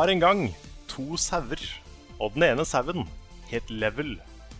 [0.00, 0.38] Var en gang
[0.88, 1.60] to sauer,
[2.16, 3.02] og den ene sauen
[3.50, 4.14] het Level,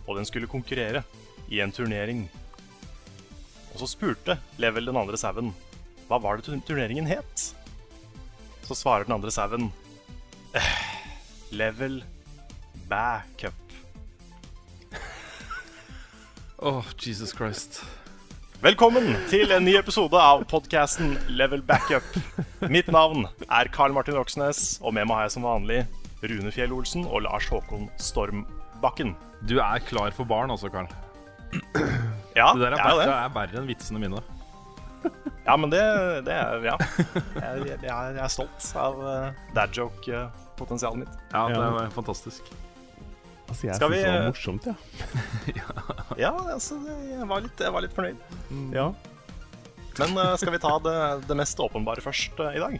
[0.05, 1.01] og den skulle konkurrere
[1.49, 2.27] i en turnering.
[3.71, 5.49] Og så spurte Level den andre sauen
[6.05, 7.47] hva var det turneringen het.
[8.67, 9.71] Så svarer den andre sauen
[10.53, 10.69] «Eh,
[11.49, 12.03] Level
[12.91, 13.73] Bæ Cup.
[16.59, 17.81] Åh, Jesus Christ.
[18.61, 22.05] Velkommen til en ny episode av podkasten Level Backup.
[22.69, 25.79] Mitt navn er Karl Martin Roksnes, og med meg har jeg som vanlig
[26.21, 29.15] Rune Fjell-Olsen og Lars Håkon Stormbakken.
[29.49, 30.89] Du er klar for barn altså, Carl.
[32.37, 33.17] Ja, Det der er, jeg er jo verre, det.
[33.17, 34.21] er verre enn vitsene mine.
[35.47, 35.81] Ja, men det,
[36.27, 36.75] det er Ja.
[36.77, 41.15] Jeg, jeg, jeg er stolt av uh, dad joke-potensialet mitt.
[41.33, 41.71] Ja, det Ja.
[41.87, 42.53] er fantastisk.
[43.51, 44.75] Altså, jeg syns vi, det var eh, morsomt, ja.
[46.25, 46.77] Ja, altså,
[47.09, 48.21] jeg var litt, jeg var litt fornøyd.
[48.75, 48.91] ja.
[49.99, 50.95] Men uh, skal vi ta det,
[51.27, 52.77] det mest åpenbare først uh, i dag?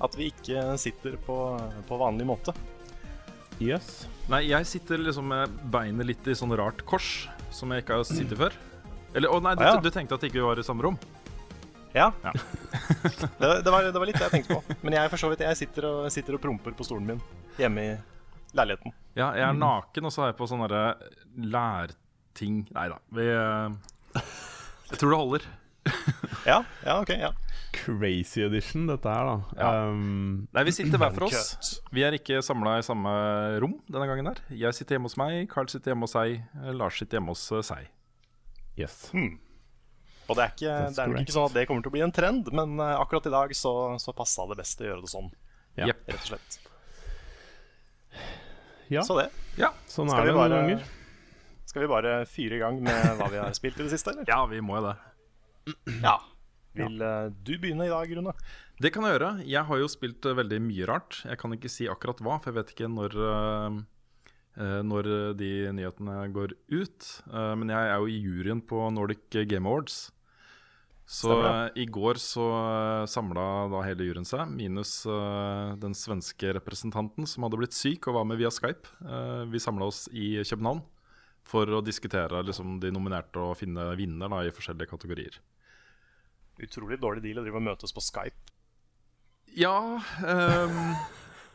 [0.00, 1.36] At vi ikke sitter på,
[1.86, 2.54] på vanlig måte.
[3.60, 4.06] Yes.
[4.32, 8.08] Nei, jeg sitter liksom med beinet litt i sånn rart kors, som jeg ikke har
[8.08, 8.56] sittet før.
[9.12, 9.82] Eller, å nei, du, Ah, ja.
[9.84, 10.96] du tenkte at ikke vi var i samme rom?
[11.92, 12.08] Ja.
[12.24, 12.32] Ja.
[13.40, 14.78] det, det, var, det var litt det jeg tenkte på.
[14.80, 17.22] Men jeg, for så vidt, jeg sitter, og, sitter og promper på stolen min
[17.60, 17.92] hjemme i
[18.58, 18.94] leiligheten.
[19.18, 20.68] Ja, jeg er naken, og så er jeg på sånne
[21.50, 24.22] lærting Nei da, vi eh,
[24.92, 25.48] Jeg tror det holder.
[26.46, 27.30] Ja, ja, ok, ja.
[27.76, 29.58] Crazy edition, dette her, da.
[29.60, 29.90] Ja.
[29.90, 31.80] Um, Nei, vi sitter hver for oss.
[31.92, 33.12] Vi er ikke samla i samme
[33.62, 34.40] rom denne gangen her.
[34.48, 36.40] Jeg sitter hjemme hos meg, Carl sitter hjemme hos seg,
[36.76, 37.90] Lars sitter hjemme hos eh, seg.
[38.80, 38.96] yes.
[40.30, 42.02] Og det er, ikke, det er nok ikke sånn at det kommer til å bli
[42.06, 45.10] en trend, men eh, akkurat i dag så, så passa det best å gjøre det
[45.12, 45.30] sånn,
[45.78, 45.90] Ja.
[45.90, 46.04] Yep.
[46.12, 46.58] rett og slett.
[48.90, 49.28] Ja, Så det.
[49.58, 49.70] Ja.
[49.86, 50.88] sånn Skal er vi bare, noen ganger.
[51.70, 54.24] skal vi bare fyre i gang med hva vi har spilt i det siste, eller?
[54.28, 54.96] ja, vi må jo det.
[56.02, 56.16] Ja.
[56.74, 58.32] Vil eh, du begynne i dag, Rune?
[58.80, 59.30] Det kan jeg gjøre.
[59.44, 61.20] Jeg har jo spilt eh, veldig mye rart.
[61.26, 63.80] Jeg kan ikke si akkurat hva, for jeg vet ikke når, eh,
[64.62, 67.08] eh, når de nyhetene går ut.
[67.30, 70.08] Men jeg er jo i juryen på Nordic Game Awards.
[71.10, 76.52] Så eh, i går så uh, samla da hele juryen seg, minus uh, den svenske
[76.54, 78.92] representanten som hadde blitt syk og var med via Skype.
[79.02, 80.84] Uh, vi samla oss i København
[81.50, 85.40] for å diskutere liksom, de nominerte og finne vinner da, i forskjellige kategorier.
[86.62, 88.54] Utrolig dårlig deal å drive og møtes på Skype.
[89.58, 90.80] Ja um,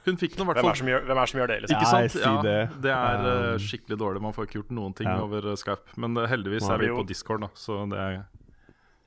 [0.04, 1.60] Hun fikk noe, hvert Hvem er, fall gjør, hvem er det som gjør det?
[1.64, 1.78] Liksom?
[1.80, 2.18] Ikke sant?
[2.20, 2.58] Ja, det.
[2.84, 4.22] det er eh, Um, skikkelig dårlig.
[4.22, 5.16] Man får ikke gjort noen ting ja.
[5.24, 5.96] over eh, Skype.
[6.02, 8.18] Men eh, heldigvis er er vi på Discord, da, så det er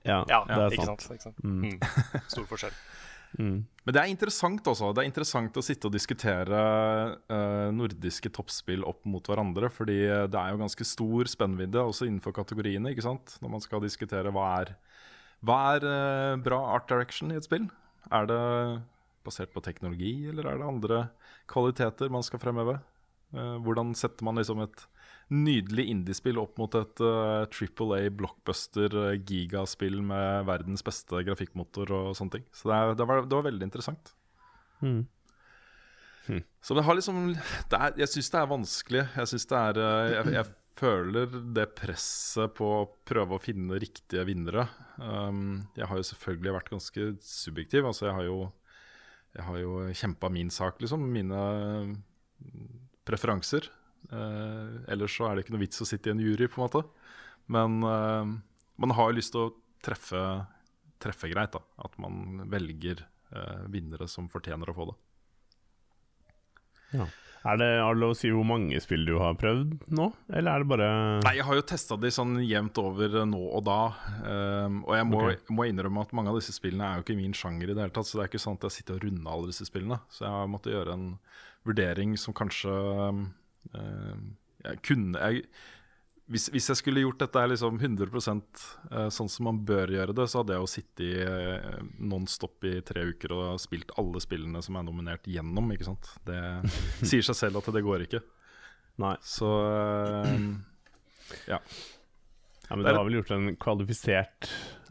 [0.08, 1.04] Ja, Ja, det er ikke sant.
[1.04, 1.18] sant?
[1.18, 1.44] Ikke sant?
[1.44, 1.60] Mm.
[1.68, 2.24] Mm.
[2.32, 2.76] Stor forskjell.
[3.36, 3.56] Mm.
[3.84, 4.90] Men det er interessant også.
[4.96, 6.60] Det er interessant å sitte og diskutere
[7.28, 9.68] eh, nordiske toppspill opp mot hverandre.
[9.72, 9.98] Fordi
[10.32, 12.94] det er jo ganske stor spennvidde også innenfor kategoriene.
[12.94, 13.36] ikke sant?
[13.44, 14.72] Når man skal diskutere hva er,
[15.44, 17.68] hva er eh, bra art direction i et spill.
[18.08, 18.42] Er det
[19.28, 21.00] basert på teknologi, eller er det andre
[21.52, 22.78] kvaliteter man skal fremheve?
[23.36, 24.86] Eh, hvordan setter man liksom et
[25.34, 31.92] nydelig indiespill opp mot et uh, triple A blockbuster uh, gigaspill med verdens beste grafikkmotor
[31.92, 32.46] og sånne ting.
[32.54, 34.14] Så det, er, det, var, det var veldig interessant.
[34.80, 35.02] Mm.
[36.60, 39.04] Så det har liksom det er, Jeg syns det er vanskelig.
[39.16, 43.80] Jeg synes det er uh, jeg, jeg føler det presset på å prøve å finne
[43.82, 44.68] riktige vinnere.
[45.00, 47.88] Um, jeg har jo selvfølgelig vært ganske subjektiv.
[47.88, 48.38] Altså, jeg har jo
[49.36, 51.04] jeg har jo kjempa min sak, liksom.
[51.12, 51.40] Mine
[52.40, 52.70] mm,
[53.06, 53.68] preferanser.
[54.12, 56.66] Eh, ellers så er det ikke noe vits å sitte i en jury, på en
[56.66, 56.84] måte.
[57.48, 58.28] Men uh,
[58.76, 60.20] man har jo lyst til å treffe,
[61.00, 61.62] treffe greit, da.
[61.84, 64.98] At man velger uh, vinnere som fortjener å få det.
[66.98, 67.08] Ja.
[67.46, 70.50] Er det har du lov å si hvor mange spill du har prøvd nå, eller
[70.50, 70.88] er det bare
[71.22, 73.78] Nei, jeg har jo testa de sånn jevnt over nå og da.
[74.24, 75.52] Um, og jeg må, Ok.
[75.54, 77.94] må innrømme at mange av disse spillene er jo ikke min sjanger i det hele
[77.94, 78.08] tatt.
[78.10, 80.00] Så det er ikke sånn at jeg sitter og runder alle disse spillene.
[80.10, 81.06] Så jeg har måttet gjøre en
[81.68, 83.22] vurdering som kanskje ehm,
[83.74, 85.42] jeg kunne jeg,
[86.28, 90.26] hvis, hvis jeg skulle gjort dette liksom 100% eh, sånn som man bør gjøre det,
[90.28, 94.76] så hadde jeg jo sittet uh, nonstop i tre uker og spilt alle spillene som
[94.76, 95.72] er nominert gjennom.
[95.72, 96.10] ikke sant?
[96.28, 96.40] Det
[97.08, 98.20] sier seg selv at det går ikke.
[99.00, 99.14] Nei.
[99.24, 100.50] Så ehm,
[101.48, 101.62] ja.
[102.68, 104.50] Ja, men du har vel gjort en kvalifisert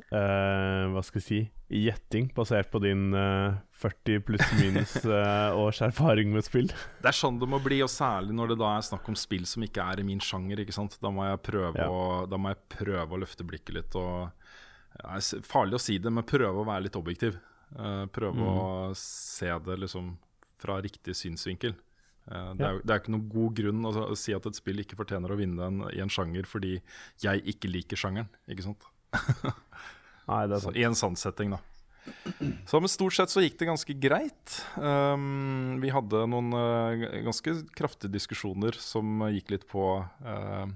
[0.10, 5.82] uh, Hva skal jeg si gjetting, basert på din uh, 40 pluss minus uh, års
[5.84, 6.70] erfaring med spill.
[7.04, 9.44] Det er sånn det må bli, og særlig når det da er snakk om spill
[9.50, 10.64] som ikke er i min sjanger.
[10.64, 10.96] ikke sant?
[11.04, 11.90] Da må jeg prøve, Ja.
[11.92, 14.00] å, da må jeg prøve å løfte blikket litt.
[14.00, 14.32] og
[14.96, 17.36] det er Farlig å si det, men prøve å være litt objektiv.
[17.76, 20.14] Uh, prøve å se det liksom
[20.58, 21.76] fra riktig synsvinkel.
[22.28, 24.60] Eh, det, er, jo- det er ikke noen god grunn å, å si at et
[24.60, 26.78] spill ikke fortjener å vinne en, i en sjanger fordi
[27.24, 28.30] jeg ikke liker sjangeren.
[28.52, 28.88] ikke sant?
[30.28, 30.74] Nei, det er Så.
[30.76, 31.62] I en sannsetting, da.
[32.68, 34.58] Så men stort sett så gikk det ganske greit.
[34.80, 40.68] Um, vi hadde noen uh, ganske kraftige diskusjoner som gikk litt på uh,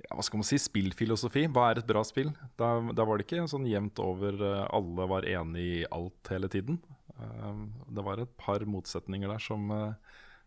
[0.00, 1.44] ja, hva skal man si, spillfilosofi.
[1.52, 2.32] Hva er et bra spill?
[2.60, 6.48] Da, da var det ikke sånn jevnt over uh, alle var enig i alt hele
[6.52, 6.80] tiden.
[7.20, 9.68] Um, det var et par motsetninger der som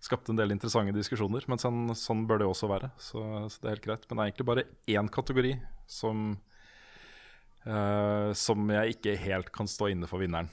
[0.03, 1.45] skapte en del interessante diskusjoner.
[1.47, 4.07] Men sånn, sånn bør det også være, så, så, det er helt greit.
[4.09, 4.67] Men det er egentlig bare
[4.97, 5.53] én kategori
[5.89, 6.33] som
[7.63, 10.49] Uh, som jeg ikke helt kan stå inne for vinneren.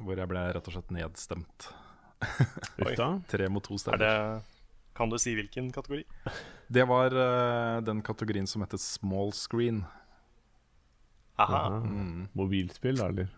[0.00, 1.70] Hvor jeg ble rett og slett nedstemt.
[3.32, 4.02] Tre mot to stemmer.
[4.02, 6.04] Det, kan du si hvilken kategori?
[6.74, 9.80] Det var uh, den kategorien som heter small screen.
[11.40, 11.80] Aha.
[11.80, 12.28] Mm.
[12.36, 13.32] Mobilspill, da, eller?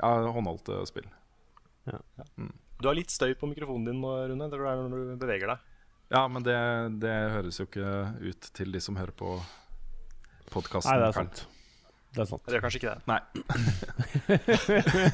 [0.00, 1.06] Ja, håndholdte spill.
[1.88, 2.00] Ja.
[2.36, 2.52] Mm.
[2.82, 4.50] Du har litt støy på mikrofonen din nå, Rune.
[4.50, 5.68] Det er når du beveger deg.
[6.12, 6.58] Ja, men det,
[7.00, 7.88] det høres jo ikke
[8.20, 9.36] ut til de som hører på
[10.52, 10.92] podkasten.
[10.92, 11.44] Nei, det er sant.
[12.12, 12.42] Det er sant.
[12.44, 13.00] Det gjør kanskje ikke det.
[13.08, 13.20] Nei.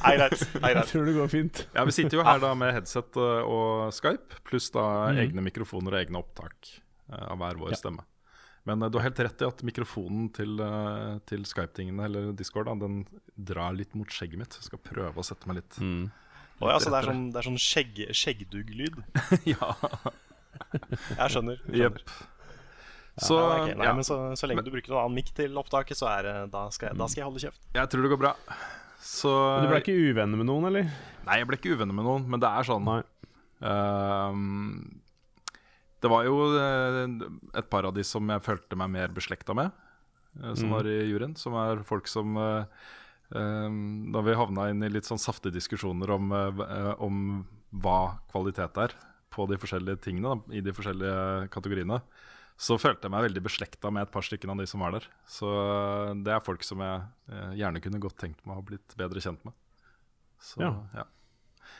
[0.03, 0.41] Nei, greit.
[0.75, 1.61] Jeg tror det går fint.
[1.77, 5.21] Ja, Vi sitter jo her da med headset eh, og Skype, pluss da mm.
[5.23, 7.79] egne mikrofoner og egne opptak eh, av hver vår ja.
[7.79, 8.03] stemme.
[8.67, 12.67] Men uh, du har helt rett i at mikrofonen til, uh, til Skype-tingene eller Discord
[12.67, 14.59] da, den drar litt mot skjegget mitt.
[14.59, 16.03] Jeg skal prøve å sette meg litt mm.
[16.59, 18.99] Å ja, så det er sånn, det er sånn skjegg, skjeggdugg-lyd?
[19.53, 19.69] ja.
[20.73, 21.61] Jeg skjønner.
[21.63, 21.63] skjønner.
[21.71, 22.01] Yep.
[23.19, 23.75] Så, ja, okay.
[23.75, 23.93] Nei, ja.
[23.95, 26.65] men så, så, lenge men, du bruker noen annen mikk til opptaket, så er, da,
[26.71, 27.65] skal jeg, da skal jeg holde kjeft.
[27.75, 28.33] Jeg tror det går bra.
[29.03, 30.89] Så, men du ble ikke uvenner med noen, eller?
[31.25, 34.31] Nei, jeg ble ikke uvenner med noen, men det er sånn uh,
[36.03, 37.03] Det var jo uh,
[37.59, 39.71] et par av de som jeg følte meg mer beslekta med,
[40.39, 40.75] uh, som mm.
[40.75, 41.35] var i juryen.
[41.39, 42.39] Som er folk som
[43.29, 46.31] Da vi havna inn i litt sånn saftige diskusjoner om,
[46.97, 47.19] om
[47.69, 47.99] hva
[48.31, 48.95] kvalitet er
[49.29, 51.99] på de forskjellige tingene, i de forskjellige kategoriene
[52.59, 55.05] så følte jeg meg veldig beslekta med et par stykker av de som var der.
[55.31, 58.65] Så eh, det er folk som jeg eh, gjerne kunne godt tenkt meg å ha
[58.67, 59.55] blitt bedre kjent med.
[60.43, 60.73] Så, ja.
[60.97, 61.05] ja.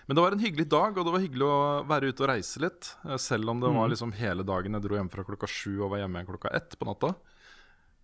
[0.08, 1.60] Men det var en hyggelig dag, og det var hyggelig å
[1.90, 2.94] være ute og reise litt.
[3.04, 3.92] Eh, selv om det var mm.
[3.92, 4.80] liksom hele dagen.
[4.80, 7.12] Jeg dro hjem fra klokka sju og var hjemme igjen klokka ett på natta.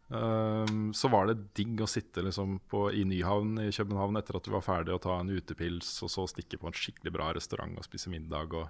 [0.06, 4.46] Um, så var det digg å sitte liksom på, i Nyhavn i København etter at
[4.46, 7.80] du var ferdig, og ta en utepils, og så stikke på en skikkelig bra restaurant
[7.80, 8.54] og spise middag.
[8.54, 8.70] og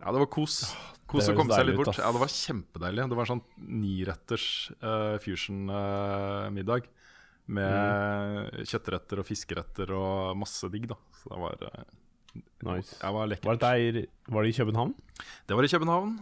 [0.00, 0.62] ja, det var kos.
[1.10, 1.92] Kos å komme seg litt bort.
[1.98, 3.04] Ja, Det var kjempedeilig.
[3.10, 4.46] Det var sånn niretters
[4.80, 6.86] uh, fusion-middag.
[6.88, 6.96] Uh,
[7.50, 8.66] med mm.
[8.70, 10.96] kjøttretter og fiskeretter og masse digg, da.
[11.18, 11.82] Så det var uh,
[12.62, 12.94] Nice.
[13.02, 13.10] Var.
[13.10, 13.26] Var
[13.58, 14.92] det, var det, i København?
[15.48, 16.12] Det var i København.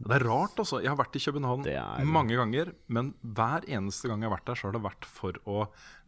[0.00, 0.78] Det er rart, altså.
[0.80, 2.06] Jeg har vært i København er...
[2.08, 2.72] mange ganger.
[2.88, 5.58] Men hver eneste gang jeg har vært der, så har det vært for å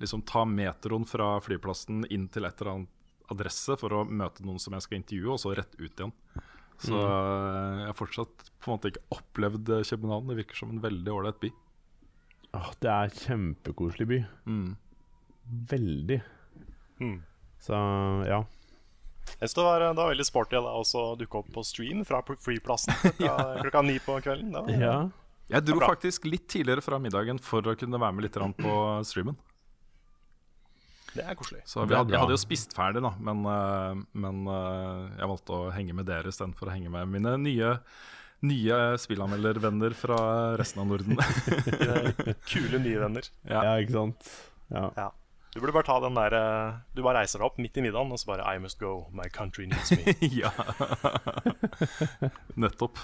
[0.01, 4.61] liksom, ta metroen fra flyplassen inn til et eller annet adresse for å møte noen
[4.61, 6.15] som jeg skal intervjue, og så rett ut igjen.
[6.83, 7.03] Så mm.
[7.03, 10.33] Eh, jeg har fortsatt på en måte ikke opplevd eh, København.
[10.33, 11.53] Det virker som en veldig ålreit by.
[12.59, 14.23] Åh, det er kjempekoselig by.
[14.49, 14.73] Mm.
[15.73, 16.19] Veldig.
[17.03, 17.19] Mm.
[17.63, 17.79] Så
[18.29, 18.43] ja.
[19.43, 22.21] Jeg synes det var, det var veldig sporty da, å dukke opp på stream fra
[22.23, 23.37] flyplassen klokka, ja.
[23.63, 24.53] klokka ni på kvelden.
[24.55, 24.97] Var, ja.
[25.53, 28.77] Jeg dro faktisk litt tidligere fra middagen for å kunne være med litt på
[29.11, 29.39] streamen.
[31.13, 31.61] Det er koselig.
[31.69, 35.59] Så vi hadde, jeg hadde jo spist ferdig, da, men, uh, men uh, jeg valgte
[35.59, 37.75] å henge med dere istedenfor å henge med mine nye,
[38.49, 40.21] nye spillanmeldervenner fra
[40.61, 41.21] resten av Norden.
[42.53, 43.29] Kule nye venner.
[43.45, 44.33] Ja, ja ikke sant.
[44.73, 44.87] Ja.
[44.97, 45.11] ja.
[45.53, 48.15] Du burde bare ta den der uh, Du bare reiser deg opp midt i middagen
[48.15, 50.15] og så bare I must go, my country needs me.
[50.43, 50.53] ja.
[52.63, 52.99] Nettopp.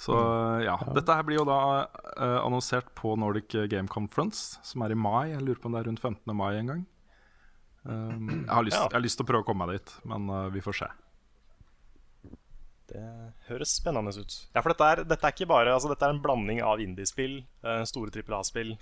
[0.00, 0.78] Så ja.
[0.78, 0.92] ja.
[0.96, 5.32] Dette her blir jo da uh, annonsert på Nordic Game Conference, som er i mai.
[5.34, 6.36] Jeg lurer på om det er rundt 15.
[6.38, 6.86] mai en gang.
[7.82, 8.86] Um, jeg, har lyst, ja.
[8.86, 10.88] jeg, har lyst, til å prøve å komme meg dit, men uh, vi får se.
[12.90, 13.04] Det
[13.46, 14.36] høres spennende ut.
[14.54, 17.40] Ja, for dette er, dette er ikke bare altså, Dette er en blanding av indiespill,
[17.64, 18.74] uh, store trippel A-spill,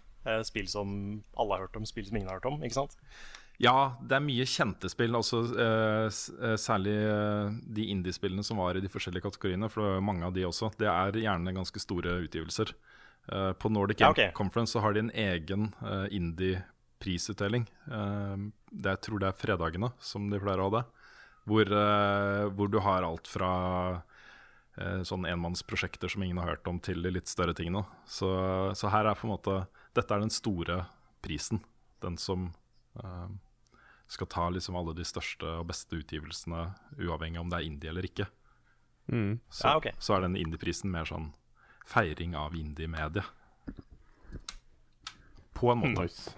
[0.47, 0.95] spill som
[1.39, 2.63] alle har hørt om, spill som ingen har hørt om.
[2.63, 2.97] ikke sant?
[3.59, 5.17] Ja, det er mye kjente spill.
[5.19, 6.97] Også, eh, særlig
[7.75, 9.71] de indiespillene som var i de forskjellige kategoriene.
[9.73, 10.71] For det er mange av de også.
[10.79, 12.75] Det er gjerne ganske store utgivelser.
[13.29, 14.31] på Nordic ja, okay.
[14.33, 15.67] Conference så har de en egen
[16.09, 16.63] indie
[16.99, 17.67] prisutdeling.
[17.93, 20.85] Ehm, det, jeg tror det er fredagene som de pleier å ha det.
[21.49, 23.51] Hvor, eh, hvor du har alt fra
[24.77, 27.87] eh, sånn enmannsprosjekter som ingen har hørt om, til de litt større tingene.
[28.05, 28.29] Så,
[28.77, 29.59] så, her er på en måte
[29.99, 30.81] Dette er den store
[31.25, 31.63] prisen.
[32.03, 32.53] Den som
[33.03, 33.29] uh,
[34.07, 36.69] skal ta liksom alle de største og beste utgivelsene,
[37.03, 38.29] uavhengig om det er indie eller ikke.
[39.11, 39.41] Mm.
[39.51, 39.97] Så, ja, okay.
[39.99, 41.33] så, er den indie-prisen mer sånn
[41.89, 43.25] feiring av indie-medie.
[45.59, 46.07] På en måte.
[46.07, 46.37] Nice.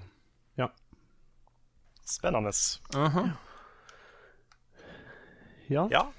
[2.10, 2.50] Spennende.
[2.96, 3.30] Uh -huh.
[5.66, 5.88] Ja.
[5.90, 6.12] ja.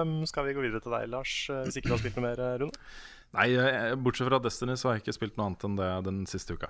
[0.00, 2.26] Um, skal vi gå videre til deg, Lars, eh, hvis ikke du har spilt noe
[2.26, 2.72] mer, eh, Rune?
[3.32, 3.48] Nei,
[3.96, 6.68] bortsett fra Destiny så har jeg ikke spilt noe annet enn det den siste uka.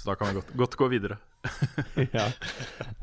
[0.00, 1.18] Så da kan vi godt, godt gå videre.
[2.16, 2.26] ja.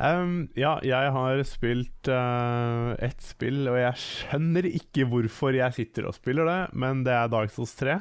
[0.01, 6.09] Um, ja, jeg har spilt uh, ett spill, og jeg skjønner ikke hvorfor jeg sitter
[6.09, 7.99] og spiller det, men det er Dark Souls 3.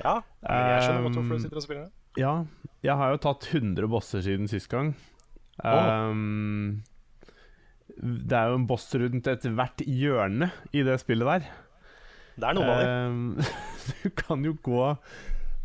[0.00, 1.92] Ja, jeg skjønner godt hvorfor Um, du sitter og spiller det.
[2.16, 2.32] Ja,
[2.88, 4.94] jeg har jo tatt 100 bosser siden sist gang.
[5.60, 6.80] Um,
[8.00, 11.52] det er jo en boss rundt ethvert hjørne i det spillet der.
[12.36, 12.90] Det er noen av dem.
[13.08, 13.40] Um,
[14.02, 14.84] du kan jo gå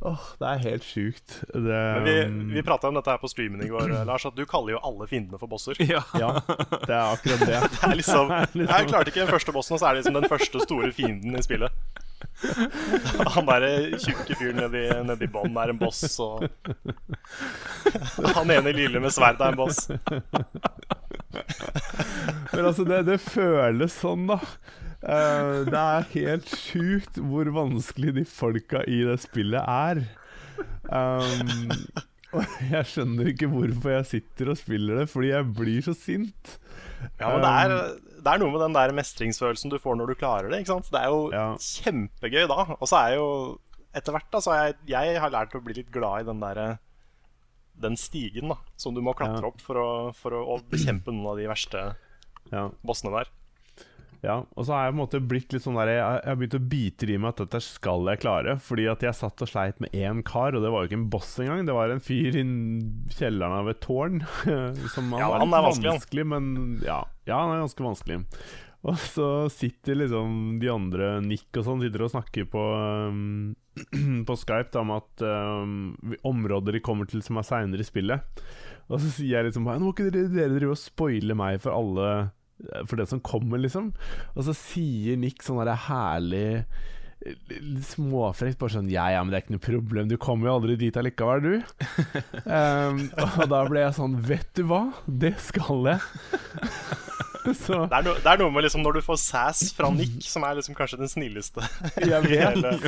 [0.01, 1.33] Åh, det er helt sjukt.
[1.53, 4.33] Det, Men vi, um, vi prata om dette her på streamen i går, Lars, at
[4.33, 5.77] du kaller jo alle fiendene for bosser.
[5.85, 6.01] Ja.
[6.17, 7.59] Ja, det er akkurat det.
[7.59, 10.01] er liksom, Det er liksom- Jeg klarte ikke den første bossen, og så er det
[10.01, 11.69] liksom den første store fienden i spillet.
[13.35, 16.47] Han derre tjukke fyren nedi, nedi bånn er en boss, og
[18.37, 19.85] han ene lille med sverd er en boss.
[22.51, 24.39] Men altså, det, det føles sånn, da.
[25.01, 30.03] Eh, det er helt sjukt hvor vanskelig de folka i det spillet er.
[30.91, 31.71] Um,
[32.35, 36.57] og jeg skjønner ikke hvorfor jeg sitter og spiller det, fordi jeg blir så sint.
[37.19, 37.73] Ja, men det er,
[38.21, 40.61] det er noe med den der mestringsfølelsen du får når du klarer det.
[40.61, 40.91] ikke sant?
[40.93, 41.47] Det er jo Ja.
[41.57, 42.59] kjempegøy da.
[42.77, 43.27] Og så er jo
[43.97, 46.39] etter hvert da, så har jeg, jeg har lært å bli litt glad i den
[46.45, 46.77] der
[47.81, 49.47] den stigen da, som du må klatre Ja.
[49.49, 51.95] opp for å, for å bekjempe noen av de verste
[52.51, 52.69] Ja.
[52.85, 53.31] bossene der.
[54.21, 56.37] Ja, og så har jeg på en måte blitt litt sånn der Jeg, jeg har
[56.37, 58.57] begynt å bite i meg at dette skal jeg klare.
[58.61, 61.07] Fordi at jeg satt og sleit med én kar, og det var jo ikke en
[61.13, 61.63] boss engang.
[61.65, 62.43] Det var en fyr i
[63.17, 64.21] kjelleren av et tårn.
[64.93, 66.51] Som Ja, han er vanskelig, vanskelig, men
[66.85, 68.19] ja, ja, han er ganske vanskelig.
[68.81, 72.61] Og så sitter liksom de andre, Nick og sånn, sitter og snakker på
[73.13, 73.53] um,
[74.27, 75.75] På Skype da, om at um,
[76.27, 78.41] områder de kommer til som er seinere i spillet.
[78.89, 81.61] Og så sier jeg liksom bare Nå må ikke dere, dere drive og spoile meg
[81.63, 82.07] for alle
[82.89, 83.91] For det som kommer, liksom.
[84.35, 86.65] Og så sier Nick sånn derre herlig
[87.85, 90.77] Småfrekt, bare sånn Ja, ja, men det er ikke noe problem, du kommer jo aldri
[90.79, 91.51] dit allikevel, du.
[92.47, 93.03] um,
[93.37, 96.01] og da ble jeg sånn Vet du hva, det skal jeg.
[97.57, 100.19] Så Det er, no, det er noe med liksom når du får sass fra Nick,
[100.33, 101.65] som er liksom kanskje den snilleste.
[101.97, 102.85] jeg vet.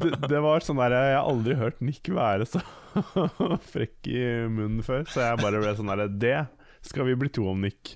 [0.00, 2.62] Det, det var sånn der Jeg har aldri hørt Nick være så
[3.70, 6.38] frekk i munnen før, så jeg bare ble sånn der Det
[6.88, 7.94] skal vi bli to om, Nick.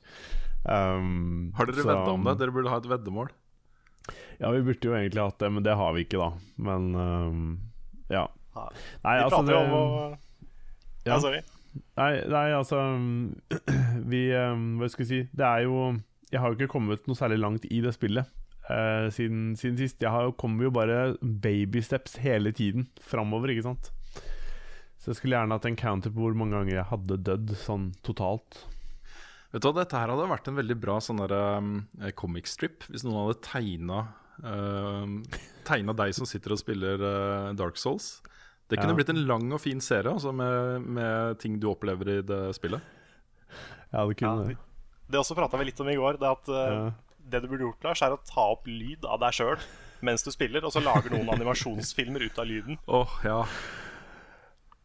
[0.65, 2.39] Um, Har dere så- vedda om det?
[2.41, 3.29] Dere burde ha et veddemål.
[4.41, 6.31] Ja, vi burde jo egentlig hatt det, men det har vi ikke, da.
[6.57, 7.61] Men um,
[8.11, 8.27] ja.
[8.55, 8.69] Nei,
[9.05, 10.17] Nei, Vi altså prater jo det- om å Ja.
[11.05, 11.41] Ja, sorry.
[11.99, 13.35] Nei, nei altså um,
[14.09, 15.97] Vi um, Hva skal jeg si Det er jo
[16.31, 18.31] Jeg har jo ikke kommet noe særlig langt i det spillet
[18.71, 20.01] uh, siden, siden sist.
[20.01, 23.91] Jeg har kommer jo bare babysteps hele tiden framover, ikke sant.
[24.99, 27.91] Så jeg skulle gjerne hatt en counter på hvor mange ganger jeg hadde dødd sånn
[28.07, 28.63] totalt.
[29.55, 31.33] Vet du hva, Dette her hadde vært en veldig bra sånn der,
[31.63, 31.73] um,
[32.19, 34.01] comic strip hvis noen hadde tegna
[34.43, 35.07] uh,
[35.69, 38.17] Tegna deg som sitter og spiller uh, Dark Souls.
[38.69, 38.99] Det kunne Ja.
[38.99, 42.83] blitt en lang og fin serie altså med, med ting du opplever i det spillet.
[43.95, 44.59] Ja, det kunne ja,
[45.13, 46.19] det også prata vi litt om i går.
[46.19, 46.85] Det at uh, Ja.
[47.31, 49.63] det du burde gjort, Lars, er å ta opp lyd av deg sjøl
[50.05, 52.77] mens du spiller, og så lager noen animasjonsfilmer ut av lyden.
[52.91, 53.39] Åh, ja.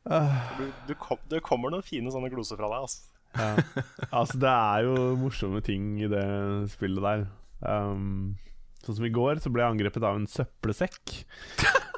[0.06, 2.86] Du, du, kom, det kommer noen fine sånne gloser fra deg.
[2.86, 3.19] Altså.
[3.38, 3.56] Ja.
[4.10, 6.26] Altså, det er jo morsomme ting i det
[6.72, 7.26] spillet der.
[7.62, 8.38] Um,
[8.82, 11.14] sånn som i går, så ble jeg angrepet av en søppelsekk.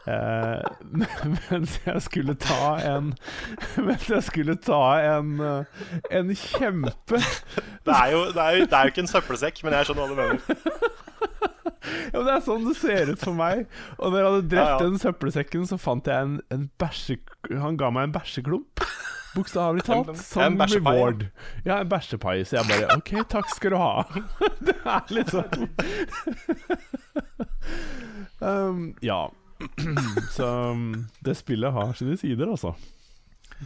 [0.01, 0.59] Uh,
[1.51, 3.11] mens jeg skulle ta en
[3.77, 7.19] Mens jeg skulle ta en eh, En kjempe
[7.85, 10.09] Det er, jo, det, er jo, det er jo ikke en søppelsekk, men jeg skjønner
[10.09, 10.89] hva du mener.
[12.11, 13.63] Ja, men Det er sånn det ser ut for meg.
[13.97, 14.81] Og når jeg hadde drept Ja, ja.
[14.83, 17.19] den søppelsekken, så fant jeg en, en bæsje...
[17.61, 18.83] Han ga meg en bæsjeklump.
[19.35, 20.17] Bokstavelig talt.
[20.17, 21.27] Som reward.
[21.65, 22.41] Ja, en bæsjepai.
[22.45, 24.03] Så jeg bare OK, takk skal du ha.
[24.67, 25.67] Det er liksom
[28.41, 29.27] um, Ja.
[30.37, 32.73] Så um, det spillet har sine sider, altså.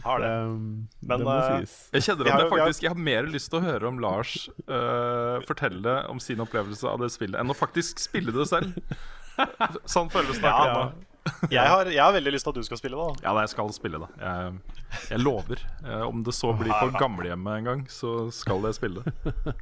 [0.04, 0.28] Har det.
[0.28, 1.74] Um, Men, det eh.
[1.96, 4.36] Jeg kjenner at har jeg faktisk Jeg har mer lyst til å høre om Lars
[4.68, 8.76] uh, fortelle om sin opplevelse av det spillet, enn å faktisk spille det selv.
[9.96, 10.90] Sånn føles det Ja.
[11.56, 13.06] Jeg har, jeg har veldig lyst til at du skal spille det.
[13.20, 14.08] da Ja, nei, jeg skal spille det.
[14.20, 14.54] Jeg,
[15.10, 15.62] jeg lover.
[15.84, 19.14] Eh, om det så blir på gamlehjemmet en gang, så skal jeg spille det.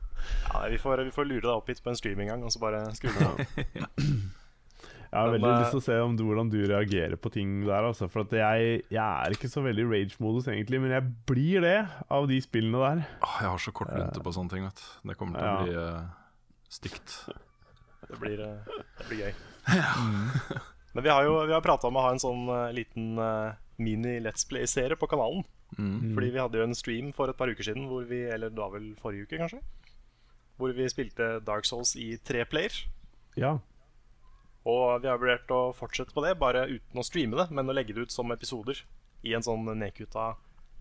[0.53, 2.55] ja, vi, får, vi får lure deg opp hit på en stream en gang, og
[2.55, 3.45] så bare skru det av.
[5.15, 7.61] Jeg har veldig eh, lyst til å se om du, hvordan du reagerer på ting
[7.63, 7.87] der.
[7.87, 11.77] Altså, for at jeg, jeg er ikke så veldig rage-modus, egentlig, men jeg blir det
[12.11, 13.05] av de spillene der.
[13.23, 14.67] Åh, jeg har så kort lunte på sånne ting.
[14.67, 15.55] vet Det kommer til Ja.
[15.55, 17.15] å bli uh, stygt.
[18.11, 20.71] Det blir, eh, det blir gøy.
[20.95, 23.57] Men vi har jo vi har prata om å ha en sånn eh, liten eh,
[23.83, 25.45] mini-Let's Play-serie på kanalen.
[25.75, 26.15] Mm.
[26.15, 28.61] Fordi vi hadde jo en stream for et par uker siden, hvor vi, eller det
[28.63, 29.59] var vel forrige uke, kanskje?
[30.61, 32.77] Hvor vi spilte Dark Souls i tre player.
[33.35, 33.57] Ja.
[34.65, 37.75] Og vi har vurdert å fortsette på det, bare uten å streame det, men å
[37.75, 38.85] legge det ut som episoder
[39.27, 40.37] i en sånn nedkutta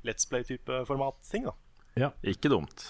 [0.05, 1.49] Let's Play-type format-ting.
[1.49, 1.55] da
[1.99, 2.11] Ja.
[2.21, 2.85] Ikke dumt.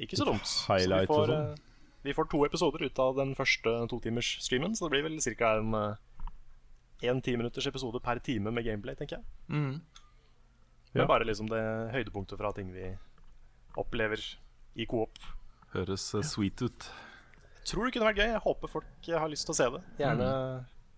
[0.00, 0.48] Ikke så dumt.
[0.48, 1.52] Så vi får, sånn.
[1.52, 5.58] eh, vi får to episoder ut av den første totimers-streamen, så det blir vel ca.
[5.60, 5.74] en
[7.02, 9.24] en timinutters episode per time med gameplay, tenker jeg.
[9.48, 9.80] Mm.
[10.94, 11.06] Men Ja.
[11.06, 11.60] bare liksom det
[11.92, 12.96] høydepunktet fra ting vi
[13.76, 14.16] opplever
[14.76, 15.18] i coop.
[15.74, 16.90] Høres eh, sweet ut.
[17.66, 18.30] Tror det kunne vært gøy.
[18.32, 19.82] Jeg håper folk eh, har lyst til å se det.
[19.98, 20.30] Gjerne,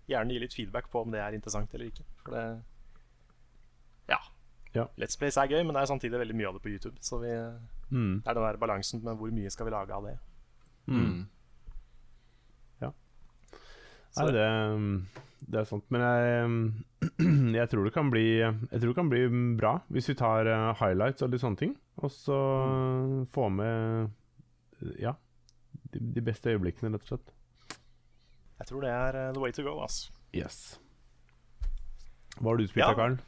[0.08, 2.04] gjerne gi litt feedback på om det er interessant eller ikke.
[2.24, 2.62] For det
[4.08, 4.18] Ja.
[4.74, 4.86] Ja.
[4.98, 6.96] Let's Play er gøy, men det er samtidig veldig mye av det på YouTube.
[7.00, 8.22] Så vi, det Mm.
[8.26, 10.18] er den der balansen med hvor mye skal vi lage av det.
[10.86, 11.26] Mm.
[14.10, 14.44] Så Nei, det,
[15.40, 15.86] det er sant.
[15.94, 16.50] Men jeg,
[17.60, 19.22] jeg, tror det kan bli, jeg tror det kan bli
[19.58, 21.74] bra hvis vi tar eh, highlights og litt sånne ting.
[22.02, 22.38] Og så
[23.34, 25.14] få med ja,
[25.94, 27.34] de, de beste øyeblikkene, rett og slett.
[28.58, 29.78] Jeg tror det er eh, the way to go.
[29.84, 30.08] ass.
[30.36, 30.78] Yes.
[32.38, 32.94] Hva har du spilt, Ja.
[32.98, 33.18] Karl?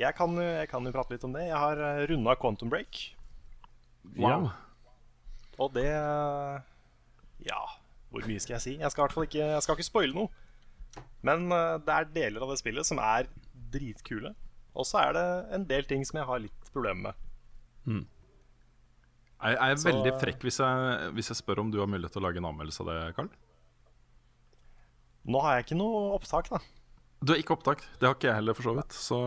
[0.00, 1.44] Jeg kan, jeg kan jo prate litt om det.
[1.50, 3.10] Jeg har runda Quantum Break.
[4.16, 4.48] Wow.
[5.60, 5.84] Og det
[7.44, 7.60] Ja,
[8.10, 8.72] hvor mye skal jeg si?
[8.80, 10.32] Jeg skal i hvert fall ikke, jeg skal ikke spoile noe.
[11.22, 13.28] Men eh, det er deler av det spillet som er
[13.72, 14.34] dritkule.
[14.72, 18.06] Og så er det en del ting som jeg har litt problemer med.
[19.42, 22.14] Jeg, jeg er Så- veldig frekk hvis jeg, hvis jeg spør om du har mulighet
[22.14, 23.28] til å lage en anmeldelse av det, Karl.
[25.26, 26.58] Nå har jeg ikke noe opptak, da.
[27.22, 27.84] Du har ikke opptak.
[28.00, 28.96] Det har ikke jeg heller, for så vidt.
[28.98, 29.18] Så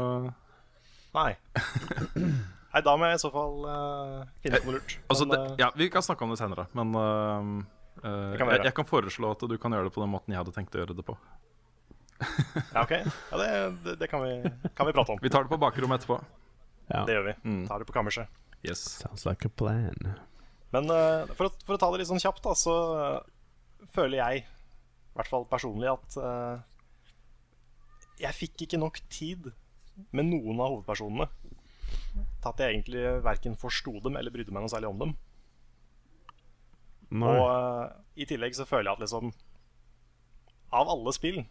[1.16, 1.32] Nei.
[2.76, 4.98] Nei, da må jeg i så fall uh, finne på noe lurt.
[5.08, 7.52] altså, Men, det, eh, ja, Vi kan snakke om det senere, men uh,
[8.04, 10.42] uh, kan jeg, jeg kan foreslå at du kan gjøre det på den måten jeg
[10.42, 11.16] hadde tenkt å gjøre det på.
[12.74, 12.92] Ja, ok.
[12.92, 13.48] Ja, det,
[13.84, 15.20] det, det kan, vi, kan vi prate om.
[15.22, 16.20] Vi tar det på bakrommet etterpå.
[16.88, 17.04] Ja.
[17.06, 17.36] Det gjør vi.
[17.44, 17.64] Mm.
[17.68, 18.30] Tar det på kammerset.
[18.66, 18.82] Yes.
[19.02, 20.16] Sounds like a plan.
[20.74, 24.20] Men uh, for, å, for å ta det litt sånn kjapt, da, så uh, føler
[24.22, 26.64] jeg, i hvert fall personlig, at uh,
[28.22, 29.52] jeg fikk ikke nok tid
[30.16, 31.28] med noen av hovedpersonene
[32.16, 35.14] til at jeg egentlig verken forsto dem eller brydde meg noe særlig om dem.
[37.16, 37.32] Nei.
[37.32, 39.30] Og i tillegg så føler jeg at liksom
[40.74, 41.44] Av alle spill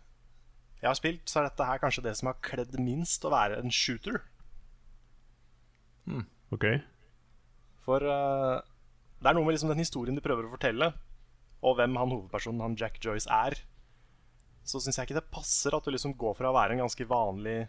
[0.84, 3.56] jeg har spilt, så er dette her kanskje det som har kledd minst å være
[3.62, 4.18] en shooter.
[6.52, 6.66] OK.
[7.86, 8.60] For uh,
[9.20, 10.90] det er noe med liksom den historien de prøver å fortelle,
[11.64, 13.56] og hvem han hovedpersonen, han Jack Joyce, er.
[14.64, 17.08] Så syns jeg ikke det passer at du liksom går fra å være en ganske
[17.08, 17.62] vanlig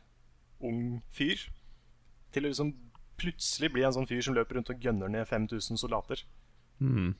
[0.65, 1.39] ung fyr,
[2.35, 2.73] til å liksom
[3.15, 6.25] plutselig bli en sånn fyr som løper rundt og gønner ned 5000 soldater.
[6.83, 7.13] Mm.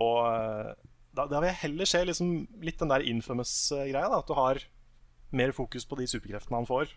[0.00, 0.72] Og eh,
[1.16, 2.32] da, da vil jeg heller se liksom
[2.64, 4.08] litt den der infamous-greia.
[4.08, 4.64] da At du har
[5.36, 6.92] mer fokus på de superkreftene han får.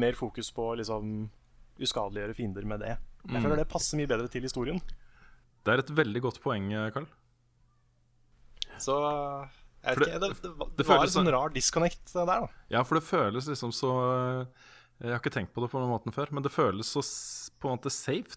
[0.00, 1.10] Mer fokus på å liksom
[1.82, 2.94] uskadeliggjøre fiender med det.
[3.30, 4.80] Jeg føler det passer mye bedre til historien.
[5.64, 7.06] Det er et veldig godt poeng, Karl.
[8.82, 8.94] Så
[9.84, 12.48] jeg vet det- ikke, det, det, det det var en sånn rar disconnect der, da.
[12.72, 13.90] Ja, for det føles liksom så
[15.00, 17.02] Jeg har ikke tenkt på det på den måten før, men det føles så
[17.60, 18.36] på en måte safe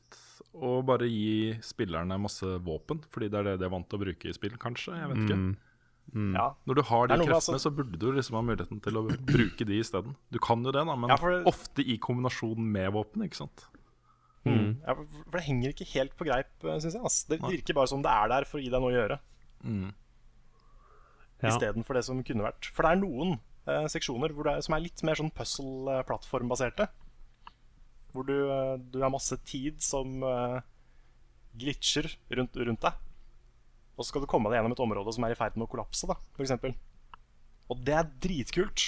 [0.57, 4.01] å bare gi spillerne masse våpen, fordi det er det de er vant til å
[4.01, 4.95] bruke i spill, kanskje.
[4.97, 5.37] Jeg vet ikke.
[5.37, 5.51] Mm.
[6.15, 6.53] Ja.
[6.65, 9.65] Når du har de kreftene, altså- så burde du liksom ha muligheten til å bruke
[9.65, 10.15] de isteden.
[10.31, 13.35] Du kan jo det, da, men Ja, for det- ofte i kombinasjon med våpen, ikke
[13.35, 13.65] sant.
[14.45, 14.79] Mm.
[14.87, 17.03] Ja, for det henger ikke helt på greip, syns jeg.
[17.03, 17.23] ass.
[17.25, 19.19] Det virker bare som det er der for å gi deg noe å gjøre.
[19.65, 19.93] Mm.
[21.43, 21.49] Ja.
[21.49, 22.65] istedenfor det som kunne vært.
[22.73, 26.87] For det er noen eh, seksjoner hvor det er, som er litt mer sånn puzzle-plattformbaserte.
[28.13, 30.61] Hvor du, eh, du har masse tid som eh,
[31.57, 32.93] glitcher rundt, rundt deg.
[33.97, 35.71] Og så skal du komme deg gjennom et område som er i ferd med å
[35.71, 36.75] kollapse, da, for eksempel.
[37.73, 38.85] Og det er dritkult.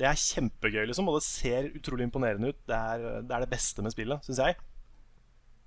[0.00, 2.60] Det er kjempegøy, liksom, og det ser utrolig imponerende ut.
[2.66, 4.56] Det er det, er det beste med spillet, syns jeg.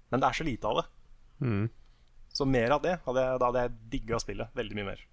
[0.10, 0.86] Men det er så lite av det.
[1.46, 1.66] Mm.
[2.36, 5.06] Så mer av det, hadde jeg, da hadde jeg digga spillet veldig mye mer.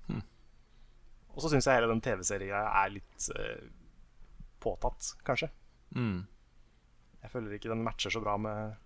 [1.33, 3.69] Og så syns jeg hele den TV-serien er litt eh,
[4.63, 5.49] påtatt, kanskje.
[5.97, 6.25] Mm.
[7.23, 8.81] Jeg føler ikke den matcher så bra med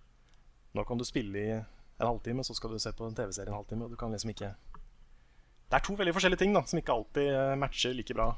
[0.75, 1.53] Nå kan du spille i
[1.99, 4.29] en halvtime, så skal du se på en TV-serie en halvtime, og du kan liksom
[4.33, 4.51] ikke
[5.67, 8.29] Det er to veldig forskjellige ting da som ikke alltid eh, matcher like bra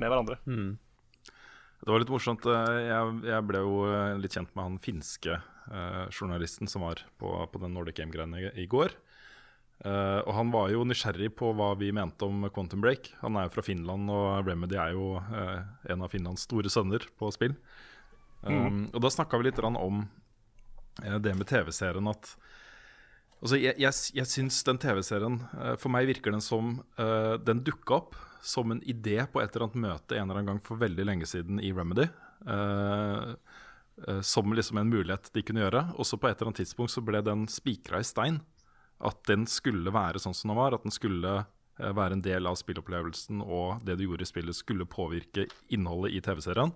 [0.00, 0.38] med hverandre.
[0.46, 0.78] Mm.
[1.82, 2.46] Det var litt morsomt.
[2.46, 7.04] eh, Jeg, jeg ble jo eh, litt kjent med han finske eh, journalisten som var
[7.18, 8.96] på, på den Nordic Game-greiene i, i går.
[9.82, 13.12] Eh, og han var jo nysgjerrig på hva vi mente om Quantum Break.
[13.22, 17.06] Han er jo fra Finland, og Remedy er jo eh, en av Finlands store sønner
[17.18, 17.54] på spill.
[18.42, 20.00] Um, Og da snakka vi litt om
[20.98, 22.32] det med TV-serien at
[23.42, 27.64] Altså, jeg, jeg, jeg syns den TV-serien eh, For meg virker den som uh, Den
[27.66, 30.80] dukka opp som en idé på et eller annet møte en eller annen gang for
[30.80, 32.08] veldig lenge siden i Remedy.
[32.42, 33.36] Uh,
[34.02, 35.84] uh, som liksom en mulighet de kunne gjøre.
[35.94, 38.40] Og så på et eller annet tidspunkt så ble den spikra i stein.
[38.98, 40.74] At den skulle være sånn som den var.
[40.74, 41.36] At den skulle
[41.78, 46.24] være en del av spillopplevelsen, og det du gjorde i spillet skulle påvirke innholdet i
[46.26, 46.74] TV-serien.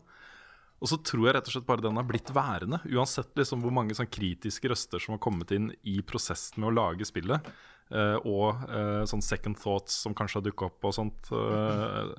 [0.76, 2.82] Og så tror jeg rett og slett bare den har blitt værende.
[2.92, 6.76] Uansett liksom hvor mange sånn kritiske røster som har kommet inn i prosessen med å
[6.76, 7.48] lage spillet.
[7.86, 11.30] Uh, og uh, sånn second thoughts som kanskje har dukka opp og sånt.
[11.30, 12.12] Uh,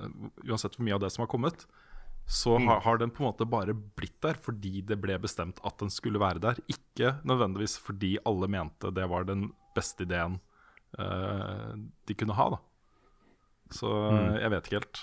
[0.48, 1.66] uansett hvor mye av det som har kommet.
[2.28, 5.78] Så har, har den på en måte bare blitt der fordi det ble bestemt at
[5.80, 6.58] den skulle være der.
[6.68, 10.36] Ikke nødvendigvis fordi alle mente det var den beste ideen
[10.88, 12.46] de kunne ha.
[12.52, 12.58] da
[13.76, 13.92] Så
[14.40, 15.00] jeg vet ikke helt.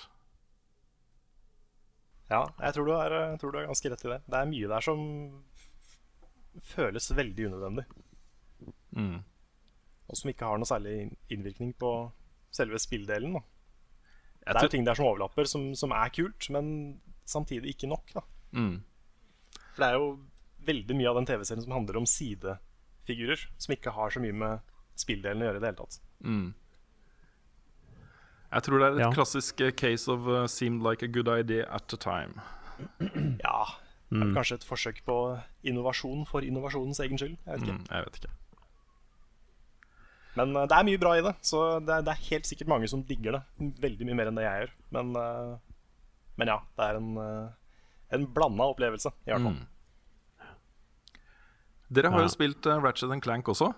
[2.31, 4.19] Ja, jeg tror, du har, jeg tror du har ganske rett i det.
[4.25, 5.01] Det er mye der som
[6.73, 7.85] føles veldig unødvendig.
[8.95, 9.17] Mm.
[10.05, 10.95] Og som ikke har noe særlig
[11.33, 11.91] innvirkning på
[12.55, 13.35] selve spilldelen.
[13.37, 13.43] Da.
[14.45, 16.67] Det er jo ting der som overlapper, som, som er kult, men
[17.25, 18.13] samtidig ikke nok.
[18.15, 18.23] Da.
[18.55, 18.77] Mm.
[19.73, 20.11] For det er jo
[20.65, 24.75] veldig mye av den TV-serien som handler om sidefigurer, som ikke har så mye med
[24.97, 25.99] spilldelen å gjøre i det hele tatt.
[26.25, 26.45] Mm.
[28.55, 29.09] Jeg tror det er et Ja.
[29.11, 32.39] klassisk eh, case of uh, seemed like a good idea at the time.
[33.43, 33.65] Ja,
[34.15, 35.15] er kanskje et forsøk på
[35.67, 37.35] innovasjon for innovasjonens egen skyld.
[37.45, 37.77] Jeg vet ikke.
[37.77, 38.31] Mm, jeg vet ikke.
[40.35, 42.67] Men uh, det er mye bra i det, så det er, det er helt sikkert
[42.71, 43.43] mange som digger det.
[43.83, 44.73] Veldig mye mer enn det jeg gjør.
[44.97, 45.57] Men, uh,
[46.39, 47.49] men ja, det er en, uh,
[48.15, 49.59] en blanda opplevelse, i hvert fall.
[49.59, 50.51] Mm.
[51.95, 52.25] Dere har Ja.
[52.27, 53.73] jo spilt uh, Ratchet and Clank også.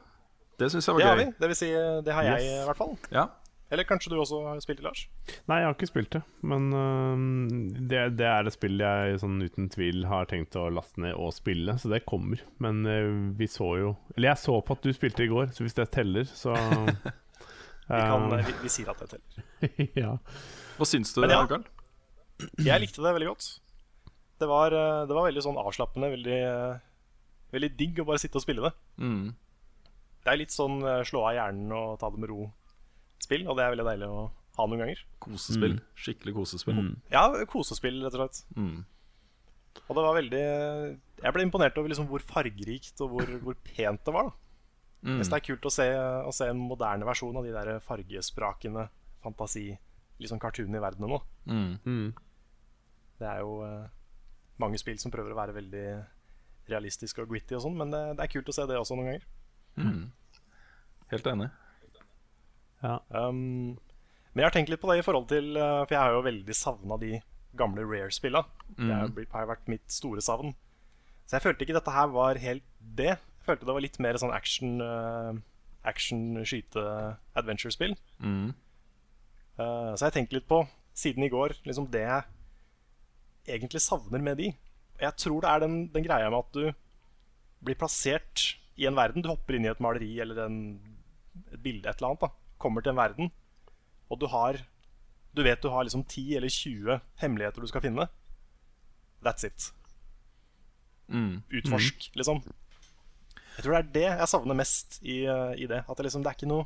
[0.58, 1.10] Det syns jeg var Det gøy.
[1.12, 1.32] har vi.
[1.40, 1.70] Det vil si,
[2.06, 2.48] det har jeg Yes.
[2.64, 2.98] i hvert fall.
[3.14, 3.28] Ja.
[3.68, 5.02] Eller kanskje du også har spilt det, Lars?
[5.50, 9.42] Nei, jeg har ikke spilt det, men uh, det, det er et spill jeg sånn
[9.44, 12.40] uten tvil har tenkt å laste ned og spille, så det kommer.
[12.64, 15.66] Men uh, vi så jo Eller jeg så på at du spilte i går, så
[15.66, 16.56] hvis det teller, så
[17.88, 19.44] Vi, kan, øh, vi, vi sier at det teller.
[20.04, 20.18] Ja.
[20.76, 21.40] Hva syns du, ja.
[21.48, 21.64] Karl?
[22.60, 23.48] Jeg likte det veldig godt.
[24.38, 26.40] Det var, eh, det var veldig sånn avslappende, veldig,
[27.56, 28.74] veldig digg å bare sitte og spille det.
[29.00, 29.32] Mm.
[30.20, 32.34] Det er litt sånn slå av hjernen og ta det med
[33.18, 34.20] ro-spill, og det er veldig deilig å
[34.58, 35.02] ha noen ganger.
[35.20, 35.80] Kosespill.
[35.96, 36.78] Skikkelig kosespill.
[36.78, 36.94] Mm.
[37.14, 38.46] Ja, kosespill, rett og slett.
[38.58, 38.86] Mm.
[39.88, 40.40] Og det var veldig
[41.22, 44.32] Jeg ble imponert over liksom hvor fargerikt og hvor, hvor pent det var.
[44.32, 44.44] da
[45.06, 45.20] Mm.
[45.22, 45.86] Det er kult å se,
[46.26, 48.90] å se en moderne versjon av de der fargesprakende
[49.24, 49.78] fantasi,
[50.18, 51.20] Liksom cartoon i verden nå.
[51.46, 51.78] Mm.
[51.86, 52.08] Mm.
[53.20, 53.86] Det er jo eh,
[54.58, 55.84] mange spill som prøver å være veldig
[56.68, 59.12] realistiske og gritty og sånn, men det, det er kult å se det også noen
[59.12, 59.28] ganger.
[59.78, 60.10] Mm.
[61.14, 61.52] Helt enig.
[62.84, 63.00] Ja.
[63.10, 63.78] Um,
[64.38, 66.26] men jeg har tenkt litt på det i forhold til eh, For jeg har jo
[66.28, 67.16] veldig savna de
[67.58, 68.44] gamle Rare-spilla.
[68.78, 70.52] Det har vært mitt store savn.
[71.26, 73.16] Så jeg følte ikke dette her var helt det.
[73.18, 75.34] Jeg følte det var litt mer sånn action uh,
[75.88, 76.84] Action, skyte,
[77.40, 77.96] adventure-spill.
[78.20, 78.52] Mm.
[79.58, 80.60] Uh, så jeg tenkte litt på,
[80.92, 84.52] siden i går, liksom det jeg egentlig savner med de.
[85.00, 89.24] Jeg tror det er den, den greia med at du blir plassert i en verden.
[89.24, 90.60] Du hopper inn i et maleri eller en,
[91.48, 92.28] et bilde, et eller annet.
[92.28, 93.32] da Kommer til en verden,
[94.10, 94.64] og du har
[95.36, 98.08] Du vet du har liksom 10 eller 20 hemmeligheter du skal finne.
[99.22, 99.72] That's it.
[101.08, 101.44] Mm.
[101.54, 102.42] Utforsk, liksom.
[103.58, 105.84] Jeg tror det er det jeg savner mest i, eh, i det.
[105.88, 106.66] At det, liksom, det er ikke noe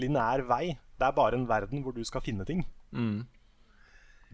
[0.00, 0.78] lineær vei.
[0.96, 2.64] Det er bare en verden hvor du skal finne ting.
[2.92, 3.26] Mm.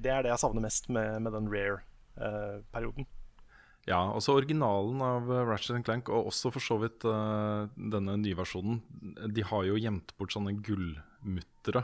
[0.02, 3.06] Det er det jeg savner mest med, med den rare-perioden.
[3.88, 8.36] Ja, altså originalen av uh, Ratchet Clank, og også for så vidt uh, denne nye
[8.38, 8.78] versjonen,
[9.34, 11.82] de har jo gjemt bort sånne gullmuttere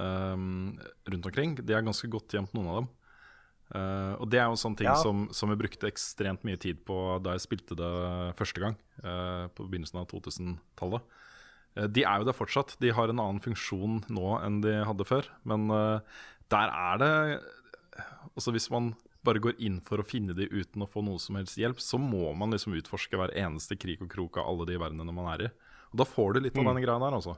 [0.00, 0.78] um,
[1.12, 1.58] rundt omkring.
[1.60, 2.88] De er ganske godt gjemt, noen av dem.
[3.70, 4.96] Uh, og det er jo en sånn ting Ja.
[4.98, 7.90] som, som jeg brukte ekstremt mye tid på da jeg spilte det
[8.40, 11.04] første gang, uh, på begynnelsen av 2000-tallet.
[11.76, 12.74] Uh, de er jo der fortsatt.
[12.82, 15.28] De har en annen funksjon nå enn de hadde før.
[15.44, 15.68] Men
[16.50, 17.14] der er det
[18.30, 18.94] Altså Hvis man
[19.26, 22.00] bare går inn for å finne de uten å få noe som helst hjelp, så
[22.00, 25.48] må man liksom utforske hver eneste krik og krok av alle de verdenene man er
[25.48, 25.50] i.
[25.90, 27.36] Og Da får du litt av denne greia der, altså.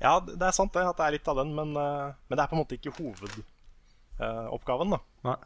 [0.00, 2.42] Ja, det er sant det, at det er litt av den, men, eh, men det
[2.42, 4.96] er på en måte ikke hovedoppgaven.
[4.96, 5.38] da Nei.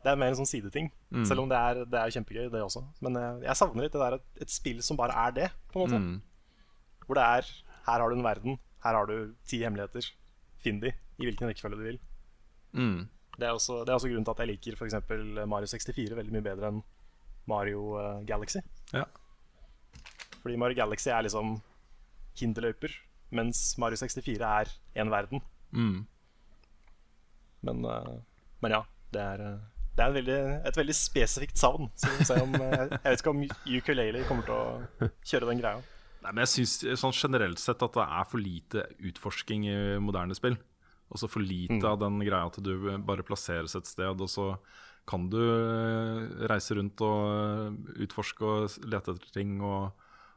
[0.00, 0.88] Det er mer en sånn sideting.
[1.12, 1.26] Mm.
[1.28, 2.82] Selv om det er, det er kjempegøy, det også.
[3.04, 5.78] Men eh, jeg savner litt det der et, et spill som bare er det, på
[5.78, 6.00] en måte.
[6.00, 6.16] Mm.
[7.06, 7.50] Hvor det er
[7.86, 10.10] Her har du en verden, her har du ti hemmeligheter.
[10.60, 11.98] Finn de i hvilken rekkefølge du vil.
[12.76, 13.08] Mm.
[13.40, 14.96] Det er, også, det er også grunnen til at jeg liker f.eks.
[15.48, 16.82] Mario 64 veldig mye bedre enn
[17.48, 18.60] Mario eh, Galaxy.
[18.92, 19.06] Ja.
[20.42, 21.58] Fordi Mario Galaxy er liksom
[22.40, 22.92] hinderløyper,
[23.36, 25.42] mens Mario 64 er én verden.
[25.72, 26.06] Mm.
[27.60, 28.16] Men, eh,
[28.60, 31.90] men ja, det er, eh, det er veldig, et veldig spesifikt savn.
[31.96, 33.42] Så vi får se om, eh, jeg vet ikke om
[33.76, 35.82] ukulele kommer til å kjøre den greia.
[36.20, 40.36] Nei, men jeg syns sånn generelt sett at det er for lite utforsking i moderne
[40.36, 40.58] spill.
[41.10, 41.88] Også for lite Mm.
[41.90, 44.56] av den greia at du bare plasseres et sted, og så
[45.08, 49.90] kan du eh, reise rundt og eh, utforske og lete etter ting og,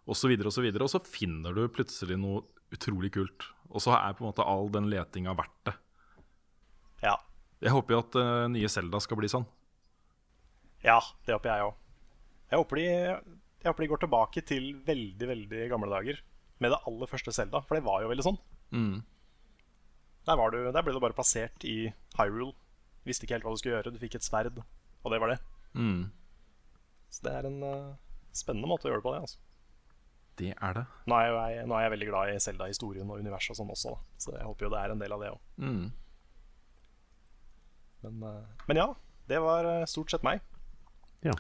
[0.08, 0.84] og så videre og så videre.
[0.88, 2.42] Og så finner du plutselig noe
[2.74, 3.46] utrolig kult.
[3.70, 5.76] Og så er på en måte all den letinga verdt det.
[7.04, 7.18] Ja.
[7.62, 9.46] Jeg håper jo at uh, nye Selda skal bli sånn.
[10.84, 11.78] Ja, det håper jeg òg.
[12.52, 13.22] Jeg,
[13.64, 16.20] jeg håper de går tilbake til veldig, veldig gamle dager
[16.62, 18.40] med det aller første Zelda, for det var jo veldig sånn.
[18.76, 18.98] Mm.
[20.24, 22.54] Der, var du, der ble du bare plassert i Hyrule.
[23.08, 23.92] Visste ikke helt hva du skulle gjøre.
[23.92, 24.62] Du fikk et sverd,
[25.04, 25.40] og det var det.
[25.76, 26.06] Mm.
[27.12, 27.96] Så det er en uh,
[28.36, 29.16] spennende måte å gjøre det på.
[29.16, 29.42] det altså.
[30.40, 30.86] Det er det.
[31.12, 33.94] Nå er, jeg, nå er jeg veldig glad i Zelda-historien og universet og sånn også,
[33.94, 34.22] da.
[34.24, 35.44] så jeg håper jo det er en del av det òg.
[35.62, 35.84] Mm.
[38.04, 38.88] Men, eh, men ja,
[39.30, 40.42] det var eh, stort sett meg.
[41.24, 41.36] Ja.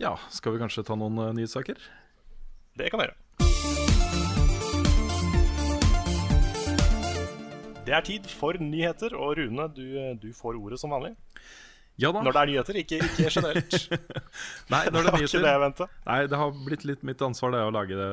[0.00, 1.80] Ja, skal vi kanskje ta noen uh, nyhetssaker?
[2.78, 3.18] Det kan vi gjøre.
[7.86, 9.84] Det er tid for nyheter, og Rune, du,
[10.20, 11.14] du får ordet som vanlig.
[12.00, 12.22] Ja da.
[12.24, 13.74] Når det er nyheter, ikke, ikke generelt.
[14.72, 15.42] Nei, når det det er nyheter.
[15.44, 15.88] det venta.
[16.06, 18.08] Nei, det har blitt litt mitt ansvar det å lage det,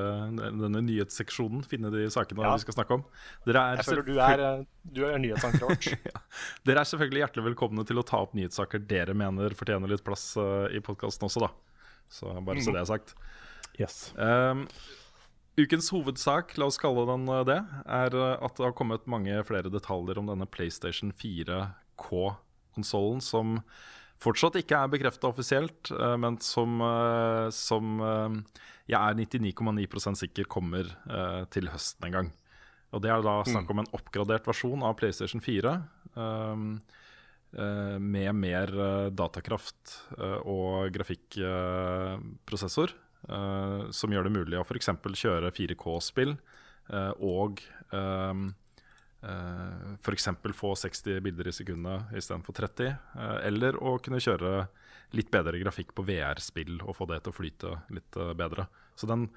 [0.60, 1.64] denne nyhetsseksjonen.
[1.72, 2.56] Finne de sakene Ja.
[2.58, 3.06] vi skal snakke om.
[3.48, 4.66] Dere er, Jeg føler du er, eh,
[4.98, 6.20] du er nyhetsankeret vårt.
[6.68, 10.30] dere er selvfølgelig hjertelig velkomne til å ta opp nyhetssaker dere mener fortjener litt plass
[10.42, 11.52] uh, i podkasten også, da.
[12.12, 13.16] Så bare så det er sagt.
[13.80, 14.00] Yes.
[14.20, 14.66] Um,
[15.58, 19.44] ukens hovedsak, la oss kalle den eh, det, er eh, at det har kommet mange
[19.48, 23.58] flere detaljer om denne PlayStation 4K-konsollen, som
[24.22, 26.70] fortsatt ikke er bekrefta offisielt, eh, men som,
[27.54, 27.86] som
[28.88, 30.84] jeg er 99,9% sikker kommer
[31.54, 32.30] til høsten en gang.
[32.96, 35.74] Og Det er da snakk om en oppgradert versjon av PlayStation 4.
[36.16, 36.80] Um,
[37.52, 38.68] eh, med mer
[39.12, 39.98] datakraft
[40.48, 42.96] og grafikkprosessor.
[43.26, 44.92] Eh, som gjør det mulig å f.eks.
[45.24, 46.36] kjøre 4K-spill
[46.94, 48.50] uh, og um,
[49.26, 50.30] uh, f.eks.
[50.56, 52.94] få 60 bilder i sekundet istedenfor 30.
[53.18, 54.68] Uh, eller å kunne kjøre
[55.16, 58.68] litt bedre grafikk på VR-spill og få det til å flyte litt eh, bedre.
[58.98, 59.28] Så den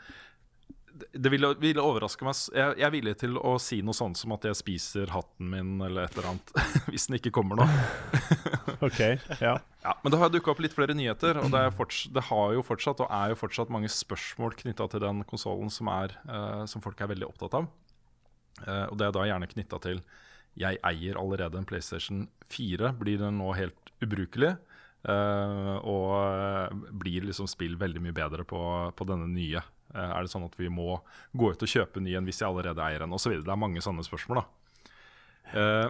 [1.14, 2.34] det- ville, ville overraske meg.
[2.54, 5.76] Jeg, jeg er villig til å si noe sånt som at jeg spiser hatten min
[5.86, 6.52] eller et eller annet,
[6.90, 7.66] hvis den ikke kommer nå.
[8.86, 9.00] OK.
[9.40, 9.56] Ja.
[9.84, 12.52] Ja, Men det har dukka opp litt flere nyheter, og det, er forts det har
[12.56, 16.64] jo fortsatt og er jo fortsatt mange spørsmål knytta til den konsollen som, er, eh,
[16.68, 17.70] som folk er veldig opptatt av.
[18.66, 20.02] Eh, og det er da gjerne knytta til
[20.60, 22.90] jeg eier allerede en PlayStation 4.
[23.00, 24.56] Blir den nå helt ubrukelig?
[25.08, 28.58] eh, og blir liksom spill veldig mye bedre på,
[28.92, 29.62] på denne nye?
[29.94, 30.98] Eh, er det sånn at vi må
[31.36, 33.16] gå ut og kjøpe ny en hvis jeg allerede eier en?
[33.16, 33.48] Og så videre.
[33.48, 34.42] det er mange sånne spørsmål.
[34.42, 34.46] da.
[35.50, 35.88] Eh,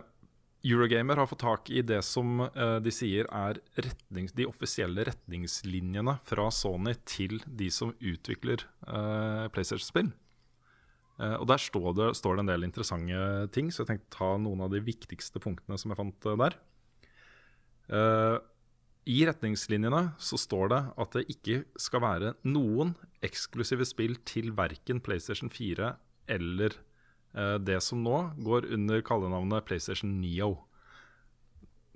[0.70, 6.18] Eurogamer har fått tak i det som eh, de sier er retnings, de offisielle retningslinjene
[6.28, 10.12] fra Sony til de som utvikler PlayStation-spill.
[11.20, 14.62] Og Der står det, står det en del interessante ting, så jeg tenkte ta noen
[14.64, 16.56] av de viktigste punktene som jeg fant der.
[19.08, 22.92] I retningslinjene så står det at det ikke skal være noen
[23.24, 25.94] eksklusive spill til verken PlayStation 4
[26.30, 26.76] eller
[27.34, 30.58] eh, det som nå går under kallenavnet PlayStation Neo.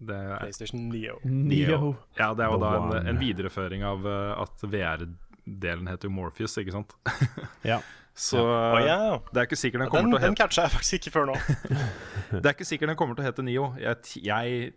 [0.00, 1.18] Det er, PlayStation Neo.
[1.24, 1.94] Neo.
[2.18, 6.56] ja, det er jo The da en, en videreføring av eh, at VR-delen heter Morpheus,
[6.60, 6.96] ikke sant?
[7.74, 7.82] Ja.
[8.14, 8.38] Så
[8.86, 9.18] ja.
[9.34, 11.12] det er ikke sikkert den Den, kommer til å den hete catcha jeg faktisk ikke
[11.16, 11.38] før nå.
[12.38, 13.64] Det er ikke sikkert den kommer til å hete Nio.
[13.82, 14.68] Jeg, jeg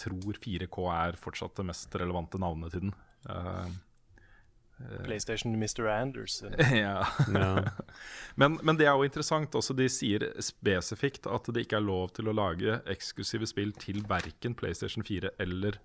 [0.00, 2.98] tror 4K er fortsatt det mest relevante navnet til den.
[3.28, 5.86] Eh, PlayStation Mr.
[5.88, 6.54] Anderson.
[6.76, 7.06] ja.
[7.34, 7.62] ja.
[8.34, 9.54] men, men det er jo interessant.
[9.54, 14.02] Også de sier spesifikt at det ikke er lov til å lage eksklusive spill til
[14.08, 15.78] verken PlayStation 4 eller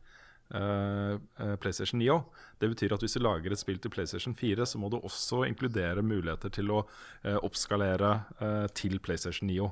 [0.55, 2.19] eh, eh, PlayStation 9.
[2.61, 5.43] Det betyr at hvis du lager et spill til PlayStation 4, så må du også
[5.49, 9.71] inkludere muligheter til å uh, oppskalere uh, til PlayStation 9.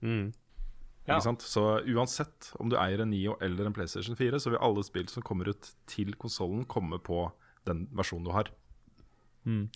[0.00, 0.30] Mm.
[1.10, 1.34] Ja.
[1.42, 5.08] Så uansett om du eier en Nio eller en PlayStation 4, så vil alle spill
[5.08, 7.30] som kommer ut til konsollen, komme på
[7.66, 8.50] den versjonen du har.
[9.46, 9.68] Mm.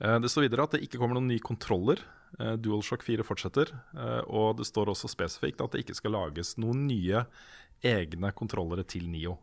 [0.00, 2.00] Eh, Det står videre at det ikke kommer noen nye kontroller.
[2.38, 3.72] Eh, DualShock 4 fortsetter.
[3.98, 7.26] eh, Og det står også spesifikt at det ikke skal lages noen nye
[7.82, 9.38] egne kontrollere til Nio.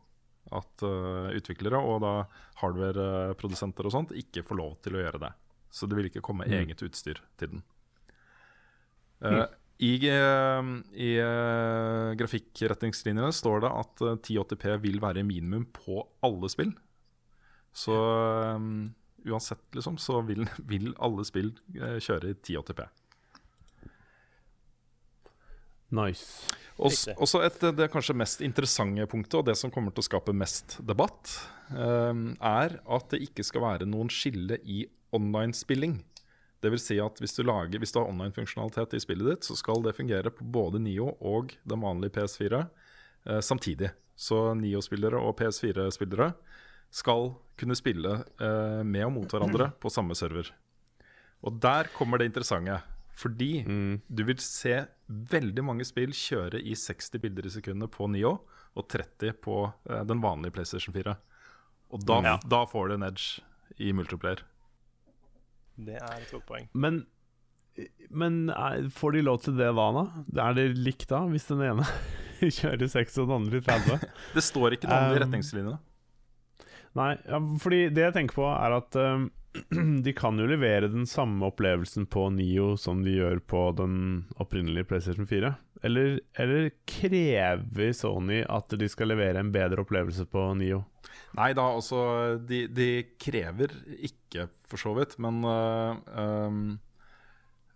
[0.52, 2.26] At utviklere og da
[2.62, 5.32] hardware-produsenter og sånt ikke får lov til å gjøre det.
[5.70, 7.64] Så det vil ikke komme eget utstyr til den.
[9.22, 9.46] Eh,
[9.78, 16.50] I, eh, i eh, grafikkretningslinjene står det at eh, 1080P vil være minimum på alle
[16.50, 16.72] spill.
[17.78, 17.94] Så
[18.58, 22.88] um, uansett, liksom, så vil, vil alle spill eh, kjøre i 1080P.
[25.98, 26.56] Nice.
[26.78, 30.34] Også, også et, det kanskje mest interessante punktet, og det som kommer til å skape
[30.36, 31.32] mest debatt,
[31.72, 34.84] um, er at det ikke skal være noen skille i
[35.16, 36.02] online-spilling.
[36.62, 39.56] Det vil si at hvis du, lager, hvis du har online-funksjonalitet i spillet ditt, så
[39.60, 43.92] skal det fungere på både Nio og den vanlige PS4 eh, samtidig.
[44.18, 46.32] Så Nio-spillere og PS4-spillere
[46.90, 50.50] skal kunne spille eh, med og mot hverandre på samme server.
[51.46, 52.80] Og der kommer det interessante.
[53.18, 54.76] Fordi du vil se
[55.10, 58.36] veldig mange spill kjøre i 60 bilder i sekundet på Nio
[58.78, 59.56] og 30 på
[59.90, 61.16] eh, den vanlige PlayStation 4.
[61.94, 62.36] Og da, Ja.
[62.46, 63.42] da får du en edge
[63.82, 64.42] i multiplayer.
[65.78, 66.68] Det er et godt poeng.
[66.74, 67.04] Men,
[68.10, 70.06] men er, får de lov til det da, da?
[70.48, 71.86] Er det likt da, hvis den ene
[72.60, 74.08] kjører 6 og den andre 30?
[74.38, 75.78] Det står ikke noe om det i Um, retningslinjene.
[76.98, 79.28] Nei, ja, fordi det jeg tenker på er at um,
[80.06, 83.96] de kan jo levere den samme opplevelsen på Nio som de gjør på den
[84.42, 85.54] opprinnelige PlayStation 4.
[85.86, 90.82] Eller, eller krever Sony at de skal levere en bedre opplevelse på Nio?
[91.38, 92.00] Nei da, altså
[92.42, 92.90] De, de
[93.22, 93.74] krever
[94.08, 95.98] ikke, for så vidt, men uh,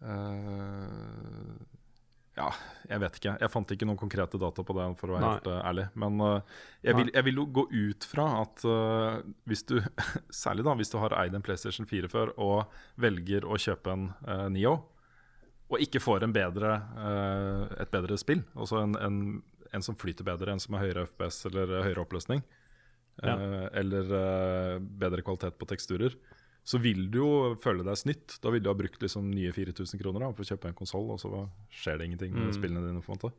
[0.01, 1.59] øh,
[2.37, 2.47] Ja,
[2.87, 3.33] jeg vet ikke.
[3.43, 5.33] Jeg fant ikke noen konkrete data på det, for å være Nei.
[5.35, 5.85] helt uh, ærlig.
[5.99, 9.19] Men uh, jeg, vil, jeg vil jo gå ut fra at uh,
[9.51, 9.75] hvis du
[10.43, 12.71] Særlig da hvis du har eid en PlayStation 4 før og
[13.03, 14.79] velger å kjøpe en uh, Neo,
[15.71, 16.69] og ikke får en bedre,
[17.79, 19.19] et bedre spill, altså en, en,
[19.71, 22.41] en som flyter bedre, en som har høyere FPS eller høyere oppløsning,
[23.21, 23.35] Ja.
[23.35, 26.15] eh, eller eh, bedre kvalitet på teksturer,
[26.63, 27.29] så vil du jo
[27.61, 28.37] føle deg snytt.
[28.41, 31.09] Da vil du ha brukt liksom nye 4000 kroner da, for å kjøpe en konsoll,
[31.11, 31.31] og så
[31.69, 32.53] skjer det ingenting med Mm.
[32.57, 33.01] spillene dine.
[33.01, 33.33] på en måte.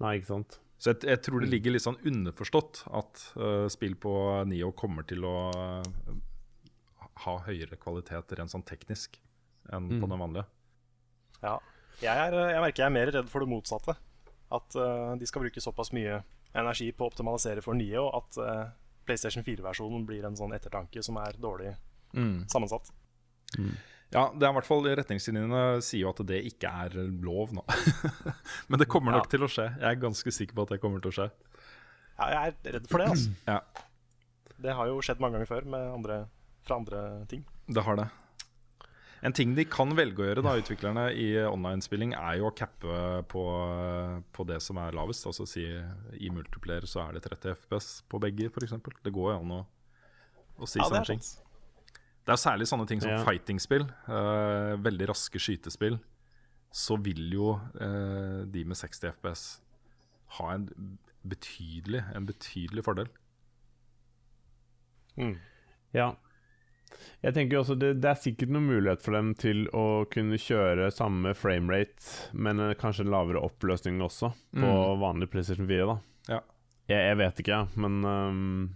[0.00, 0.58] Nei, ikke sant?
[0.78, 4.12] Så jeg, jeg tror det ligger litt sånn underforstått at uh, spill på
[4.48, 5.82] Nio kommer til å uh,
[7.26, 9.18] ha høyere kvalitet rent sånn teknisk
[9.70, 10.08] enn på Mm.
[10.10, 10.46] den vanlige.
[11.42, 11.58] Ja.
[12.00, 13.94] Jeg, er, jeg merker jeg er mer redd for det motsatte.
[14.50, 16.22] At uh, de skal bruke såpass mye
[16.54, 18.38] energi på å optimalisere for Nio at
[19.10, 21.74] PlayStation 4-versjonen blir en sånn ettertanke som er dårlig
[22.50, 22.88] sammensatt.
[24.10, 27.62] Ja, det er i hvert fall Retningslinjene sier jo at det ikke er lov nå.
[28.70, 29.30] Men det kommer nok Ja.
[29.36, 29.68] til å skje.
[29.78, 31.28] Jeg er ganske sikker på at det kommer til å skje.
[32.18, 33.30] Ja, jeg er redd for det, altså.
[33.46, 33.60] Ja,
[34.60, 36.16] Det har jo skjedd mange ganger før med andre,
[36.66, 37.44] fra andre ting.
[37.70, 38.08] Det har det.
[39.22, 43.00] En ting de kan velge å gjøre, da, utviklerne i online-spilling, er jo å cappe
[43.28, 43.42] på,
[44.32, 45.26] på det som er lavest.
[45.28, 48.72] Altså si i multiplayer så er det 30 FPS på begge, f.eks.
[49.04, 49.60] Det går jo an å,
[50.56, 51.20] å si Ja, sånne er ting.
[52.24, 53.20] Det er særlig sånne ting som Ja.
[53.26, 55.98] fighting-spill, uh, veldig raske skytespill.
[56.72, 59.44] Så vil jo uh, de med 60 FPS
[60.38, 60.68] ha en
[61.26, 63.08] betydelig, en betydelig fordel.
[65.18, 65.36] Mm.
[65.92, 66.12] Ja.
[67.22, 70.90] Jeg tenker også det, det er sikkert noen mulighet for dem til å kunne kjøre
[70.92, 75.00] samme framerate, men eh, kanskje en lavere oppløsning også, på Mm.
[75.02, 75.86] vanlig PlayStation 4.
[75.86, 75.98] da
[76.34, 76.40] Ja.
[76.90, 78.70] Jeg, jeg vet ikke, men um,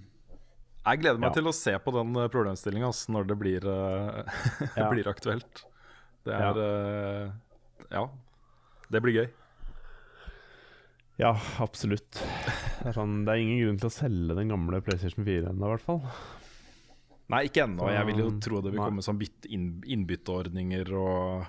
[0.86, 1.34] Jeg gleder meg Ja.
[1.40, 4.24] til å se på den problemstillinga når det blir, eh,
[4.76, 4.90] Ja.
[4.92, 5.64] blir aktuelt.
[6.24, 7.30] Det er eh,
[7.90, 8.06] Ja.
[8.92, 9.28] Det blir gøy.
[11.18, 12.10] Ja, absolutt.
[12.18, 15.68] Det er, sånn, det er ingen grunn til å selge den gamle PlayStation 4 ennå,
[15.68, 16.00] i hvert fall.
[17.32, 17.86] Nei, ikke ennå.
[17.88, 18.88] Jeg vil jo tro det vil nei.
[18.90, 21.46] komme sånn bytt inn, innbytteordninger og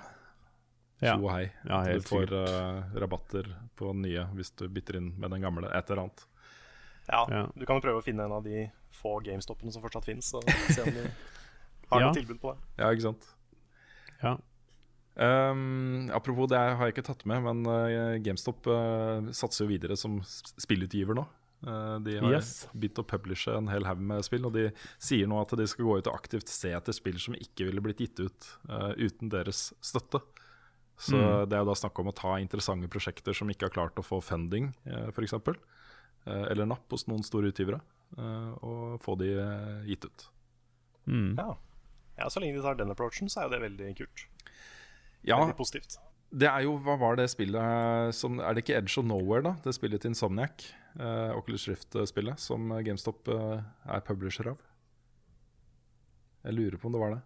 [1.04, 1.18] Ja.
[1.18, 1.50] tjo og hei.
[1.68, 5.68] Ja, du får uh, rabatter på nye hvis du bytter inn med den gamle.
[5.76, 6.26] Et eller annet.
[7.10, 7.44] Ja, Ja.
[7.56, 10.44] Du kan jo prøve å finne en av de få GameStopene som fortsatt fins, og
[10.72, 11.04] se om de
[11.92, 12.06] har Ja.
[12.08, 12.60] noe tilbud på det.
[12.80, 13.28] Ja, ikke sant.
[14.24, 14.38] Ja.
[15.18, 19.96] Um, apropos det har jeg ikke tatt med, men uh, GameStop uh, satser jo videre
[20.00, 21.28] som spillutgiver nå.
[21.64, 22.68] Eh, de har Yes.
[22.76, 25.86] begynt å publishe en hel haug med spill, og de sier nå at de skal
[25.86, 29.30] gå ut og aktivt se etter spill som ikke ville blitt gitt ut uh, uten
[29.30, 30.22] deres støtte.
[30.98, 31.50] Så Mm.
[31.50, 34.04] det er jo da snakk om å ta interessante prosjekter som ikke har klart å
[34.06, 35.34] få funding, uh, f.eks.
[36.28, 37.82] Uh, eller napp hos noen store utgivere,
[38.18, 40.28] uh, og få de eh, gitt ut.
[41.08, 41.36] Mm.
[41.38, 41.56] Ja.
[42.18, 44.26] ja, Så lenge de tar den approachen, så er jo det veldig kult.
[45.24, 45.98] Ja, Veldig positivt.
[46.32, 49.54] Det er jo, hva var det spillet som Er det ikke Edge of Nowhere, da?
[49.64, 50.66] Det spillet til Insomniac.
[51.00, 53.60] Eh, Oculus Rift-spillet som GameStop uh,
[53.92, 54.62] er publisher av.
[56.46, 57.22] Jeg lurer på om det var det.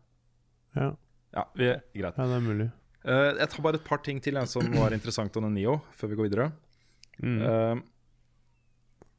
[0.74, 0.90] Ja.
[1.30, 1.68] Ja, vi,
[2.00, 2.18] greit.
[2.18, 2.68] ja, det er mulig.
[3.06, 5.78] Uh, jeg tar bare et par ting til jeg, som var interessant om den Nio,
[5.94, 6.52] før vi går videre.
[7.20, 7.82] Mm.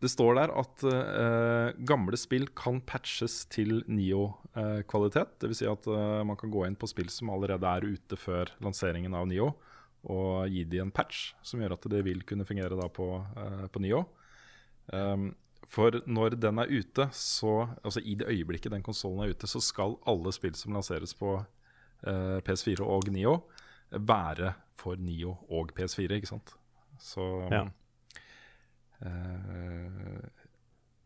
[0.01, 0.83] Det står der at
[1.85, 5.35] gamle spill kan patches til Nio-kvalitet.
[5.37, 5.59] det Dvs.
[5.59, 5.89] Si at
[6.25, 9.51] man kan gå inn på spill som allerede er ute før lanseringen av Nio,
[10.09, 13.85] og gi de en patch som gjør at det vil kunne fungere på, eh, på
[13.85, 14.07] Nio.
[14.93, 15.35] Um,
[15.71, 19.63] for når den er ute, så, altså i det øyeblikket den konsollen er ute, så
[19.63, 23.37] skal alle spill som lanseres på uh, PS4 og Nio,
[23.91, 26.55] være for Nio og PS4, ikke sant?
[26.99, 27.23] Så
[27.53, 27.65] Ja.
[29.07, 30.27] uh,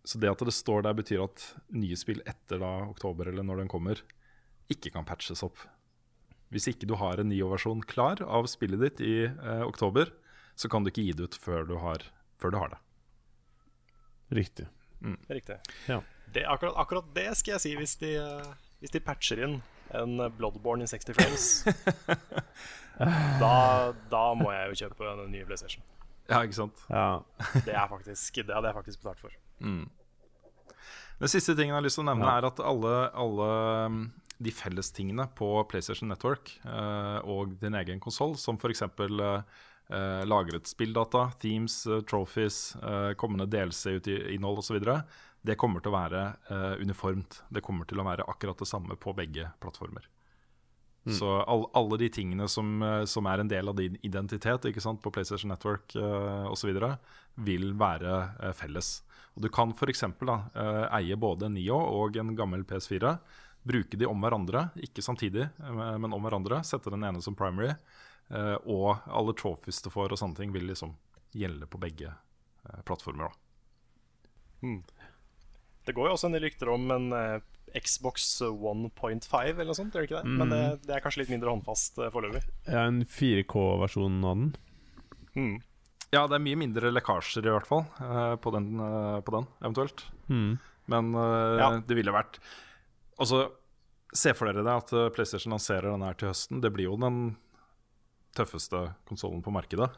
[0.05, 3.62] så det at det står der, betyr at nye spill etter da oktober, eller når
[3.62, 4.01] den kommer,
[4.68, 5.57] ikke kan patches opp.
[6.53, 10.12] Hvis ikke du har en Nio-versjon klar av spillet ditt i uh, oktober,
[10.57, 12.05] så kan du ikke gi det ut før du har,
[12.41, 12.84] før du har det.
[14.32, 14.66] Riktig.
[15.28, 15.58] Riktig.
[15.90, 16.00] Ja.
[16.34, 19.58] Det, akkurat, akkurat det skal jeg si hvis de, eh, hvis de patcher inn
[19.94, 21.48] en Bloodborne i 60 frames.
[23.42, 23.56] da,
[24.10, 25.84] da må jeg jo kjøpe en ny PlayStation.
[26.30, 26.80] Ja, ikke sant?
[26.88, 27.20] Ja.
[27.66, 29.36] Det, er faktisk, det hadde jeg faktisk betalt for.
[31.20, 32.38] Den siste tingen jeg har lyst til å nevne, Ja.
[32.40, 33.48] er at alle, alle
[33.86, 34.00] um,
[34.42, 38.82] de fellestingene på PlayStation Network uh, og din egen konsoll, som f.eks.
[38.98, 39.44] Uh,
[40.24, 44.78] lagret spilldata, themes, uh, trophies, uh, kommende DLC-innhold osv.,
[45.45, 47.43] det kommer til å være eh, uniformt.
[47.53, 50.07] Det kommer til å være akkurat det samme på begge plattformer.
[51.12, 54.80] Så all, alle de tingene som, eh, som er en del av din identitet ikke
[54.80, 56.72] sant, på PlayStation Network uh, osv.,
[57.45, 59.03] vil være eh, felles.
[59.37, 60.05] Og Du kan f.eks.
[60.22, 63.18] Uh, eie både en Nio og en gammel PS4.
[63.64, 66.62] Bruke de om hverandre, ikke samtidig, eh, men om hverandre.
[66.64, 67.74] Sette den ene som primary.
[68.30, 70.94] Eh, og alle trophies du får og sånne ting, vil liksom
[71.34, 73.28] gjelde på begge eh, plattformer.
[74.62, 74.70] da
[75.84, 77.40] Det går jo også en del rykter om en eh,
[77.74, 80.34] Xbox 1.5 eller noe sånt, gjør det ikke det?
[80.38, 82.44] Men det, det er kanskje litt mindre håndfast uh, foreløpig.
[82.68, 84.52] Ja, en 4K-versjon av den.
[85.34, 85.56] Mm.
[86.14, 89.48] Ja, det er mye mindre lekkasjer i hvert fall eh, på, den, eh, på den,
[89.64, 90.04] eventuelt.
[90.30, 90.52] Mm.
[90.92, 91.70] Men eh, Ja.
[91.82, 92.38] det ville vært
[93.18, 93.44] Altså,
[94.14, 96.58] se for dere det at PlayStation lanserer den her til høsten.
[96.62, 97.36] Det blir jo den
[98.37, 99.91] tøffeste konsollen på markedet.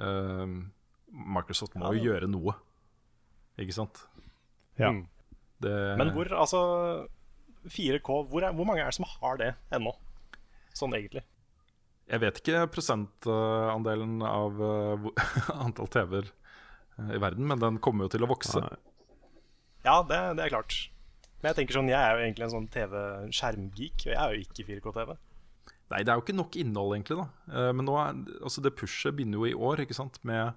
[0.00, 0.64] Uh,
[1.12, 1.92] Microsoft må Ja.
[1.96, 2.56] jo gjøre noe,
[3.60, 4.02] ikke sant?
[4.78, 4.90] Ja.
[4.92, 5.06] Mm.
[5.62, 6.58] Det, Men hvor, altså
[7.72, 9.94] 4K, hvor, er, hvor mange er det som har det ennå?
[10.76, 11.22] Sånn egentlig.
[12.06, 15.06] Jeg vet ikke prosentandelen av eh,
[15.64, 18.60] antall TV-er eh, i verden, men den kommer jo til å vokse.
[18.60, 18.76] Nei.
[19.86, 20.76] Ja, det, det er klart.
[21.40, 24.44] Men jeg tenker sånn, jeg er jo egentlig en sånn TV-skjermgeek, og jeg er jo
[24.44, 25.16] ikke 4K-TV.
[25.92, 27.18] Nei, det er jo ikke nok innhold, egentlig.
[27.20, 30.18] da Eh, Men nå er, altså det pushet begynner jo i år, ikke sant?
[30.26, 30.54] Med,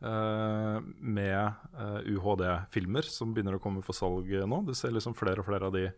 [0.00, 1.36] eh, med
[1.76, 4.62] eh, UHD-filmer som begynner å komme for salg nå.
[4.64, 5.90] Du ser liksom flere og flere av de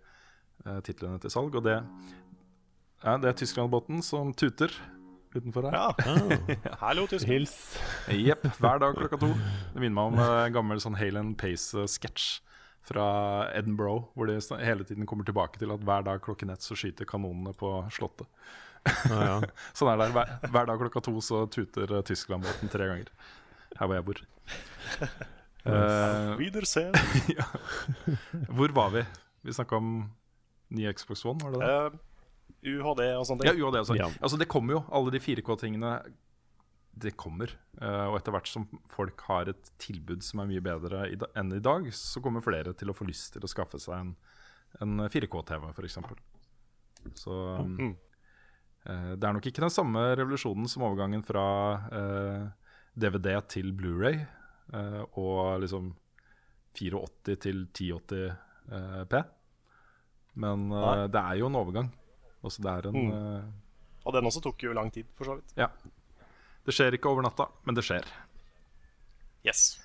[0.67, 1.55] uh, titlene til salg.
[1.55, 1.79] Og det,
[3.05, 4.75] ja, det er Tyskland-båten som tuter
[5.33, 5.79] utenfor her.
[5.79, 7.27] Ja, hallo, tysk.
[7.31, 7.55] hils.
[8.11, 9.31] Jepp, hver dag klokka to.
[9.73, 12.43] Det minner meg om en gammel sånn Hale and Pace-sketsj
[12.83, 13.07] fra
[13.55, 17.07] Edinburgh, hvor de hele tiden kommer tilbake til at hver dag klokken ett så skyter
[17.09, 18.27] kanonene på slottet.
[18.85, 19.37] Ah, ja.
[19.79, 20.09] Sånn er det.
[20.15, 23.13] Hver, hver dag klokka to så tuter eh, Tyskland-båten tre ganger.
[23.79, 24.25] Her hvor jeg bor.
[25.63, 26.91] Uh, Wiedersehen.
[28.57, 29.05] hvor var vi?
[29.47, 29.93] Vi snakka om
[30.75, 31.69] ny Xbox One, var det det?
[31.71, 34.01] Uh, UHD og sånne Ja, UHD og sånt.
[34.01, 34.09] Ja.
[34.19, 34.81] Altså, det kommer jo.
[34.91, 35.93] Alle de 4K-tingene
[36.99, 37.55] Det kommer.
[37.79, 41.31] Uh, og etter hvert som folk har et tilbud som er mye bedre i da,
[41.39, 44.13] enn i dag, så kommer flere til å få lyst til å skaffe seg en,
[44.83, 46.01] en 4K-TV, f.eks.
[47.23, 47.95] Så Mm.
[48.87, 51.45] Eh, det er nok ikke den samme revolusjonen som overgangen fra
[51.93, 52.47] eh,
[52.99, 54.21] DVD til Blu-ray
[54.73, 55.93] eh, og liksom
[56.79, 58.27] 84 til 1080
[58.73, 59.23] eh, P.
[60.43, 61.91] Men eh, det er jo en overgang.
[62.43, 63.13] Også det er en Mm.
[63.13, 63.43] eh,
[64.05, 65.53] Og den også tok jo lang tid, for så vidt.
[65.57, 65.69] Ja.
[66.67, 68.07] Det skjer ikke over natta, men det skjer.
[69.47, 69.79] Yes.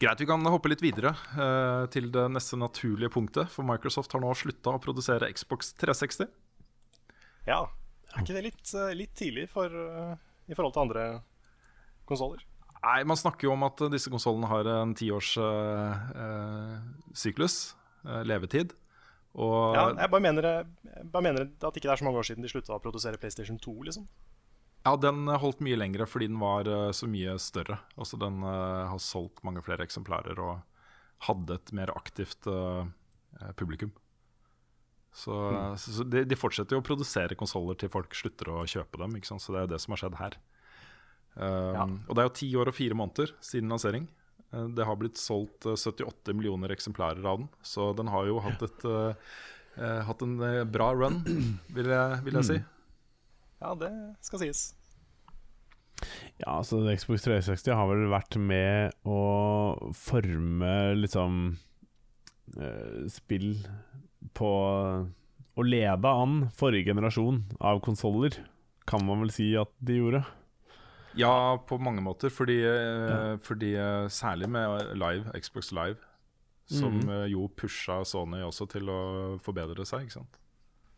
[0.00, 3.48] Greit, vi kan hoppe litt videre eh, til det neste naturlige punktet.
[3.52, 6.26] For Microsoft har nå slutta å produsere Xbox 360.
[7.48, 7.64] Ja.
[8.14, 10.16] Er ikke det litt, eh, litt tidlig for, eh,
[10.48, 11.22] i forhold til andre
[12.06, 12.40] konsoller?
[12.84, 17.74] Nei, Man snakker jo om at disse konsollene har en tiårssyklus,
[18.04, 18.72] uh, uh, eh, levetid.
[19.34, 20.66] Og Ja, jeg bare mener, jeg
[21.10, 23.58] bare mener at ikke det er så mange år siden de slutta å produsere PlayStation
[23.58, 23.82] 2.
[23.82, 24.06] liksom
[24.84, 27.78] Ja, den holdt mye lengre fordi den var eh, så mye større.
[27.98, 30.60] Altså Den uh, har solgt mange flere eksemplarer og
[31.28, 32.86] hadde et mer aktivt eh,
[33.40, 33.92] eh, publikum.
[35.14, 35.76] Så, mm.
[35.78, 39.14] så de, de fortsetter jo å produsere konsoller til folk slutter å kjøpe dem.
[39.18, 39.44] Ikke sant?
[39.44, 40.36] Så det er jo det som har skjedd her.
[41.34, 41.86] Um, Ja.
[41.86, 44.08] Og det er jo ti år og fire måneder siden lansering.
[44.54, 48.38] Eh, det har blitt solgt eh, 78 millioner eksemplarer av den, så den har jo
[48.44, 49.34] hatt, et, eh,
[49.78, 51.20] eh, hatt en eh, bra run,
[51.76, 52.58] vil jeg, vil jeg si.
[53.62, 53.92] Ja, det
[54.24, 54.64] skal sies.
[56.42, 59.20] Ja, altså Xbox 360 har vel vært med å
[59.96, 61.36] forme liksom
[62.58, 63.54] uh, spill
[64.32, 64.50] på
[65.54, 68.40] Å lede an forrige generasjon av konsoller,
[68.90, 70.24] kan man vel si at de gjorde.
[71.14, 72.32] Ja, på mange måter.
[72.34, 73.36] Fordi, ja.
[73.38, 76.02] fordi eh, Særlig med Live, Xbox Live,
[76.66, 78.98] som eh, jo pusha Sony også til å
[79.44, 80.08] forbedre seg.
[80.08, 80.40] ikke sant?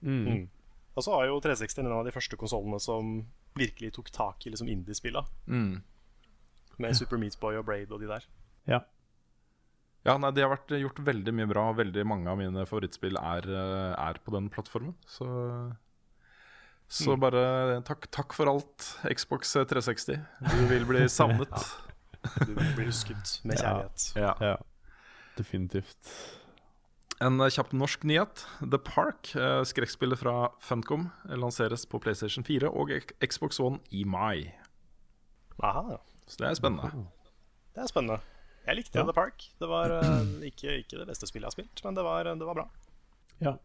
[0.01, 0.25] Mm.
[0.25, 0.49] Mm.
[0.97, 3.19] Og så har jo 360 en av de første konsollene som
[3.57, 5.27] virkelig tok tak i liksom indie-spilla.
[6.81, 8.25] Med Super Meat Boy og Braid og de der.
[8.69, 8.81] Ja.
[10.07, 13.19] Ja, nei, Det har vært gjort veldig mye bra, og veldig mange av mine favorittspill
[13.19, 14.95] er, eh, er på den plattformen.
[15.11, 15.27] Så,
[16.89, 17.21] så Mm.
[17.21, 17.43] bare
[17.83, 20.21] takk, takk for alt, Xbox 360.
[20.47, 21.51] Du vil bli savnet.
[22.47, 24.13] Du blir husket med kjærlighet.
[24.17, 24.35] ja.
[24.41, 24.57] ja.
[25.37, 26.13] Definitivt.
[27.21, 28.45] En eh, kjapp norsk nyhet.
[28.63, 34.55] The Park, eh, skrekkspillet fra Funcom, lanseres på PlayStation 4 og Xbox One i mai.
[35.63, 35.99] Aha,
[36.29, 37.07] Så det er spennende.
[37.75, 38.21] det er spennende.
[38.67, 39.05] Jeg likte Ja.
[39.07, 39.47] The Park.
[39.61, 42.47] Det var eh, ikke, ikke det beste spillet jeg har spilt, men det var, det
[42.49, 42.67] var bra.
[43.41, 43.57] Ja.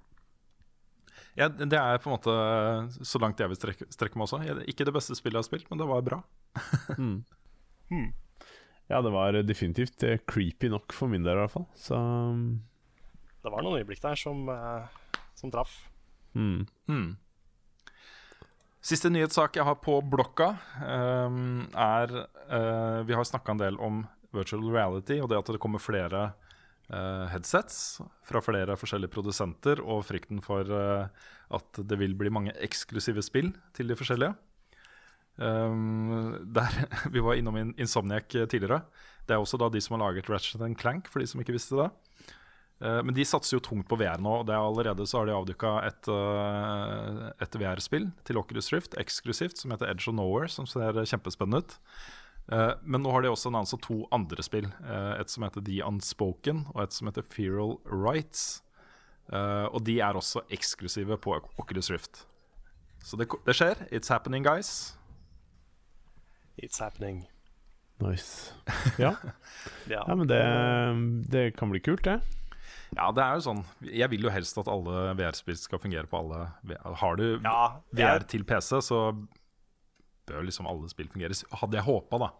[1.39, 4.41] Ja, det er på en måte så langt jeg vil strekke, strekke meg også.
[4.68, 6.22] Ikke det beste spillet jeg har spilt, men det var bra.
[6.99, 7.24] Mm.
[7.91, 8.14] Hmm.
[8.88, 11.66] ja, det var definitivt eh, creepy nok for min del, i hvert fall.
[11.76, 11.97] Så
[13.43, 14.88] Det var noen øyeblikk der som, eh,
[15.36, 15.74] som traff.
[16.36, 16.68] mm.
[16.88, 17.10] Mm.
[18.82, 22.10] Siste nyhetssak jeg har på blokka, um, er
[22.49, 23.99] uh, Vi har snakka en del om
[24.36, 26.32] virtual reality og det at det kommer flere
[26.92, 31.08] uh, headsets fra flere forskjellige produsenter, og frykten for uh,
[31.52, 34.36] at det vil bli mange eksklusive spill til de forskjellige.
[35.42, 36.70] Um, der,
[37.14, 38.84] vi var innom In- Insomniac tidligere.
[39.28, 41.80] Det er også da de som har laget Ratchet Clank, for de som ikke visste
[41.80, 41.90] det.
[42.82, 45.30] Uh, Men de satser jo tungt på VR nå, og det er allerede så har
[45.30, 50.50] de avduka et, uh, et VR-spill til Oculus Rift, eksklusivt, som heter Edge of Nowhere,
[50.50, 51.78] som ser kjempespennende ut.
[52.52, 54.66] Eh, Men nå har de også annonsa to andre spill.
[54.84, 58.62] eh, Et som heter The Unspoken, og et som heter Feral Rights.
[59.32, 62.26] Eh, Og de er også eksklusive på Oculus Rift.
[63.04, 63.88] Så det, det skjer.
[63.91, 64.95] It's happening, guys.
[66.62, 67.28] It's happening.
[68.02, 68.54] Nice.
[68.99, 69.16] Ja.
[69.88, 70.41] Ja, ja, men det,
[71.32, 72.20] det kan bli kult, det.
[72.95, 76.18] Ja, det er jo sånn Jeg vil jo helst at alle VR-spill skal fungere på
[76.20, 76.41] alle
[76.99, 77.38] Har du
[77.95, 78.97] VR til PC, så
[80.32, 81.38] bør liksom alle spill fungere.
[81.62, 82.32] Hadde jeg håpa, da.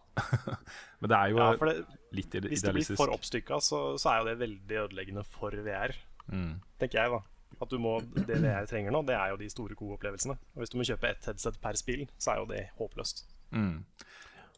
[1.04, 1.76] Men det er jo ja, det,
[2.16, 2.48] litt idealistisk.
[2.56, 5.94] hvis det blir for oppstykka, så, så er jo det veldig ødeleggende for VR.
[6.32, 6.56] Mm.
[6.82, 7.22] Tenker jeg, da.
[7.62, 10.38] At du må, Det VR trenger nå, det er jo de store, gode opplevelsene.
[10.56, 13.26] Og Hvis du må kjøpe ett headset per spill, så er jo det håpløst.
[13.52, 13.84] Mm.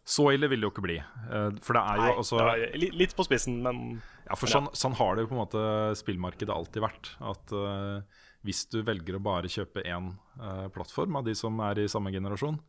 [0.03, 0.97] Så ille vil det jo ikke bli.
[0.99, 4.69] Eh, For det er jo Nei, også det litt på spissen, men Ja, for sånn,
[4.75, 5.63] sånn har det jo på en måte
[5.99, 7.13] spillmarkedet alltid vært.
[7.23, 8.03] At uh,
[8.43, 12.11] hvis du velger å bare kjøpe én uh, plattform av de som er i samme
[12.11, 12.59] generasjon,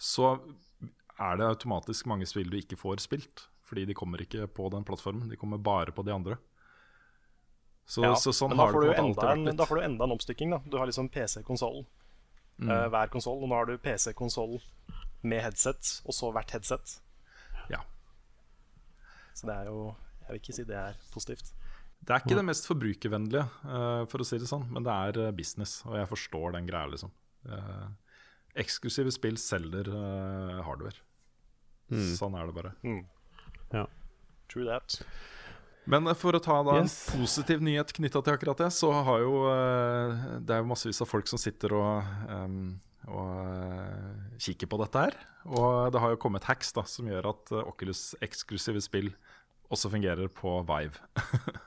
[0.00, 0.34] så
[1.20, 3.46] er det automatisk mange spill du ikke får spilt.
[3.70, 6.40] Fordi de kommer ikke på den plattformen, de kommer bare på de andre.
[7.86, 9.58] Så, ja, så sånn men da har det får, du enda alltid en, litt.
[9.58, 10.54] da får du enda en oppstykking.
[10.54, 11.86] da Du har liksom PC-konsollen.
[12.60, 12.72] Mm.
[12.92, 13.38] hver konsoll.
[13.40, 14.58] Og nå har du PC-konsoll
[15.22, 16.96] med headset, og så hvert headset.
[17.72, 17.80] Ja.
[19.34, 21.48] Så det er jo Jeg vil ikke si det er positivt.
[22.00, 25.18] Det er ikke det mest forbrukervennlige, uh, for å si det sånn, men det er
[25.26, 27.10] eh, business, og jeg forstår den greia, liksom.
[27.44, 27.88] Eh,
[28.58, 30.98] eksklusive spill selger uh, hardware.
[31.90, 32.72] Sånn er det bare.
[32.86, 33.00] Mm.
[33.74, 33.84] Ja.
[34.50, 34.98] True that.
[35.90, 36.94] Men eh, for å ta da Yes.
[37.14, 41.00] en positiv nyhet knytta til akkurat det, så har jo uh, Det er jo massevis
[41.02, 42.76] av folk som sitter og, um,
[43.10, 45.16] og uh, kikker på dette her.
[45.50, 49.10] Og det har jo kommet hacks da som gjør at Oculus eksklusive spill
[49.70, 51.00] også fungerer på Vive.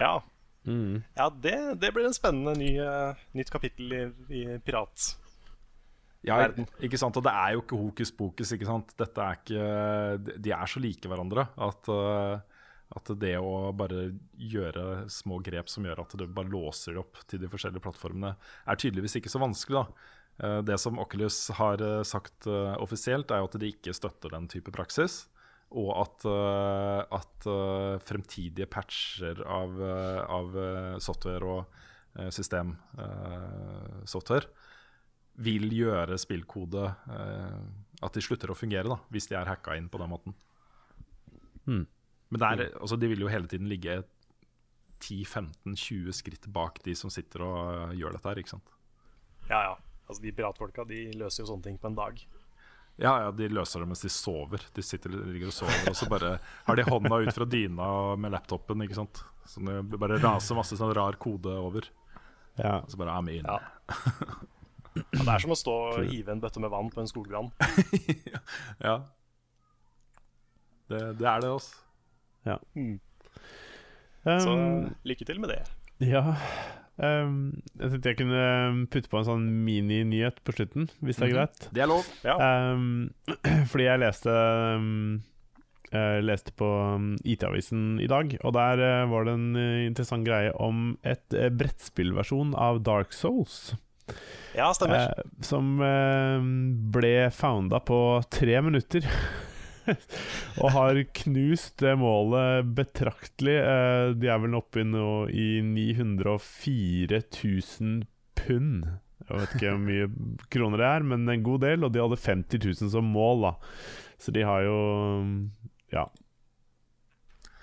[0.00, 0.22] Ja,
[0.64, 1.02] Mm.
[1.14, 2.70] ja det, det blir en spennende ny,
[3.36, 3.98] nytt kapittel i,
[4.32, 5.10] i Pirat.
[6.24, 6.64] Ja, Verden.
[6.80, 7.16] ikke sant?
[7.20, 8.52] Og det er jo ikke hokus pokus.
[8.56, 8.94] ikke sant?
[8.96, 9.64] Dette er ikke,
[10.40, 12.36] De er så like hverandre at, eh,
[12.96, 14.06] at det å bare
[14.38, 18.30] gjøre små grep som gjør at det bare låser det opp til de forskjellige plattformene,
[18.66, 19.76] er tydeligvis ikke så vanskelig.
[19.82, 19.86] da.
[20.40, 22.46] Eh, Det som Oculus har eh, sagt
[22.80, 25.28] offisielt, er jo at de ikke støtter den type praksis.
[25.74, 26.22] Og at,
[27.10, 27.46] at
[28.06, 29.74] fremtidige patcher av,
[30.30, 30.54] av
[31.02, 31.66] software og
[32.30, 34.46] systemsoftware
[35.42, 37.62] vil gjøre spillkode eh,
[38.04, 40.36] at de slutter å fungere, da, hvis de er hacka inn på den måten.
[41.64, 41.86] Hmm.
[42.30, 44.02] Men det er, altså, de vil jo hele tiden ligge
[45.04, 48.72] 10-15-20 skritt bak de som sitter og eh, gjør dette her, ikke sant.
[49.50, 49.74] Ja, ja.
[50.04, 52.18] Altså, de piratfolka de løser jo sånne ting på en dag.
[53.00, 54.62] Ja, ja, de løser det mens de sover.
[54.76, 56.36] De sitter, ligger og sover, og så bare
[56.68, 57.88] har de hånda ut fra dyna
[58.20, 59.24] med laptopen, ikke sant.
[59.50, 61.88] Så det bare raser masse sånn rar kode over.
[62.54, 62.78] Ja.
[62.84, 63.48] Og så bare I'm in.
[63.48, 63.58] Ja.
[64.94, 67.50] Ja, det er som å stå og hive en bøtte med vann på en skogbrann.
[68.84, 69.00] Ja.
[70.88, 71.76] Det, det er det, altså.
[72.46, 72.58] ja.
[72.76, 73.00] Mm.
[74.24, 75.62] Så Um, lykke til med det.
[76.00, 76.22] ja.
[76.96, 81.32] Um, jeg tenkte jeg kunne putte på en sånn mininyhet på slutten, hvis det er
[81.32, 81.34] Mhm.
[81.34, 81.64] greit.
[81.74, 82.06] Det er lov.
[82.24, 82.36] Ja.
[82.72, 83.10] Um,
[83.72, 84.30] fordi jeg leste
[84.78, 85.22] um,
[85.90, 90.24] jeg leste på um, IT-avisen i dag, og der uh, var det en uh, interessant
[90.26, 91.26] greie om et
[91.58, 93.74] brettspillversjon av Dark Souls.
[94.54, 94.96] Ja, stemmer.
[94.96, 96.44] Eh, som eh,
[96.94, 97.98] ble founda på
[98.30, 99.06] tre minutter.
[100.62, 103.56] og har knust det målet betraktelig.
[103.60, 108.04] Eh, de er vel oppe i noe, i 904 000
[108.38, 108.86] pund.
[109.24, 110.08] Jeg vet ikke hvor mye
[110.52, 111.86] kroner det er, men en god del.
[111.86, 113.54] Og de hadde 50 000 som mål, da.
[114.22, 114.78] Så de har jo
[115.92, 116.08] Ja.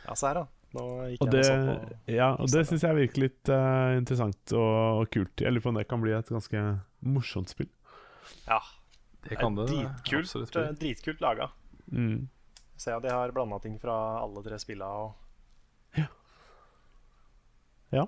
[0.02, 0.50] Ja, så er da.
[0.72, 3.98] Nå gikk Og jeg det, og på ja, og det syns jeg virker litt uh,
[4.00, 5.44] interessant og, og kult.
[5.44, 6.62] Jeg lurer på om det kan bli et ganske
[7.04, 7.68] morsomt spill.
[8.48, 8.62] Ja,
[9.28, 11.50] Det kan det dritkult, eh, dritkult laga.
[11.92, 12.30] Mm.
[12.80, 13.94] Ser at de har blanda ting fra
[14.24, 15.18] alle tre spilla og
[17.92, 18.06] Ja.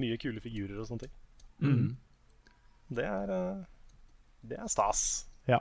[0.00, 1.12] mye kule figurer og sånne ting.
[1.60, 1.96] Mm.
[2.96, 3.64] Det er eh,
[4.48, 5.26] Det er stas.
[5.46, 5.58] Ja.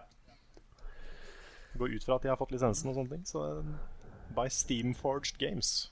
[1.78, 3.26] Går ut fra at de har fått lisensen og sånne ting.
[3.28, 3.74] Så eh,
[4.36, 5.92] by Steamforged Games.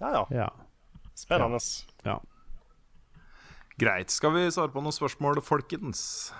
[0.00, 0.26] Ja ja.
[0.30, 0.48] Ja.
[1.14, 1.58] Spennende.
[2.04, 2.20] ja.
[3.78, 4.10] Greit.
[4.10, 6.32] Skal vi svare på noen spørsmål, folkens?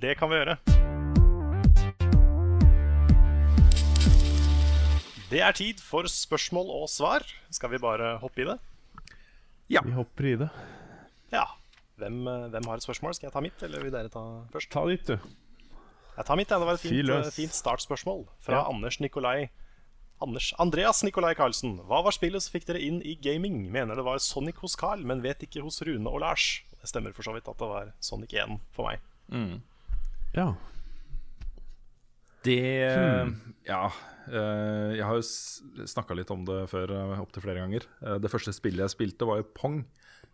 [0.00, 0.56] Det kan vi gjøre.
[5.30, 7.24] Det er tid for spørsmål og svar.
[7.50, 8.56] Skal vi bare hoppe i det?
[9.72, 9.82] Ja.
[9.84, 10.48] Vi hopper i det.
[11.34, 11.42] Ja.
[11.98, 13.16] Hvem, hvem har et spørsmål?
[13.16, 14.70] Skal jeg ta mitt, eller vil dere ta først?
[14.72, 15.16] Ta ditt, du.
[16.16, 16.50] Jeg tar mitt.
[16.52, 16.60] Ja.
[16.62, 18.68] Det var et fint, fint startspørsmål fra Ja.
[18.70, 19.48] Anders Nikolai
[20.22, 21.76] Anders Andreas Nikolai Karlsen.
[21.88, 23.66] Hva var spillet som fikk dere inn i gaming?
[23.72, 26.62] Mener det var Sonic hos Carl, men vet ikke hos Rune og Lars.
[26.80, 29.60] Det stemmer for så vidt at det var Sonic 1 for meg.
[30.36, 30.54] Ja.
[32.46, 32.56] Det
[33.66, 33.90] Ja.
[34.30, 35.22] eh, jeg har jo
[35.84, 37.86] snakka litt om det før uh, opptil flere ganger.
[38.02, 39.84] Eh, det første spillet jeg spilte, var jo Pong.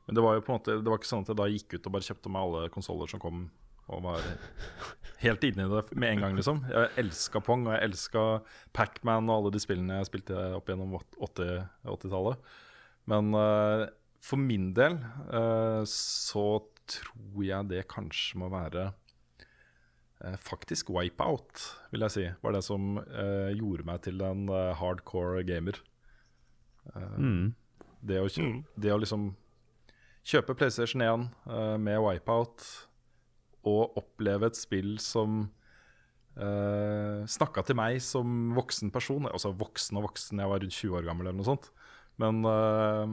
[0.07, 1.75] Men det var jo på en måte Det var ikke sånn at jeg da gikk
[1.79, 3.45] ut og bare kjøpte meg alle konsoller som kom,
[3.91, 4.27] og var
[5.23, 6.63] helt inne i det med en gang, liksom.
[6.71, 8.25] Jeg elska Pong, og jeg elska
[8.75, 12.51] Pacman og alle de spillene jeg spilte opp gjennom 80 80-tallet.
[13.11, 13.87] Men uh,
[14.23, 14.99] for min del
[15.33, 16.47] uh, så
[16.93, 21.65] tror jeg det kanskje må være uh, faktisk Wipeout,
[21.95, 24.47] vil jeg si, var det som eh, gjorde meg til en
[24.79, 25.77] hardcore gamer.
[27.19, 27.53] Mm.
[28.03, 28.29] Det, å,
[28.81, 29.33] det å liksom
[30.27, 32.67] kjøpe PlayStation 1 eh, med Wipeout
[33.69, 35.45] og oppleve et spill som
[36.39, 39.29] uh, snakka til meg som voksen person.
[39.31, 41.71] Altså voksen og voksen, jeg var rundt 20 år gammel eller noe sånt.
[42.21, 43.07] Men uh,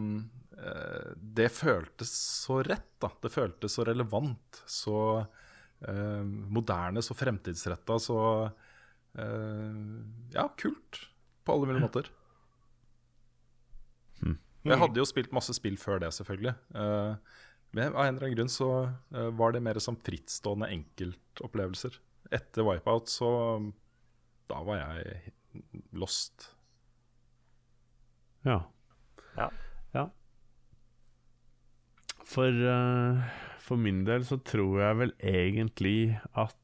[0.59, 2.11] eh, det føltes
[2.43, 3.11] så rett, da.
[3.23, 4.63] Det føltes så relevant.
[4.69, 8.19] Så uh, moderne, så fremtidsretta, så
[9.15, 9.83] eh,
[10.35, 11.05] Ja, kult.
[11.47, 12.11] På alle mulige måter.
[14.67, 16.53] Jeg hadde jo spilt masse spill før det, selvfølgelig.
[16.75, 17.37] Eh,
[17.71, 18.69] men av en eller annen grunn så
[19.13, 21.99] eh, var det mer som frittstående enkeltopplevelser.
[22.33, 23.29] Etter Wipeout så
[24.49, 25.33] Da var jeg
[25.97, 26.49] lost.
[28.45, 28.63] Ja.
[29.37, 29.49] Ja.
[29.93, 30.07] Ja.
[32.25, 33.21] For, uh,
[33.61, 36.01] for min del så tror jeg vel egentlig
[36.33, 36.57] at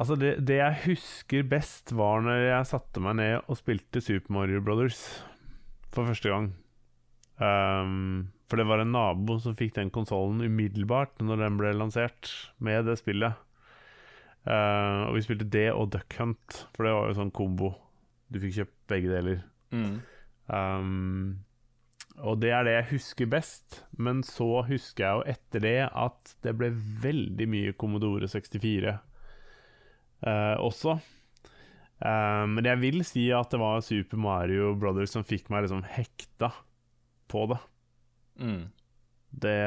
[0.00, 4.34] Altså, det, det jeg husker best, var når jeg satte meg ned og spilte Super
[4.34, 4.98] Mario Brothers
[5.94, 6.48] for første gang.
[7.38, 12.30] Um, for det var en nabo som fikk den konsollen umiddelbart når den ble lansert,
[12.62, 13.40] med det spillet.
[14.44, 17.72] Uh, og vi spilte det og Duck Hunt, for det var jo sånn kombo.
[18.28, 19.42] Du fikk kjøpt begge deler.
[20.46, 21.40] Um,
[22.22, 23.80] og det er det jeg husker best.
[23.98, 26.70] Men så husker jeg jo etter det at det ble
[27.02, 30.98] veldig mye Commodore 64 uh, også.
[32.04, 35.84] Eh, men jeg vil si at det var Super Mario Brothers som fikk meg liksom
[35.94, 36.50] hekta
[37.34, 37.60] på det.
[38.38, 38.62] Mm.
[39.34, 39.58] Det,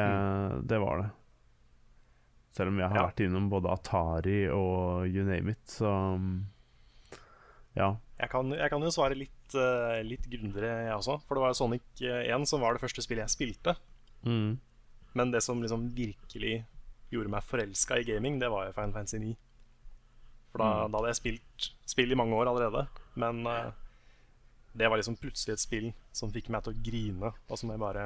[0.71, 1.09] det var det.
[2.55, 3.07] Selv om jeg har Ja.
[3.11, 5.91] vært innom både Atari og you name it, så
[7.77, 7.91] ja.
[8.17, 11.19] Jeg kan, jeg kan jo svare litt, uh, litt grundigere, jeg også.
[11.27, 13.75] For det var Sonic eh, 1 som var det første spillet jeg spilte.
[14.25, 14.55] Mm.
[15.13, 16.63] Men det som liksom virkelig
[17.13, 19.35] gjorde meg forelska i gaming, det var jo Final Fantasy 9.
[20.51, 22.87] For da, da hadde jeg spilt spill i mange år allerede.
[23.21, 23.69] Men eh,
[24.77, 27.81] det var liksom plutselig et spill som fikk meg til å grine, og som jeg
[27.81, 28.05] bare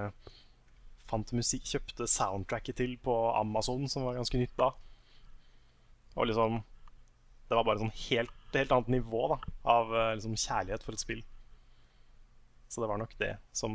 [1.10, 4.72] fant musikk Kjøpte soundtracket til på Amazon, som var ganske nytt da.
[6.16, 6.62] Og liksom
[7.50, 11.04] Det var bare sånn helt, helt annet nivå da av eh, liksom kjærlighet for et
[11.04, 11.24] spill.
[12.72, 13.74] Så det var nok det som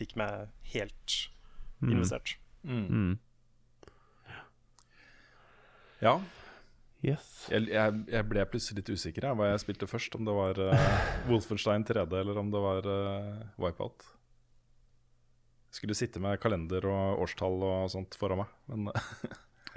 [0.00, 1.14] fikk meg helt
[1.86, 2.34] investert.
[2.66, 3.20] Mm.
[6.02, 6.16] Ja.
[7.06, 7.46] Yes.
[7.52, 10.16] Jeg, jeg, jeg ble plutselig litt usikker på hva jeg spilte først.
[10.18, 10.86] Om det var uh,
[11.30, 14.02] Wolfenstein 3D eller om det var uh, Wipeout.
[15.68, 18.88] Jeg skulle sitte med kalender og årstall og sånt foran meg, men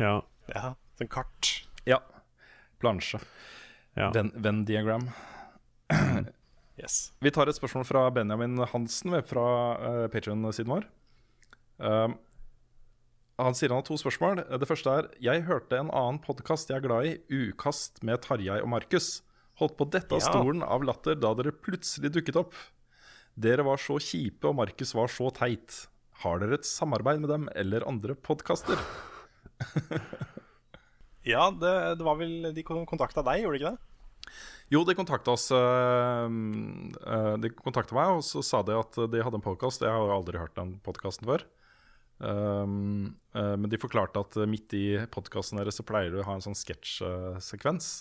[0.01, 0.15] Ja.
[0.49, 1.51] Ja, sånn kart.
[1.85, 1.99] ja.
[2.81, 3.19] Plansje.
[3.99, 4.07] ja.
[4.15, 5.09] Venn- Venn-diagram.
[6.81, 7.11] Yes.
[7.21, 9.41] Vi tar et spørsmål fra Benjamin Hansen fra
[9.77, 10.85] uh, Patreon-siden vår.
[11.77, 12.15] Um,
[13.45, 14.43] han sier han har to spørsmål.
[14.61, 17.13] Det første er Jeg hørte en annen podkast jeg er glad i,
[17.51, 19.21] Ukast med Tarjei og Markus.
[19.61, 20.29] Holdt på å dette av Ja.
[20.31, 22.53] stolen av latter da dere plutselig dukket opp.
[23.37, 25.87] Dere var så kjipe, og Markus var så teit.
[26.23, 28.77] Har dere et samarbeid med dem eller andre podkaster?
[31.21, 34.33] Ja, det, det var vel De kontakta deg, gjorde de ikke det?
[34.73, 39.21] Jo, de kontakta oss øh, øh, De kontakta meg, og så sa de at de
[39.21, 39.83] hadde en podkast.
[39.85, 41.43] Jeg har jo aldri hørt den podkasten før.
[42.21, 46.37] Um, uh, men de forklarte at midt i podkasten deres så pleier du å ha
[46.37, 47.91] en sånn sketsjsekvens.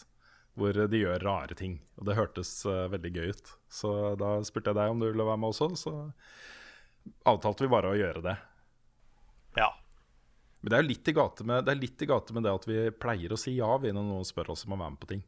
[0.59, 1.79] hvor de gjør rare ting.
[1.97, 3.53] Og det hørtes eh, veldig gøy ut.
[3.71, 5.93] Så da spurte jeg deg om du ville være med også, så
[7.31, 8.35] avtalte vi bare å gjøre det.
[9.57, 9.71] Ja.
[10.61, 12.53] Men det er jo litt i gate med det, er litt i gate med det
[12.53, 15.01] at vi pleier å si ja vi når noen spør oss om å være med
[15.01, 15.23] på ting.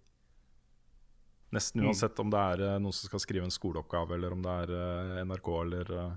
[1.52, 4.58] Nesten uansett om det er eh, noen som skal skrive en skoleoppgave, eller om det
[4.66, 6.14] er eh, NRK, eller eh,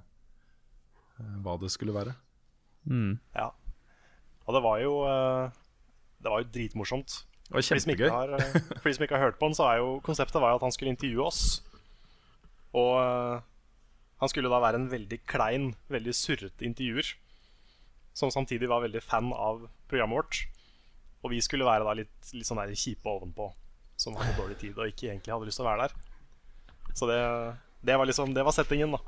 [1.20, 2.16] eh, hva det skulle være.
[2.86, 3.20] Mm.
[3.36, 3.50] ja.
[4.46, 5.50] Og det var jo eh,
[6.22, 7.16] Det var jo dritmorsomt.
[7.48, 8.10] Det var For de, kjempegøy.
[8.14, 10.54] har, eh, for de som ikke har hørt på den, så er jo konseptet var
[10.54, 11.42] jo at han skulle intervjue oss.
[12.74, 13.42] Og eh,
[14.22, 17.10] han skulle da være en veldig klein, veldig surrete intervjuer.
[18.16, 20.44] Som samtidig var veldig fan av programmet vårt.
[21.26, 23.50] Og vi skulle være da litt, litt sånn der kjipe ovenpå,
[23.98, 25.96] som hadde dårlig tid og ikke egentlig hadde lyst til å være der.
[26.96, 27.20] Så det,
[27.84, 29.02] det var liksom Det var settingen, da.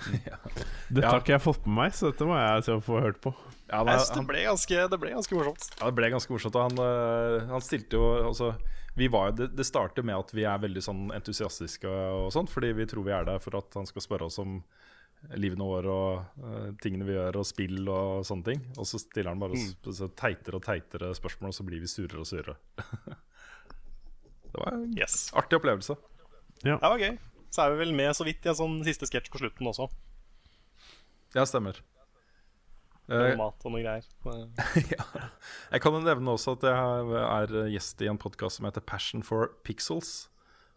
[0.90, 1.10] Dette Ja.
[1.12, 3.32] har ikke jeg fått med meg, så dette må jeg se få hørt på.
[3.70, 5.66] Ja, Jeg det, synes det ble ganske, det ble ganske morsomt.
[5.78, 6.56] ja, det ble ganske morsomt.
[6.58, 8.48] og Han, eh, han stilte jo altså,
[8.98, 12.72] vi var, det, det starter med at vi er veldig sånn entusiastiske og sånt, fordi
[12.74, 14.58] vi tror vi er der for at han skal spørre oss om
[15.36, 18.62] livene våre og uh, tingene vi gjør, og spill og sånne ting.
[18.80, 19.92] Og så stiller han bare mm.
[19.92, 22.56] så teitere og teitere spørsmål, og så blir vi surere og surere.
[24.50, 25.30] det var en Yes.
[25.36, 25.94] artig opplevelse.
[26.64, 27.18] Det var gøy.
[27.50, 29.88] Så er vi vel med så vidt i en sånn siste sketsj på slutten også.
[31.34, 31.78] Ja, stemmer.
[31.78, 31.90] Med
[33.10, 34.06] Eh, noe mat og noe greier.
[34.94, 35.06] ja.
[35.72, 39.50] Jeg kan nevne også at jeg er gjest i en podkast som heter Passion for
[39.66, 40.28] Pixels.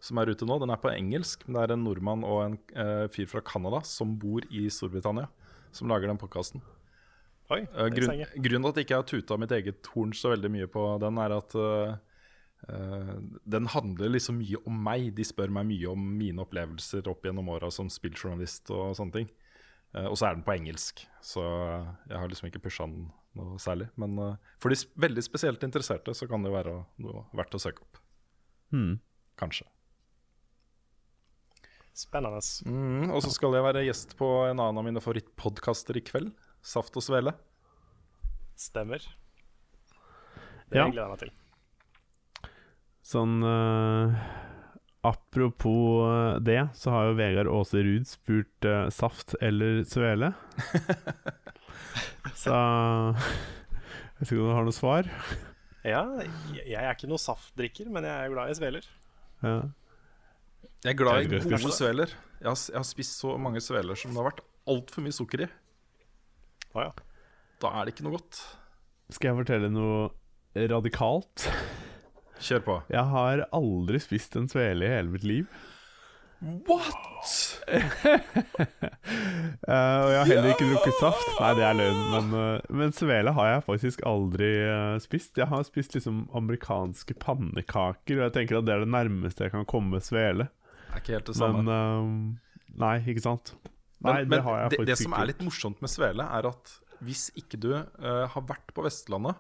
[0.04, 0.58] Som er ute nå.
[0.60, 3.84] Den er på engelsk, men det er en nordmann og en uh, fyr fra Canada
[3.88, 5.30] som bor i Storbritannia,
[5.72, 6.66] som lager den podkasten.
[7.54, 8.42] Uh, grunn, jeg ikke.
[8.48, 11.20] grunnen til at jeg ikke har tuta mitt eget horn så veldig mye på den,
[11.22, 12.13] er at eh, eh,
[12.66, 15.10] den handler liksom mye om meg.
[15.18, 19.30] De spør meg mye om mine opplevelser opp gjennom åra som spilljournalist og sånne ting.
[19.94, 21.44] Eh, og så er den på engelsk, så
[22.10, 23.90] jeg har liksom ikke pusha den noe særlig.
[24.00, 27.62] Men eh, for de veldig spesielt interesserte så kan det jo være noe verdt å
[27.62, 28.00] søke opp.
[28.74, 28.96] Mm.
[29.38, 29.68] Kanskje.
[31.94, 32.40] Spennende.
[32.66, 36.32] Mm, og så skal jeg være gjest på en annen av mine favorittpodkaster i kveld.
[36.66, 37.36] Saft og Svele.
[38.58, 39.04] Stemmer.
[40.72, 40.88] Det Ja.
[40.90, 41.32] gleder jeg meg til.
[43.04, 44.16] Sånn uh,
[45.04, 50.30] Apropos eh, det, så har jo Vegard Aase Ruud spurt uh, Saft eller Svele.
[52.46, 52.56] så
[54.14, 55.10] Jeg vet ikke om du har noe svar?
[55.84, 58.88] Ja, jeg jeg er ikke noe saftdrikker, men jeg er glad i sveler.
[59.44, 59.58] Ja.
[60.86, 62.16] Jeg er glad i gode sveler.
[62.40, 65.44] Jeg har, jeg har spist så mange sveler som det har vært altfor mye sukker
[65.44, 65.52] i.
[66.72, 66.92] Ah, ja.
[67.60, 68.40] Da er det ikke noe godt.
[69.12, 70.08] Skal jeg fortelle noe
[70.72, 71.50] radikalt?
[72.44, 72.74] Kjør på.
[72.92, 75.46] Jeg har aldri spist en svele i hele mitt liv.
[76.68, 77.00] What?!
[77.72, 77.72] uh,
[80.04, 81.30] og jeg har heller ikke drukket saft.
[81.40, 82.02] Nei, det er løgn.
[82.12, 85.40] Men, uh, men svele har jeg faktisk aldri uh, spist.
[85.40, 89.56] Jeg har spist liksom amerikanske pannekaker, og jeg tenker at det er det nærmeste jeg
[89.56, 90.46] kan komme svele.
[90.84, 91.64] Det er ikke helt det samme.
[91.64, 92.36] Men
[92.74, 93.54] Nei, ikke sant?
[94.04, 94.90] Nei, Men, det har jeg faktisk ikke.
[94.90, 96.64] det som er litt morsomt med svele, er at
[97.04, 99.36] hvis ikke du har vært på Vestlandet,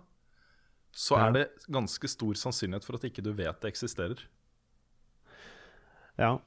[0.93, 1.27] så Ja.
[1.27, 4.19] er det ganske stor sannsynlighet for at ikke du vet det eksisterer.
[6.19, 6.37] Ja.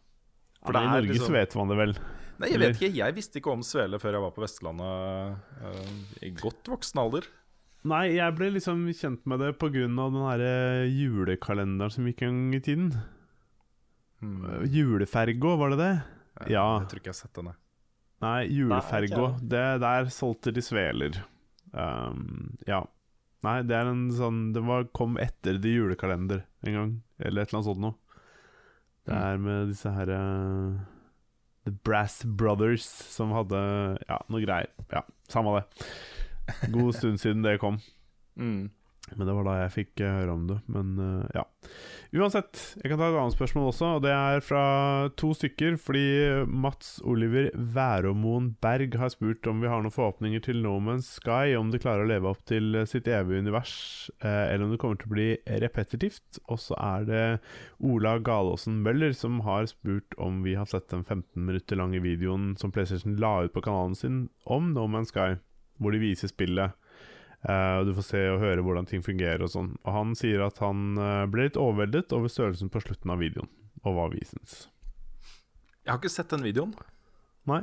[0.64, 1.97] For ja, det I er Norge liksom- så vet man det vel.
[2.38, 2.94] Nei, jeg vet ikke.
[2.94, 7.26] Jeg visste ikke om svele før jeg var på Vestlandet uh, i godt voksen alder.
[7.84, 9.70] Nei, jeg ble liksom kjent med det pga.
[9.86, 12.90] den derre julekalenderen som gikk en gang i tiden.
[14.20, 14.66] Hmm.
[14.66, 16.03] Julefergo, var det det?
[16.40, 16.78] Jeg- Ja.
[16.80, 17.55] Jeg tror ikke jeg har sett denne.
[18.20, 19.38] Nei, julefergo.
[19.40, 21.24] Det, der solgte de sveler.
[21.72, 22.84] Um, ja.
[23.47, 26.92] Nei, det er en sånn Det var, kom etter The Julekalender en gang,
[27.22, 27.94] eller et eller annet sånt noe.
[29.07, 29.22] Det Mm.
[29.22, 30.78] er med disse her uh,
[31.66, 32.82] The Brass Brothers
[33.14, 33.61] som hadde
[34.09, 34.66] Ja, noe greier.
[34.90, 35.86] Ja, samme det.
[36.74, 37.78] God stund siden det kom.
[38.36, 38.66] Mm.
[39.14, 40.57] Men det var da jeg fikk eh, høre om det.
[40.72, 41.44] Men uh, ja.
[42.16, 44.62] Uansett, jeg kan ta et annet spørsmål også, og det er fra
[45.18, 45.76] to stykker.
[45.80, 46.07] Fordi
[46.50, 51.54] Mats Oliver Væromoen Berg har spurt om vi har noen forhåpninger til No Man's Sky,
[51.59, 53.76] om det klarer å leve opp til eh, sitt evige univers,
[54.24, 55.28] uh, eller om det kommer til å bli
[55.64, 56.42] repetitivt.
[56.50, 57.24] Og så er det
[57.86, 62.54] Ola Galåsen Møller som har spurt om vi har sett den 15 minutter lange videoen
[62.59, 65.38] som PlayStation la ut på kanalen sin om No Man's Sky,
[65.78, 66.74] hvor de viser spillet.
[67.47, 69.72] Eh, og Du får se og høre hvordan ting fungerer og sånn.
[69.84, 73.51] Og han sier at han uh, ble litt overveldet over størrelsen på slutten av videoen,
[73.84, 74.64] og hva vi syns.
[75.86, 76.72] Jeg har ikke sett den videoen.
[77.47, 77.62] Nei.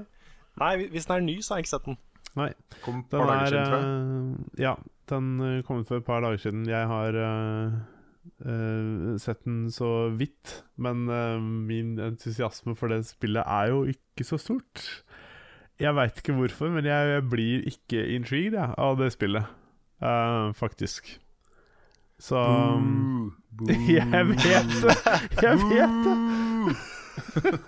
[0.61, 1.97] Nei, hvis den er ny, så har jeg ikke sett den.
[2.39, 2.51] nei.
[2.85, 3.89] Kom et Den par dager er siden, tror jeg.
[4.53, 4.75] eh, Ja,
[5.11, 6.61] den kom ut for et par dager siden.
[6.69, 7.73] Jeg har uh,
[8.45, 14.23] uh, sett den så vidt, men uh, min entusiasme for det spillet er jo ikke
[14.29, 14.85] så stort.
[15.81, 19.49] Jeg veit ikke hvorfor, men jeg, jeg blir ikke intrigued jeg, av det spillet,
[20.03, 21.13] eh, faktisk.
[22.23, 22.39] Så
[23.97, 24.43] Jeg vet
[24.83, 24.97] det!
[25.43, 26.17] Jeg vet det!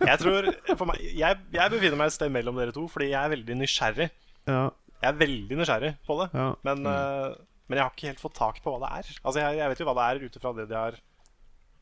[0.05, 0.47] Jeg tror
[0.79, 3.57] for meg, jeg, jeg befinner meg et sted mellom dere to, fordi jeg er veldig
[3.59, 4.07] nysgjerrig.
[4.49, 4.63] Ja,
[5.03, 6.47] Jeg er veldig nysgjerrig på det, ja.
[6.65, 7.35] men, uh,
[7.69, 9.11] men jeg har ikke helt fått tak på hva det er.
[9.21, 11.01] Altså, jeg, jeg vet jo hva det er ut ifra det de har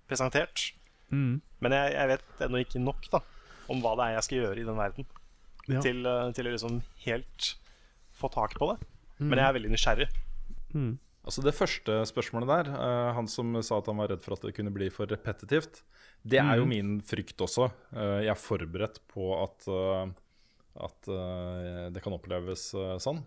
[0.10, 0.70] presentert,
[1.14, 1.42] Mm.
[1.62, 3.20] men jeg, jeg vet ennå ikke nok da
[3.70, 5.06] om hva det er jeg skal gjøre i den verden
[5.70, 5.82] Ja.
[5.84, 7.50] til, eh, til å liksom helt
[8.18, 8.80] få tak på det.
[9.22, 10.08] Men jeg er veldig nysgjerrig.
[10.74, 10.94] Mm.
[11.24, 14.44] Altså Det første spørsmålet der, uh, han som sa at han var redd for at
[14.44, 15.84] det kunne bli for repetitivt,
[16.24, 17.70] det er jo min frykt også.
[17.96, 20.08] Uh, jeg er forberedt på at, uh,
[20.84, 21.14] at
[21.94, 22.72] det kan oppleves
[23.04, 23.20] sånn.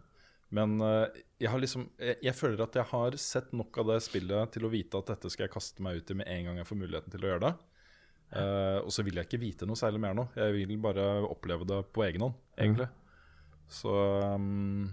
[0.56, 4.52] Men jeg, har liksom, jeg, jeg føler at jeg har sett nok av det spillet
[4.54, 6.68] til å vite at dette skal jeg kaste meg ut i med en gang jeg
[6.68, 7.52] får muligheten til å gjøre det.
[8.82, 10.26] Og så vil jeg ikke vite noe særlig mer nå.
[10.38, 12.88] Jeg vil bare oppleve det på egen hånd, egentlig.
[13.78, 13.94] Så
[14.34, 14.90] um,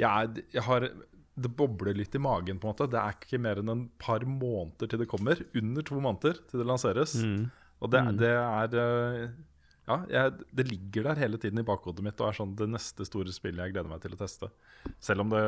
[0.00, 0.88] jeg, jeg har
[1.34, 2.90] Det bobler litt i magen, på en måte.
[2.90, 5.40] Det er ikke mer enn en par måneder til det kommer.
[5.54, 7.16] Under to måneder til det lanseres.
[7.18, 7.50] Mm.
[7.82, 9.24] Og det, det er eh,
[9.84, 13.04] Ja, jeg, det ligger der hele tiden i bakhodet mitt og er sånn det neste
[13.04, 14.48] store spillet jeg gleder meg til å teste.
[15.02, 15.44] Selv om det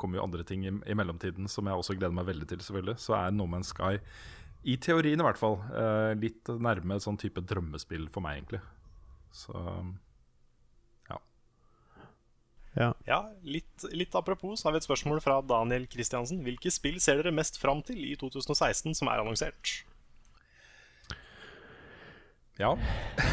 [0.00, 2.96] kommer jo andre ting i, i mellomtiden som jeg også gleder meg veldig til, selvfølgelig.
[3.04, 4.00] Så er No Man's Sky,
[4.64, 8.62] i teorien i hvert fall, eh, litt nærme et sånn type drømmespill for meg, egentlig.
[9.34, 9.52] Så
[12.74, 12.90] ja.
[13.06, 16.42] Ja, litt, litt apropos så har vi et spørsmål fra Daniel Kristiansen.
[16.46, 19.80] Hvilke spill ser dere mest fram til i 2016 som er annonsert?
[22.60, 22.70] ja.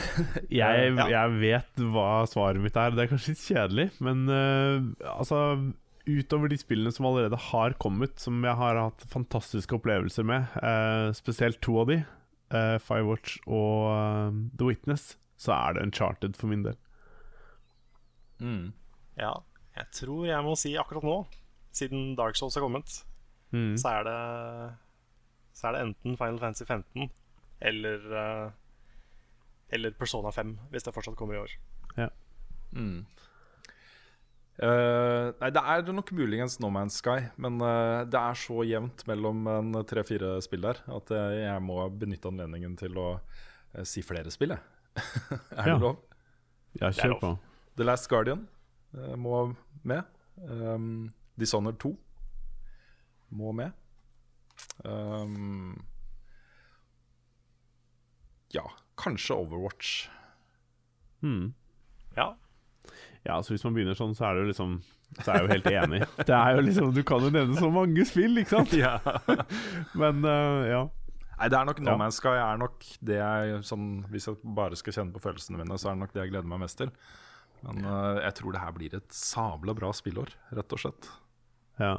[0.61, 2.93] Jeg, jeg vet hva svaret mitt er.
[2.93, 5.41] Det er kanskje litt kjedelig, men uh, altså
[6.09, 11.13] Utover de spillene som allerede har kommet, som jeg har hatt fantastiske opplevelser med, uh,
[11.13, 11.99] spesielt to av de,
[12.55, 16.77] uh, Firewatch og eh, The Witness, så er det Uncharted for min del.
[18.41, 18.71] Mm.
[19.19, 19.33] Ja,
[19.75, 21.17] jeg tror jeg må si akkurat nå,
[21.75, 23.03] siden Dark Souls har kommet,
[23.51, 23.73] Mm.
[23.75, 24.77] så er det
[25.59, 27.09] Så er det enten Final Fantasy 15
[27.61, 28.51] eller eh,
[29.75, 31.51] Eller Persona 5, hvis det fortsatt kommer i år.
[32.71, 33.05] Mm.
[34.61, 39.03] Uh, nei, det er nok muligens No Man's Sky, men uh, det er så jevnt
[39.09, 44.29] mellom en tre-fire spill der at jeg må benytte anledningen til å uh, si flere
[44.31, 44.61] spill, jeg.
[45.57, 45.77] er det Ja.
[45.81, 45.97] lov?
[46.79, 47.31] Ja, er kjør på.
[47.79, 48.45] The Last Guardian
[49.17, 50.03] må med.
[50.47, 51.93] Um, Dishonored 2
[53.31, 53.71] må med.
[54.85, 55.77] Um,
[58.53, 58.63] ja,
[58.97, 60.09] kanskje Overwatch.
[61.21, 61.53] Hmm.
[62.17, 62.33] Ja,
[63.23, 64.71] Ja, så hvis man begynner sånn, så er det jo liksom
[65.19, 65.99] Så er jeg jo helt enig.
[66.27, 68.73] Det er jo liksom Du kan jo nevne så mange spill, ikke sant?
[68.81, 68.95] Ja.
[70.01, 70.81] Men uh, ja.
[71.37, 71.93] Nei, det er nok No.
[72.01, 75.77] Man's Sky er nok det jeg sånn, Hvis jeg bare skal kjenne på følelsene mine,
[75.77, 76.91] så er det nok det jeg gleder meg mest til.
[77.63, 81.11] Men uh, jeg tror det her blir et sabla bra spillår, rett og slett.
[81.79, 81.97] ja.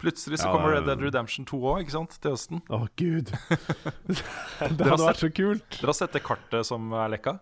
[0.00, 2.14] Plutselig så Ja, kommer Red Dead Redemption 2 òg, ikke sant?
[2.24, 2.62] Til høsten.
[2.72, 3.28] Å, gud.
[4.08, 5.66] det hadde vært så kult.
[5.76, 7.34] Dere har sett det kartet som er lekka?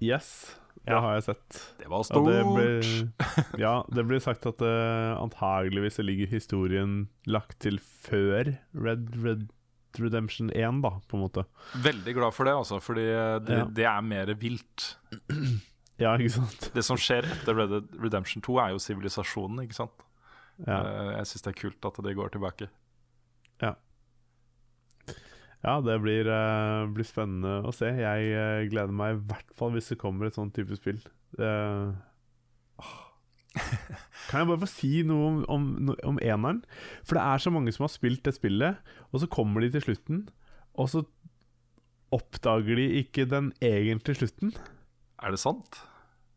[0.00, 0.30] Yes,
[0.80, 1.02] det Ja.
[1.04, 1.58] har jeg sett.
[1.76, 2.30] Det var Ja, stort!
[2.32, 3.12] det ble,
[3.66, 9.44] ja, det blir sagt at uh, antageligvis ligger historien lagt til før Red, Red
[10.00, 11.44] Redemption 1, da, på en måte.
[11.84, 13.04] Veldig glad for det, altså, fordi
[13.44, 13.68] det, Ja.
[13.68, 14.94] det er mer vilt.
[16.00, 16.70] Ja, ikke sant?
[16.74, 20.06] Det som skjer etter Red Dead Redemption 2, er jo sivilisasjonen, ikke sant?
[20.66, 22.66] Ja, Eh, Jeg syns det er kult at det går tilbake.
[23.62, 23.74] ja
[25.62, 27.86] Ja, det blir, eh, blir spennende å se.
[27.92, 31.00] Jeg eh, gleder meg i hvert fall hvis det kommer et sånt type spill.
[31.38, 33.00] Åh.
[34.30, 36.62] Kan jeg bare få si noe om, om, om eneren?
[37.04, 38.78] For det er så mange som har spilt det spillet,
[39.12, 40.22] og så kommer de til slutten,
[40.80, 41.02] og så
[42.14, 44.54] oppdager de ikke den egentlige slutten.
[45.20, 45.82] Er det sant?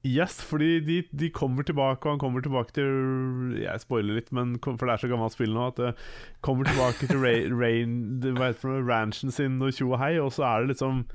[0.03, 4.57] Yes, fordi de, de kommer tilbake, og han kommer tilbake til Jeg spoiler litt, men
[4.59, 5.91] kom, for det er så gammelt spill nå at det
[6.43, 10.43] kommer tilbake til Ra- Rain, det, det, ranchen sin og tjo og hei, og så
[10.49, 11.05] er det liksom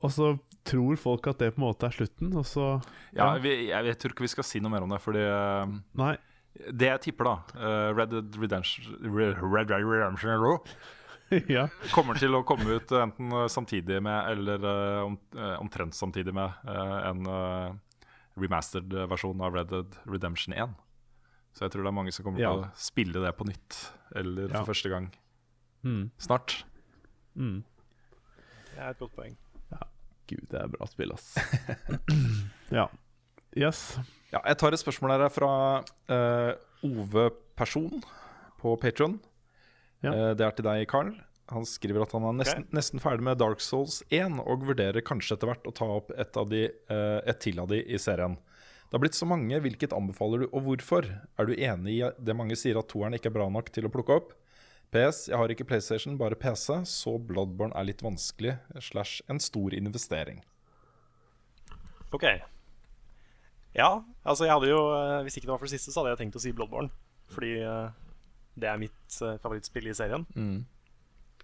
[0.00, 0.30] Og så
[0.64, 2.70] tror folk at det på en måte er slutten, og så
[3.12, 3.28] Ja, Ja.
[3.44, 6.14] Vi, jeg, jeg tror ikke vi skal si noe mer om det, fordi eh, Nei.
[6.72, 10.58] Det jeg tipper, da uh, Red Dead Redemption, Red Dead Redemption Row
[11.46, 11.68] ja.
[11.94, 16.56] kommer til å komme ut enten eh, samtidig med, eller eh, eh, omtrent samtidig med
[16.66, 17.68] uh, en eh,
[18.40, 20.74] remastered versjon av Red Dead Redemption 1.
[21.52, 22.52] Så jeg tror det er mange som kommer Ja.
[22.54, 23.78] til å spille det på nytt,
[24.14, 24.64] eller for Ja.
[24.64, 25.10] første gang
[25.84, 26.10] Mm.
[26.18, 26.64] snart.
[27.36, 27.62] Mm.
[28.74, 29.36] det er et godt poeng.
[30.30, 31.34] Gud, det er bra spill, ass.
[32.70, 32.86] ja.
[33.56, 33.98] Yes.
[34.32, 36.52] Ja, jeg tar et spørsmål her fra uh,
[36.86, 38.00] Ove Person
[38.60, 39.18] på Patron.
[40.04, 40.12] Ja.
[40.34, 41.10] det er til deg, Carl.
[41.50, 45.34] Han skriver at han er nesten, nesten ferdig med Dark Souls 1 og vurderer kanskje
[45.34, 48.36] etter hvert å ta opp et, av de, eh, et til av de i serien.
[48.90, 49.58] Det har blitt så mange.
[49.62, 51.06] Hvilket anbefaler du, og hvorfor?
[51.38, 53.92] Er du enig i det mange sier at toeren ikke er bra nok til å
[53.92, 54.32] plukke opp?
[54.90, 55.28] PS.
[55.30, 60.42] Jeg har ikke PlayStation, bare PC, så Bloodborne er litt vanskelig slash en stor investering.
[62.10, 62.26] Ok.
[63.78, 63.90] Ja,
[64.26, 66.24] altså jeg hadde jo eh, Hvis ikke det var for det siste, så hadde jeg
[66.24, 66.90] tenkt å si Bloodborne.
[67.30, 68.10] Fordi eh,
[68.58, 70.26] det er mitt favorittspill i serien.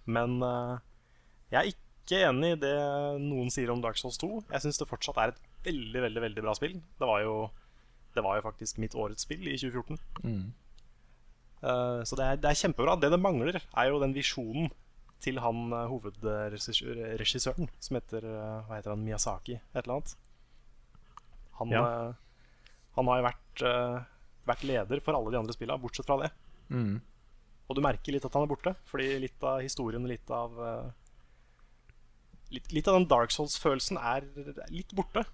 [0.07, 0.77] Men eh,
[1.53, 2.75] jeg er ikke enig i det
[3.23, 4.29] noen sier om Dark Souls 2.
[4.53, 6.77] Jeg syns det fortsatt er et veldig veldig, veldig bra spill.
[6.99, 7.35] Det var jo,
[8.15, 9.99] det var jo faktisk mitt årets spill i 2014.
[11.57, 12.95] Eh, så det er, det er kjempebra.
[13.01, 14.69] Det det mangler, er jo den visjonen
[15.23, 19.01] til han uh, hovedregissøren, som heter uh, Hva heter han?
[19.01, 20.11] Miyazaki, et eller annet.
[21.57, 21.85] Han, Ja.
[22.93, 23.63] han har jo vært,
[24.45, 26.29] vært leder for alle de andre spillene, bortsett fra det.
[27.67, 30.87] Og du merker litt at han er borte, fordi litt av historien, litt av eh,
[32.55, 34.23] Litt, litt av den Dark Souls-følelsen er
[34.71, 35.25] litt borte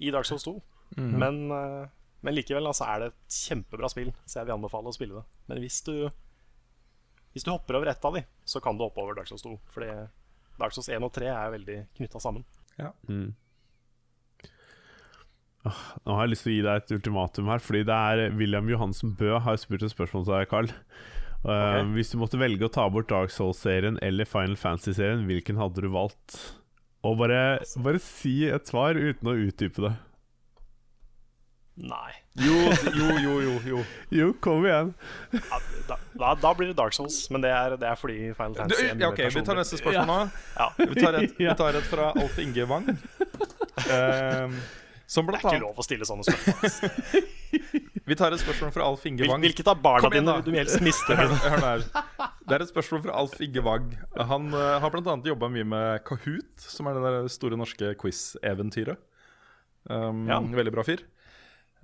[0.00, 0.54] i Dark Souls 2.
[1.20, 1.90] Men, eh,
[2.24, 5.24] men likevel altså, er det et kjempebra spill, så jeg vil anbefale å spille det.
[5.50, 6.10] Men hvis du
[7.32, 9.54] Hvis du hopper over ett av de, så kan du hoppe over Dark Souls 2.
[9.72, 9.86] Fordi
[10.58, 12.44] Dark Souls 1 og 3 er veldig knytta sammen.
[15.62, 18.70] Nå har jeg lyst til å gi deg et ultimatum her, fordi det er William
[18.70, 20.72] Johansen Bø har spurt et spørsmål til deg, Carl.
[21.42, 21.92] Uh, Ok.
[21.96, 25.88] Hvis du måtte velge å ta bort Dark Souls-serien eller Final Fantasy-serien, hvilken hadde du
[25.90, 26.36] valgt?
[27.02, 29.92] Og bare, bare si et svar uten å utdype det.
[31.82, 32.12] Nei.
[32.38, 32.54] Jo,
[32.94, 33.54] jo, jo, jo.
[33.66, 33.80] jo.
[34.12, 34.92] Jo, kom igjen.
[35.34, 35.58] Ja,
[35.88, 38.86] da, da, da blir det Dark Souls, men det er, det er fordi Final Fantasy
[38.86, 40.18] er ja, ok, Vi tar neste spørsmål nå.
[40.58, 42.86] Ja, Vi tar et, vi tar et fra Alf Inge Wang.
[43.88, 44.52] Ehm,
[45.12, 47.24] som det blant er ikke lov å stille sånne spørsmål.
[48.08, 49.42] Vi tar et spørsmål fra Alf Inge Wang.
[49.44, 51.18] hvilket av barna dine du helst mister?
[51.20, 51.82] Hør, hør.
[52.48, 53.90] Det er et spørsmål fra Alf Inge Wang.
[54.32, 55.16] Han uh, har bl.a.
[55.28, 59.02] jobba mye med Kahoot, som er det der store norske quiz-eventyret.
[59.90, 60.38] Um, Ja.
[60.40, 61.04] Veldig bra fyr.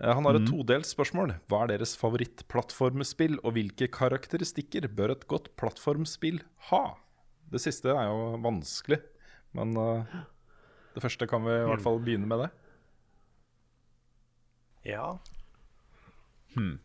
[0.00, 1.34] Uh, han har et todelt spørsmål.
[1.52, 6.82] Hva er deres favorittplattformspill, og hvilke karakteristikker bør et godt plattformspill ha?
[7.52, 9.02] Det siste er jo vanskelig,
[9.56, 10.16] men uh,
[10.96, 12.50] det første kan vi i hvert fall begynne med det.
[14.88, 15.18] Ja
[16.54, 16.78] Hmm.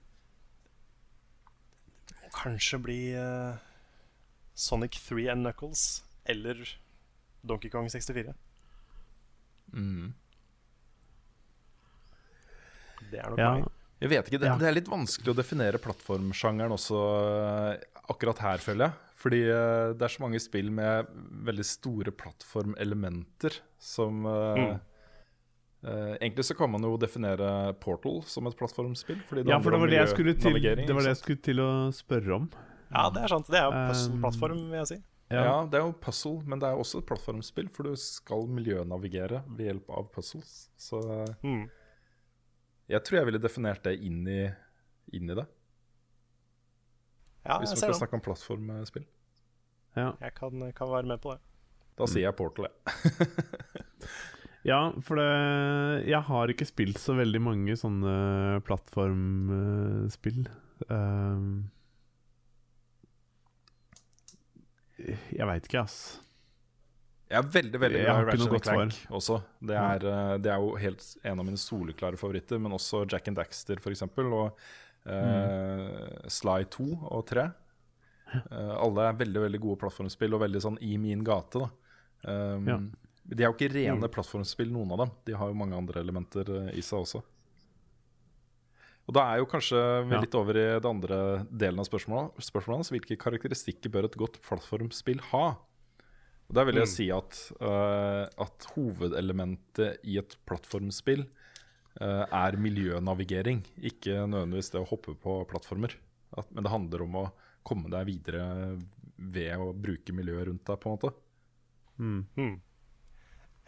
[2.33, 3.55] Kanskje bli uh,
[4.53, 6.59] Sonic 3 and Knuckles eller
[7.47, 8.33] Donkey Kong 64.
[13.11, 13.53] Det er nok Ja.
[13.59, 13.67] meg.
[14.01, 14.57] Jeg vet ikke, det, Ja.
[14.57, 16.99] det er litt vanskelig å definere plattformsjangeren også
[17.79, 18.93] eh, akkurat her, føler jeg.
[19.15, 21.07] Fordi eh, det er så mange spill med
[21.47, 24.79] veldig store plattformelementer som Mm.
[25.83, 29.21] Eh, Egentlig så kan man jo definere Portal som et plattformspill.
[29.27, 31.41] Fordi det Ja, for det var det jeg skulle til, det var det jeg skulle
[31.41, 32.49] til å spørre om.
[32.93, 33.47] Ja, det er sant.
[33.49, 34.99] Det er jo Um, puzzle-plattform, vil jeg si.
[35.33, 35.43] Ja.
[35.43, 35.53] Ja.
[35.65, 39.65] det er jo puzzle, men det er også et plattformspill, for du skal miljønavigere ved
[39.71, 40.69] hjelp av puzzles.
[40.77, 41.63] Så eh, Mm.
[42.89, 44.43] jeg tror jeg ville definert det inn i,
[45.13, 45.47] inn i det,
[47.45, 49.03] Ja, hvis vi skal snakke om plattformspill.
[49.97, 50.11] Ja.
[50.21, 51.39] Jeg kan, kan være med på det.
[51.97, 53.27] Da sier jeg Portal, jeg.
[54.63, 60.45] Ja, for det Jeg har ikke spilt så veldig mange sånne plattformspill.
[60.87, 61.71] Um,
[65.03, 65.97] jeg veit ikke, ass.
[67.33, 68.95] Jeg er veldig veldig glad i Ratchet godt svar.
[69.17, 69.39] også.
[69.59, 73.27] Det er, eh, det er jo helt en av mine soleklare favoritter, men også Jack
[73.31, 74.03] and Daxter f.eks.
[74.21, 74.51] Og
[75.09, 77.47] eh, Sly 2 og 3.
[78.33, 81.59] Uh, alle er veldig veldig gode plattformspill og veldig sånn i min gate.
[81.59, 81.67] da
[82.55, 82.77] um, Ja.
[83.23, 85.13] De er jo ikke rene plattformspill, noen av dem.
[85.29, 87.21] De har jo mange andre elementer eh, i seg også.
[89.03, 90.21] Og Da er jo kanskje vi Ja.
[90.23, 92.91] litt over i det andre delen av spørsmålet, spørsmålet hans.
[92.91, 95.57] Hvilke karakteristikker bør et godt plattformspill ha?
[96.49, 101.25] Og Der vil jeg si at, uh, at hovedelementet i et plattformspill
[102.01, 105.95] uh, er miljønavigering, ikke nødvendigvis det å hoppe på plattformer.
[106.37, 107.31] At, men det handler om å
[107.63, 108.77] komme deg videre
[109.17, 111.13] ved å bruke miljøet rundt deg, på en måte.
[111.99, 112.61] Mm.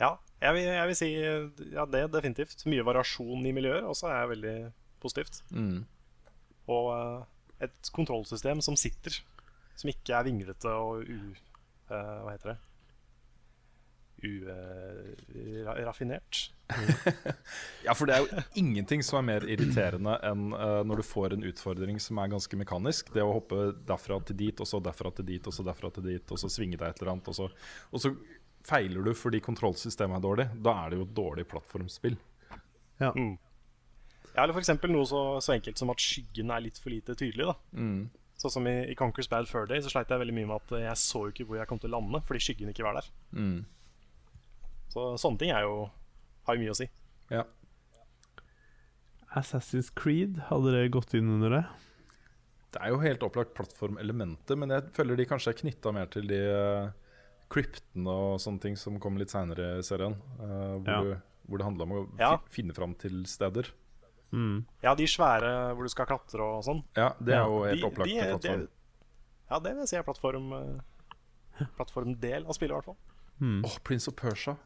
[0.01, 2.65] Ja, jeg vil, jeg vil si ja, det definitivt.
[2.67, 4.55] Mye variasjon i miljøer også er veldig
[5.03, 5.41] positivt.
[6.71, 7.23] Og uh,
[7.63, 9.21] et kontrollsystem som sitter,
[9.77, 11.19] som ikke er vinglete og u...
[11.85, 12.61] Uh, hva heter det?
[15.75, 16.51] Uraffinert.
[17.85, 21.35] Ja, for det er jo ingenting som er mer irriterende enn uh, når du får
[21.35, 23.13] en utfordring som er ganske mekanisk.
[23.13, 26.07] Det å hoppe derfra til dit, og så derfra til dit, og så derfra til
[26.09, 27.45] dit, og så svinge deg et eller annet, og så,
[27.91, 28.15] og så
[28.65, 30.45] feiler du fordi kontrollsystemet er dårlig.
[30.65, 32.17] Da er det jo et dårlig plattformspill.
[33.01, 33.11] Ja,
[34.35, 34.71] eller f.eks.
[34.91, 37.47] noe så, så enkelt som at skyggen er litt for lite tydelig.
[37.47, 37.55] da
[38.35, 40.73] Sånn som i, i Conquers Bad Fur Day så sleit jeg veldig mye med at
[40.89, 43.07] jeg så ikke hvor jeg kom til å lande fordi skyggen ikke var der.
[44.91, 45.85] Så sånne ting er jo,
[46.47, 46.89] har jo mye å si.
[47.31, 47.45] Ja.
[49.35, 51.63] Assassin's Creed, hadde det gått inn under det?
[52.75, 56.27] Det er jo helt opplagt plattformelementet, men jeg føler de kanskje er knytta mer til
[56.27, 56.91] de uh,
[57.55, 60.17] kryptene og sånne ting som kommer litt seinere i serien.
[60.39, 60.99] Uh, hvor, Ja.
[61.01, 61.15] du,
[61.47, 62.33] hvor det handler om å Ja.
[62.51, 63.71] finne fram til steder.
[64.35, 64.65] Mm.
[64.83, 66.83] Ja, de svære hvor du skal klatre og sånn.
[66.97, 68.59] Ja, det er jo helt De- opplagt de- de, plattform.
[68.65, 68.69] det-
[69.51, 72.97] Ja, det vil jeg si er plattform eh, plattformdel av spillet, i hvert fall.
[73.39, 73.61] Mm.
[73.63, 74.57] Åh, Prince of Persia.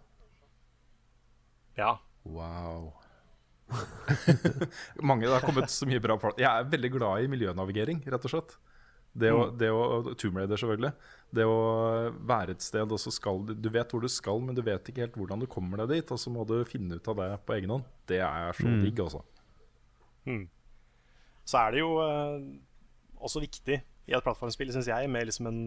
[1.78, 1.98] Ja.
[2.26, 2.94] Wow.
[5.02, 8.32] Mange, Det har kommet så mye bra Jeg er veldig glad i miljønavigering, rett og
[8.34, 8.58] slett.
[9.14, 10.92] Det å, det å, Tomb Raider, selvfølgelig.
[11.34, 11.58] Det å
[12.30, 15.04] være et sted, og så skal du vet hvor du skal, men du vet ikke
[15.06, 16.12] helt hvordan du kommer deg dit.
[16.14, 17.86] Og så må du finne ut av det på egen hånd.
[18.10, 18.82] Det er så Mm.
[18.86, 19.24] digg, altså.
[21.46, 22.42] Så er det jo eh,
[23.18, 25.62] også viktig i et plattformspill, syns jeg, med liksom en,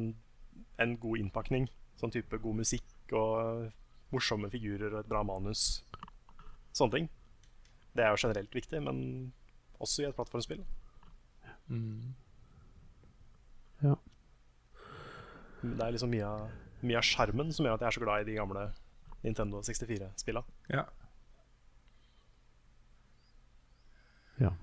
[0.79, 1.69] en god innpakning.
[1.99, 3.71] Sånn type god musikk og
[4.15, 5.83] morsomme figurer og et bra manus.
[6.73, 7.09] Sånne ting.
[7.93, 9.33] Det er jo generelt viktig, men
[9.83, 10.63] også i et plattformspill.
[13.83, 13.95] Ja.
[15.63, 16.51] Det er liksom mye av
[16.83, 18.67] mye av sjarmen som gjør at jeg er så glad i de gamle
[19.23, 20.43] Nintendo 64-spilla.
[20.73, 20.87] Ja.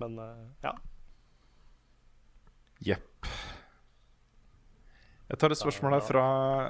[0.02, 0.74] Men uh, ja.
[2.84, 3.28] Jepp.
[5.30, 6.24] Jeg tar et spørsmål her fra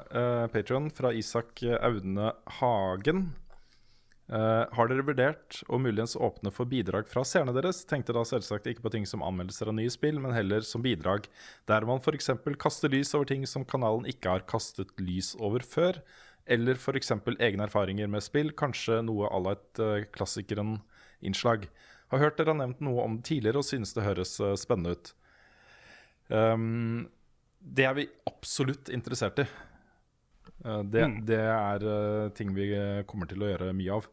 [0.05, 2.31] uh, Patron, fra Isak Audne
[2.61, 3.25] Hagen.
[4.31, 7.81] Eh, har dere vurdert å muligens åpne for bidrag fra seerne deres?
[7.91, 11.27] Tenkte da selvsagt ikke på ting som anmeldelser av nye spill, men heller som bidrag
[11.67, 12.31] der man f.eks.
[12.63, 15.99] kaster lys over ting som kanalen ikke har kastet lys over før.
[16.47, 17.11] Eller f.eks.
[17.43, 21.67] egne erfaringer med spill, kanskje noe à la et uh, klassikeren-innslag.
[22.15, 24.95] Har hørt dere har nevnt noe om det tidligere og synes det høres eh, spennende
[24.95, 25.13] ut.
[26.31, 27.09] Um,
[27.61, 29.47] det er vi absolutt interessert i.
[30.61, 34.09] Uh, det, det er uh, ting vi uh, kommer til å gjøre mye av.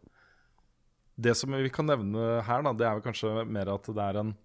[1.18, 4.20] Det som vi kan nevne her, da, det er vel kanskje mer at det er
[4.22, 4.36] en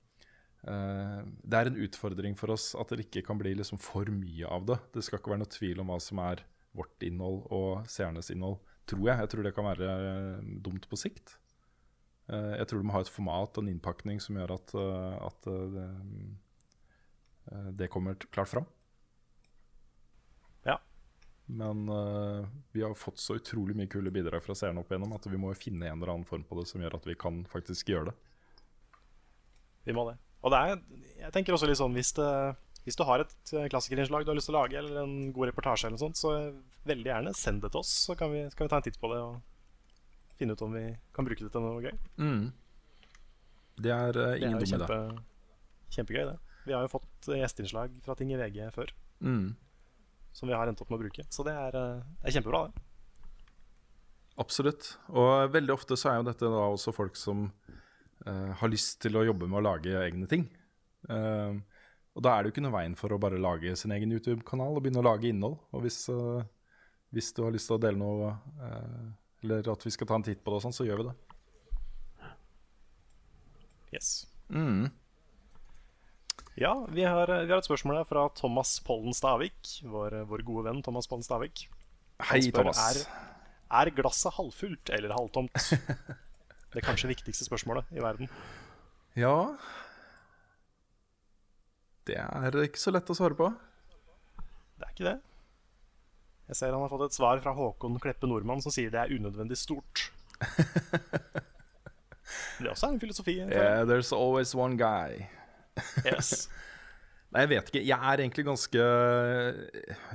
[0.65, 4.49] uh, Det er en utfordring for oss at det ikke kan bli liksom for mye
[4.49, 4.79] av det.
[4.97, 8.57] Det skal ikke være noe tvil om hva som er vårt innhold og seernes innhold,
[8.89, 9.21] tror jeg.
[9.21, 9.91] Jeg tror det kan være
[10.65, 11.37] dumt på sikt.
[12.33, 15.29] Uh, jeg tror du må ha et format og en innpakning som gjør at, uh,
[15.29, 15.53] at
[17.77, 18.65] det, kommer klart fram.
[21.53, 25.27] Men uh, vi har fått så utrolig mye kule bidrag fra seerne opp igjennom at
[25.29, 27.43] vi må jo finne en eller annen form på det som gjør at vi kan
[27.51, 28.15] faktisk gjøre det.
[29.85, 30.17] Vi må det.
[30.43, 30.83] Og det er,
[31.27, 32.29] jeg tenker også litt sånn hvis, det,
[32.87, 35.51] hvis du har et eh, klassikerinnslag du har lyst til å lage, eller en god
[35.51, 36.33] reportasje, eller noe sånt, så
[36.89, 39.11] veldig gjerne send det til oss, så kan vi, kan vi ta en titt på
[39.13, 41.99] det og finne ut om vi kan bruke det til noe gøy.
[43.83, 44.73] Det er uh, ingen jo dum idé.
[44.73, 44.99] kjempe,
[45.95, 46.39] kjempegøy, det.
[46.67, 49.53] Vi har jo fått eh, gjesteinnslag fra ting i VG før Mm.
[50.33, 52.65] Som vi har endt opp med å bruke, så det er, eh, det er kjempebra,
[52.69, 52.89] det.
[54.41, 54.95] Absolutt.
[55.13, 57.51] Og veldig ofte så er jo dette da også folk som
[58.25, 60.47] uh, har lyst til å jobbe med å lage egne ting.
[61.05, 61.61] Uh,
[62.17, 64.77] og da er det jo ikke noe veien for å bare lage sin egen YouTube-kanal
[64.77, 65.59] og begynne å lage innhold.
[65.73, 66.41] Og hvis, uh,
[67.13, 68.33] hvis du har lyst til å dele noe,
[68.65, 69.07] eh,
[69.45, 71.15] eller at vi skal ta en titt på det og sånn, så gjør vi det.
[73.93, 74.11] Yes.
[74.49, 74.89] Mm.
[76.55, 79.57] Ja, vi har, vi har et spørsmål her fra Thomas Pollen Stavik,
[79.89, 81.65] vår, vår gode venn Thomas Pollen Stavik.
[82.29, 82.81] Hei, spør, Thomas.
[82.85, 83.31] Er,
[83.81, 85.57] er glasset halvfullt eller halvtomt?
[86.73, 88.31] Det kanskje viktigste spørsmålet i verden.
[89.13, 89.53] Ja
[92.09, 93.51] Det er ikke så lett å svare på.
[94.81, 95.19] Det er ikke det.
[96.49, 99.13] Jeg ser han har fått et svar fra Håkon Kleppe Nordmann som sier det er
[99.13, 100.11] unødvendig stort.
[102.63, 103.35] Det også er en filosofi.
[103.43, 105.27] Yeah, there's always one guy.
[106.09, 106.49] Yes.
[107.33, 107.81] Nei, jeg vet ikke.
[107.89, 108.83] Jeg er egentlig ganske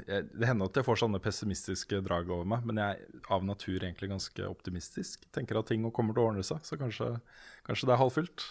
[0.06, 3.82] Det hender at jeg får sånne pessimistiske drag over meg, men jeg er av natur
[3.82, 5.26] egentlig ganske optimistisk.
[5.34, 7.10] Tenker at ting kommer til å ordne seg, så kanskje,
[7.66, 8.46] kanskje det er halvfylt.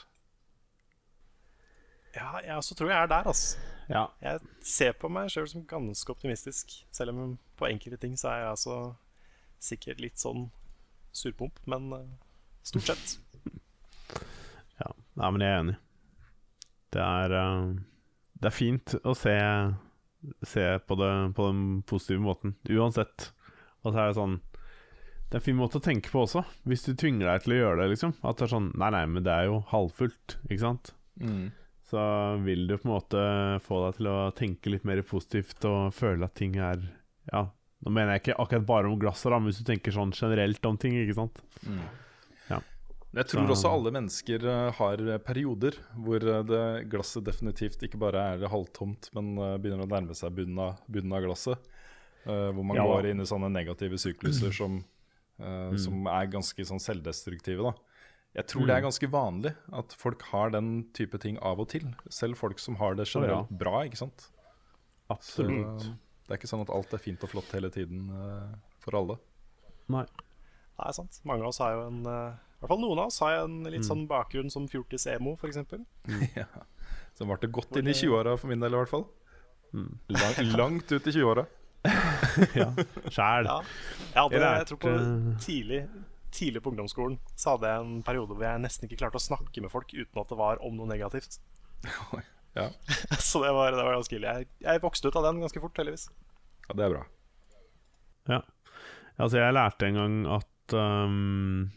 [2.17, 3.63] Ja, jeg også tror jeg er der, altså.
[3.93, 4.07] Ja.
[4.25, 6.75] Jeg ser på meg sjøl som ganske optimistisk.
[6.91, 8.79] Selv om på enkelte ting så er jeg altså
[9.63, 10.49] sikkert litt sånn
[11.17, 12.11] surpomp, men eh,
[12.67, 13.19] stort sett.
[14.77, 15.75] Ja, Nei, men jeg er enig.
[16.95, 17.71] Det er, eh,
[18.41, 19.35] det er fint å se,
[20.47, 23.31] se på det på den positive måten, uansett.
[23.85, 24.41] Og så er det sånn
[25.27, 27.57] Det er en fin måte å tenke på også, hvis du tvinger deg til å
[27.59, 28.13] gjøre det, liksom.
[28.23, 30.93] At det er sånn Nei, nei, men det er jo halvfullt, ikke sant?
[31.91, 31.99] Så
[32.43, 33.21] vil du på en måte
[33.67, 36.79] få deg til å tenke litt mer positivt og føle at ting er
[37.33, 37.49] Ja,
[37.83, 40.65] nå mener jeg ikke akkurat bare om glasset, da, men hvis du tenker sånn generelt
[40.67, 41.43] om ting, ikke sant?
[43.15, 48.25] Jeg tror også alle mennesker eh, har perioder hvor eh, det glasset definitivt ikke bare
[48.35, 51.71] er halvtomt, men eh, begynner å nærme seg bunnen av, bunnen av glasset.
[52.27, 52.83] Uh, hvor man Ja.
[52.83, 54.81] går inn i sånne negative sykluser som,
[55.39, 57.63] eh, som er ganske sånn selvdestruktive.
[57.63, 57.73] da.
[58.35, 61.87] Jeg tror det er ganske vanlig at folk har den type ting av og til.
[62.11, 64.27] Selv folk som har det generelt bra, ikke sant.
[65.07, 65.87] Så Absolutt.
[66.27, 69.17] det er ikke sånn at alt er fint og flott hele tiden uh, for alle.
[69.89, 70.05] Nei.
[70.77, 71.21] Det er sant.
[71.25, 72.35] Mange av oss har jo en eh,
[72.67, 75.63] hvert fall noen av oss har en litt sånn bakgrunn som fjortis-emo, f.eks.
[76.41, 76.49] ja.
[77.17, 79.07] Som ble det godt inn i 20-åra for min del, i hvert fall.
[80.13, 81.47] Lang, langt ut i 20-åra.
[82.59, 82.67] Ja.
[83.13, 83.47] Sjæl.
[83.47, 83.61] Ja.
[84.11, 84.93] Jeg, hadde, Jeg tror på
[85.41, 85.79] tidlig,
[86.35, 89.63] tidlig på ungdomsskolen Så hadde jeg en periode hvor jeg nesten ikke klarte å snakke
[89.63, 91.39] med folk uten at det var om noe negativt.
[92.57, 92.67] Ja.
[93.21, 94.35] Så det var, det var ganske ille.
[94.41, 96.09] Jeg, jeg vokste ut av den ganske fort, heldigvis.
[96.67, 97.05] ja, det er bra.
[98.35, 98.43] Ja.
[99.17, 101.71] Altså, jeg lærte en gang at um,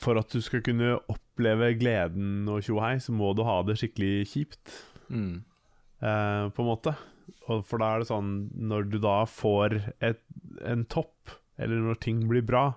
[0.00, 4.26] For at du skal kunne oppleve gleden og tjohei, så må du ha det skikkelig
[4.32, 4.78] kjipt,
[5.12, 5.42] Mm.
[6.00, 6.94] eh, på en måte.
[7.52, 10.20] Og for da er det sånn Når du da får et,
[10.64, 12.74] en topp, eller når ting blir bra,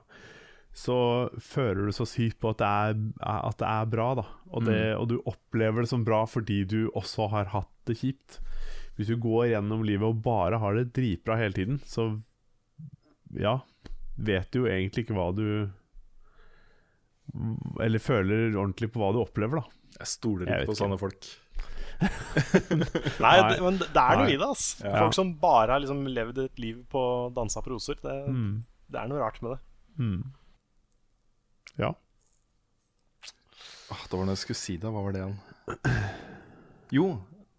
[0.76, 4.26] så føler du så sykt på at det er, at det er bra, da.
[4.52, 8.42] Og, det, og du opplever det som bra fordi du også har hatt det kjipt.
[8.98, 12.10] Hvis du går gjennom livet og bare har det dritbra hele tiden, så
[13.40, 13.62] ja,
[14.18, 15.46] vet du jo egentlig ikke hva du
[17.84, 19.82] Eller føler ordentlig på hva du opplever, da.
[20.00, 20.82] Jeg stoler Jeg ikke på ikke.
[20.84, 21.28] sånne folk.
[23.24, 24.34] Nei, det, men det er noe Nei.
[24.34, 24.48] i det.
[24.52, 24.96] ass Ja.
[25.06, 27.04] Folk som bare har liksom levd et liv på
[27.36, 27.96] dansa på roser.
[28.04, 28.66] Det, Mm.
[28.92, 29.60] det er noe rart med det.
[30.00, 30.24] Mm.
[31.80, 31.94] Ja.
[33.94, 34.90] Ah, det var noe jeg skulle si da.
[34.92, 35.40] Hva var det igjen?
[36.96, 37.08] Jo,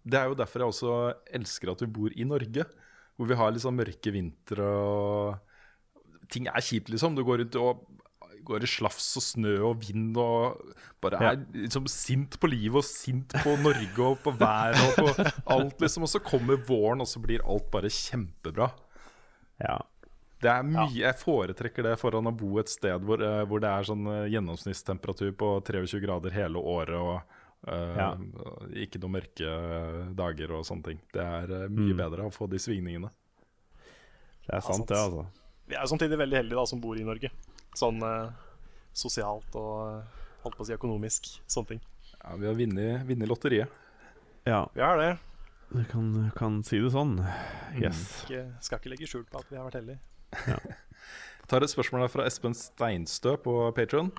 [0.07, 0.93] det er jo derfor jeg også
[1.39, 2.65] elsker at vi bor i Norge.
[3.17, 5.43] Hvor vi har liksom mørke vintre og
[6.29, 7.15] Ting er kjipt, liksom.
[7.15, 7.85] Du går rundt og
[8.47, 10.61] går i slafs og snø og vind og
[11.03, 11.31] bare Ja.
[11.35, 15.77] er liksom sint på livet og sint på Norge og på været og på alt,
[15.83, 16.03] liksom.
[16.07, 18.71] Og så kommer våren, og så blir alt bare kjempebra.
[19.63, 19.77] ja.
[20.39, 23.71] Det er mye, Jeg foretrekker det foran å bo et sted hvor, eh, hvor det
[23.73, 27.21] er sånn eh, gjennomsnittstemperatur på 23 grader hele året og
[27.67, 28.11] Uh, Ja.
[28.85, 29.47] ikke noen mørke
[30.15, 30.99] dager og sånne ting.
[31.11, 31.97] Det er mye Mm.
[31.97, 33.09] bedre å få de svingningene.
[34.45, 35.25] Det er sant, det, altså.
[35.67, 37.31] Vi er samtidig veldig heldige da som bor i Norge.
[37.77, 38.31] Sånn eh,
[38.97, 41.29] sosialt og eh, holdt på å si økonomisk.
[41.49, 41.83] Sånne ting.
[42.17, 43.83] Ja, vi har vunnet lotteriet.
[44.47, 45.17] Ja, Vi har det.
[45.75, 47.17] du kan, kan si det sånn.
[47.19, 47.81] Mm.
[47.83, 48.23] Yes.
[48.23, 49.99] Ikke, skal ikke legge skjul på at vi har vært heldige.
[51.51, 54.09] tar et spørsmål her fra Espen Steinstø på Patron.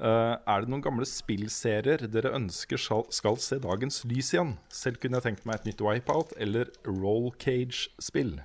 [0.00, 4.54] er det noen gamle spillserier dere ønsker skal, skal se dagens lys igjen?
[4.72, 8.38] Selv kunne jeg tenkt meg et nytt Wipeout eller Roll Cage-spill.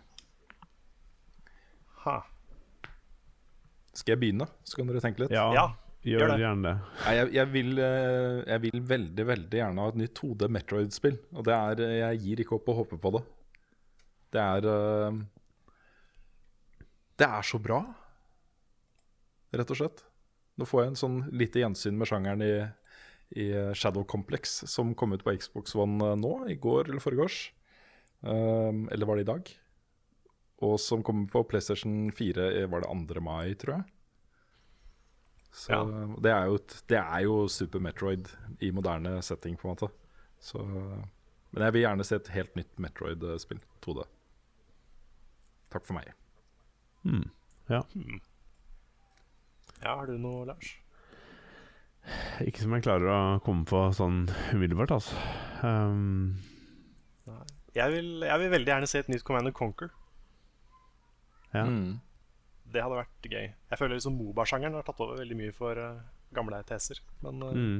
[2.03, 2.19] Ha.
[3.95, 5.31] Skal jeg begynne, så kan dere tenke litt?
[5.33, 5.65] Ja, Ja,
[6.03, 6.39] gjør, gjør det.
[6.43, 6.73] gjerne det.
[7.05, 11.17] Nei, jeg, jeg, vil, eh, jeg vil veldig, veldig gjerne ha et nytt 2D Metroid-spill.
[11.39, 13.23] Og det er eh, Jeg gir ikke opp å håpe på det.
[14.35, 15.21] Det er eh,
[17.23, 17.79] Det er så bra,
[19.55, 20.03] rett og slett.
[20.59, 22.53] Nå får jeg en sånn lite gjensyn med sjangeren i,
[23.39, 23.45] i
[23.75, 27.45] Shadow Complex, som kom ut på Xbox One eh, nå, i går eller foregårs.
[28.25, 29.49] Um, eller var det i dag?
[30.63, 33.21] Og som kommer på PlayStation 4 var det 2.
[33.21, 33.83] mai, tror jeg.
[35.55, 35.83] Så Ja.
[36.21, 36.57] det, er jo,
[36.87, 38.27] det er jo Super Metroid
[38.61, 39.89] i moderne setting, på en måte.
[40.39, 40.59] Så,
[41.51, 43.59] men jeg vil gjerne se et helt nytt Metroid-spill.
[43.81, 44.03] 2D.
[45.71, 46.11] Takk for meg.
[47.03, 47.29] Mm.
[47.69, 47.81] Ja.
[49.83, 50.75] Ja, har du noe, Lars?
[52.45, 55.15] Ikke som jeg klarer å komme på sånn umiddelbart, altså.
[55.65, 56.35] Um,
[57.75, 59.89] Jeg vil, jeg vil veldig gjerne se et nytt Command Conquer.
[61.55, 61.65] Ja.
[61.69, 61.99] Mm.
[62.75, 63.45] Det hadde vært gøy.
[63.71, 65.99] Jeg føler liksom Moba-sjangeren har tatt over veldig mye for uh,
[66.35, 66.99] gamle RTS-er.
[67.23, 67.77] Men uh, Mm.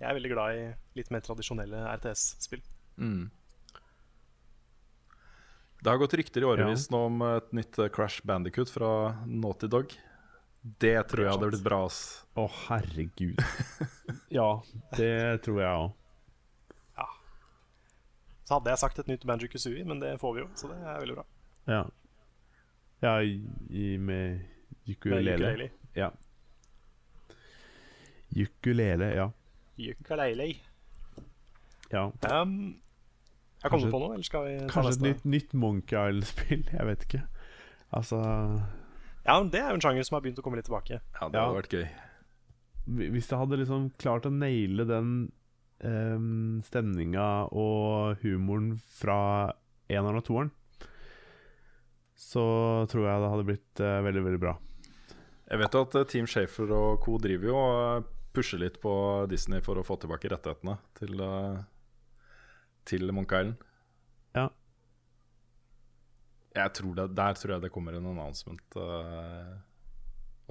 [0.00, 0.64] jeg er veldig glad i
[0.98, 2.62] litt mer tradisjonelle RTS-spill.
[2.98, 3.30] Mm.
[5.82, 8.90] Det har gått rykter i årevis nå om et nytt eh, Crash Bandicut fra
[9.26, 9.94] Naughty Dog.
[10.78, 11.80] Det tror jeg hadde blitt bra.
[11.88, 12.00] ass.
[12.38, 13.40] Å, herregud.
[14.38, 14.46] ja,
[14.94, 15.90] det tror jeg òg.
[18.42, 20.76] Så hadde jeg sagt et nytt Banjo Kazooie, men det får vi jo, så det
[20.82, 21.24] er veldig bra.
[21.70, 21.82] Ja.
[23.02, 25.34] Ja, i, i, med Med ukulele.
[25.34, 25.70] ukulele.
[25.94, 26.10] Ja.
[28.36, 29.30] Ukulele, ja.
[29.78, 30.46] Ukulele.
[31.92, 32.04] ja.
[32.42, 32.78] Um,
[33.62, 36.64] jeg kommer Kanskje- på noe, eller skal vi ta Kanskje et nytt, nytt Monkey Island-spill?
[36.72, 37.22] Jeg vet ikke.
[37.92, 38.18] Altså
[39.26, 40.98] Ja, men Det er jo en sjanger som har begynt å komme litt tilbake.
[41.20, 41.44] Ja, det Ja.
[41.46, 41.88] hadde vært gøy.
[43.12, 45.32] Hvis jeg hadde liksom klart å naile den
[45.84, 49.52] um, stemninga og humoren fra
[49.88, 50.50] eneren og toeren,
[52.22, 52.44] så
[52.90, 54.54] tror jeg det hadde blitt uh, veldig, veldig bra.
[55.52, 57.18] Jeg vet jo at eh, Team Shafer og co.
[57.20, 58.92] driver jo og pusher litt på
[59.28, 61.58] Disney for å få tilbake rettighetene til, eh,
[62.88, 63.66] til Monk Island.
[64.38, 64.46] Ja.
[66.56, 69.52] Jeg tror det, der tror jeg det kommer en announcement uh,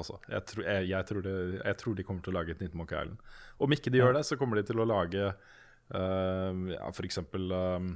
[0.01, 0.19] også.
[0.29, 2.77] Jeg, tror, jeg, jeg, tror det, jeg, tror de kommer til å lage et nytt
[2.77, 3.19] Monk Island.
[3.61, 7.21] Om ikke de gjør det, så kommer de til å lage uh, ja, f.eks.
[7.21, 7.91] Um,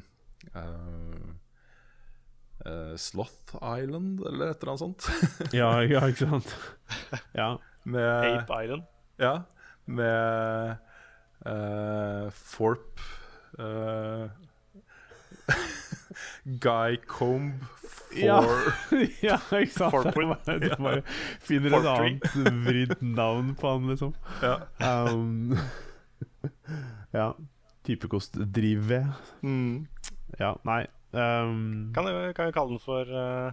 [0.53, 1.33] uh,
[2.65, 5.07] uh, Sloth Island, eller et eller annet sånt.
[5.53, 6.55] ja, ja, ikke sant.
[7.35, 7.55] Ja.
[7.83, 8.83] Med, Ape Island.
[9.21, 9.33] Ja,
[9.85, 10.77] med
[11.45, 13.01] uh, Forp
[13.59, 14.27] uh,
[16.65, 18.39] Guy Comb for ja.
[19.27, 20.15] ja, ikke sant?
[20.15, 21.01] Du bare
[21.43, 24.15] finner et annet vridd navn på han, liksom.
[24.41, 24.57] Ja.
[24.79, 25.57] Um,
[27.13, 27.33] ja.
[27.85, 29.11] Typekost drivved.
[29.45, 29.85] Mm.
[30.39, 30.85] Ja, nei
[31.15, 33.51] um, Kan vi kan kalle den for uh,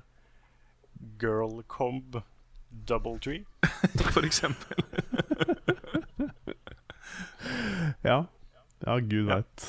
[1.18, 2.22] Girl Comb
[2.88, 3.44] Double Tree?
[4.14, 4.76] for eksempel.
[8.10, 8.24] ja.
[8.82, 9.36] Ja, gud ja.
[9.36, 9.66] veit.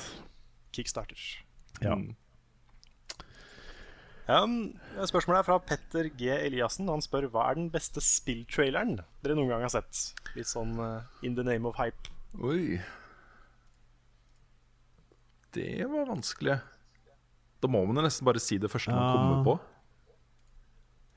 [0.73, 1.37] Kickstarters.
[1.81, 1.95] Ja.
[1.95, 2.15] Mm.
[4.23, 6.29] Um, spørsmålet er fra Petter G.
[6.31, 6.87] Eliassen.
[6.87, 10.13] Han spør hva er den beste spilltraileren dere noen gang har sett.
[10.37, 12.13] Litt sånn uh, in the name of hype.
[12.39, 12.79] Oi.
[15.53, 16.57] Det var vanskelig.
[17.63, 19.15] Da må man nesten bare si det første man ja.
[19.15, 19.55] kommer på.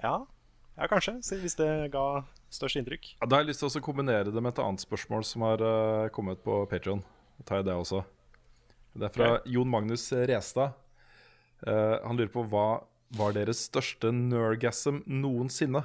[0.04, 0.16] Ja,
[0.78, 1.18] ja kanskje.
[1.42, 2.06] Hvis det ga
[2.54, 3.12] størst inntrykk.
[3.18, 5.64] Ja, da har jeg lyst til å kombinere det med et annet spørsmål som har
[5.64, 7.02] uh, kommet på Patrion.
[7.44, 8.04] Tar jeg det også.
[8.96, 9.52] Det er fra okay.
[9.56, 10.76] Jon Magnus Restad.
[11.66, 12.68] Uh, han lurer på hva
[13.16, 15.82] var deres største nergasm noensinne?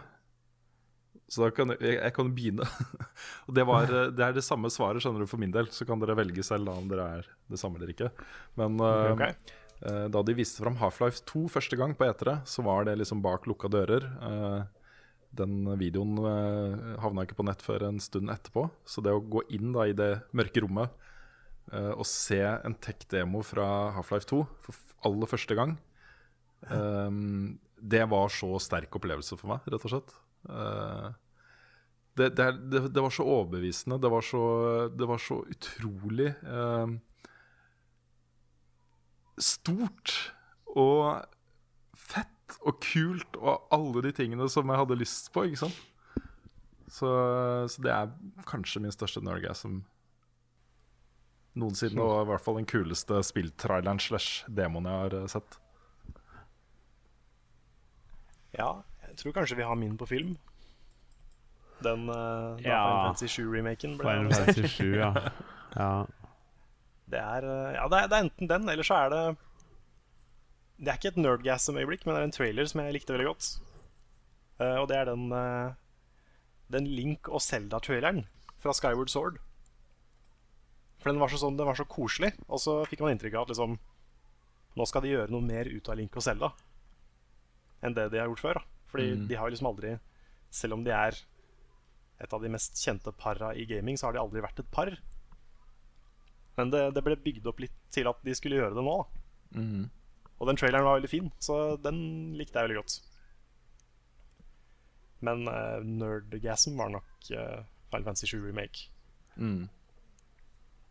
[1.31, 2.65] Så da kan jeg, jeg kan begynne.
[3.47, 5.69] og det, var, eh, det, er det samme svaret skjønner du for min del.
[5.71, 8.09] Så kan dere velge selv da om dere er det samme eller ikke.
[8.59, 9.37] Men uh, okay.
[9.85, 13.23] Uh, da de viste fram Half-Life 2 første gang på etere, så var det liksom
[13.25, 14.07] bak lukka dører.
[14.21, 14.61] Uh,
[15.31, 16.17] den videoen
[16.99, 18.65] havna ikke på nett før en stund etterpå.
[18.83, 20.91] Så det å gå inn da i det mørke rommet
[21.71, 23.63] og se en tech-demo fra
[23.95, 25.77] Half-Life 2 for aller første gang
[27.81, 30.15] det var så sterk opplevelse for meg, rett og slett.
[32.11, 32.47] Det, det,
[32.91, 33.97] det, var så overbevisende.
[34.01, 34.43] Det var så,
[34.93, 36.29] det var så utrolig
[39.43, 40.15] stort
[40.71, 41.25] og
[41.97, 45.79] fett og kult og alle de tingene som jeg hadde lyst på, ikke sant.
[46.91, 47.07] Så,
[47.71, 48.11] så det er
[48.47, 49.79] kanskje min største nergasm
[51.55, 55.57] noensinne, og i hvert fall den kuleste spilltraileren slash demoen jeg har sett.
[58.55, 58.71] Ja,
[59.07, 60.35] jeg tror kanskje vi har min på film.
[61.81, 62.77] Den uh, ja.
[62.77, 63.97] Final Fantasy 7-remaken.
[63.99, 65.13] Final Fantasy 7, ja.
[65.79, 65.91] ja.
[67.11, 69.21] Det er, uh, ja, det er, det er, enten den, eller så er det
[70.79, 73.51] Det er ikke et nerdgasm-øyeblikk, men det er en trailer som jeg likte veldig godt.
[74.61, 75.27] Uh, og det er den,
[76.73, 78.25] den Link og Zelda-traileren
[78.61, 79.37] fra Skyward Sword.
[81.01, 83.47] For den var, så sånn, den var så koselig, og så fikk man inntrykk av
[83.47, 83.79] at liksom
[84.79, 86.53] Nå skal de gjøre noe mer ut av Link og Zelda
[87.81, 88.59] enn det de har gjort før.
[88.59, 88.81] Da.
[88.93, 89.27] Fordi mm.
[89.29, 89.95] de har liksom aldri
[90.51, 91.17] Selv om de er
[92.21, 94.91] et av de mest kjente para i gaming, så har de aldri vært et par.
[96.59, 98.97] Men det, det ble bygd opp litt til at de skulle gjøre det nå.
[99.55, 99.89] Mm.
[100.41, 101.99] Og den traileren var veldig fin, så den
[102.37, 102.97] likte jeg veldig godt.
[105.21, 107.61] Men uh, Nerdgasm var nok uh,
[107.91, 108.89] Final Fantasy 7 Remake.
[109.35, 109.69] Mm.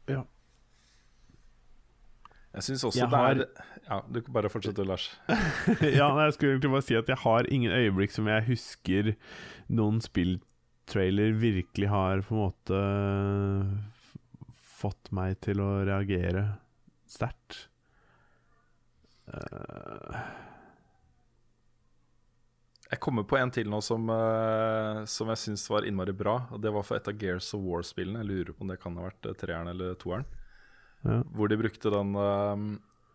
[0.09, 0.23] Ja.
[2.55, 3.31] Jeg syns også jeg det har...
[3.31, 3.45] er
[3.91, 5.09] Ja, du kan bare fortsette, Lars.
[5.99, 9.13] ja, jeg skulle egentlig bare si at jeg har ingen øyeblikk som jeg husker
[9.69, 12.83] noen spilltrailer virkelig har på en måte
[14.81, 16.47] fått meg til å reagere
[17.11, 17.67] sterkt.
[19.31, 20.17] Uh...
[22.91, 26.41] Jeg kommer på en til nå som, uh, som jeg syns var innmari bra.
[26.51, 28.25] Og Det var for et av Gears of War-spillene.
[28.25, 30.27] Jeg lurer på om det kan ha vært treeren eller toeren.
[31.05, 31.21] Ja.
[31.33, 32.57] Hvor de brukte den, uh,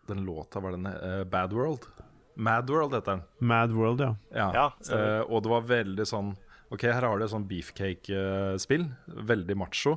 [0.08, 1.90] den låta, var den uh, Bad World?
[2.36, 3.22] Mad World heter den.
[3.40, 4.16] Mad World, ja.
[4.32, 4.48] ja.
[4.56, 6.34] ja uh, og det var veldig sånn
[6.74, 8.88] Ok, her har du et sånn beefcake-spill.
[9.30, 9.92] Veldig macho.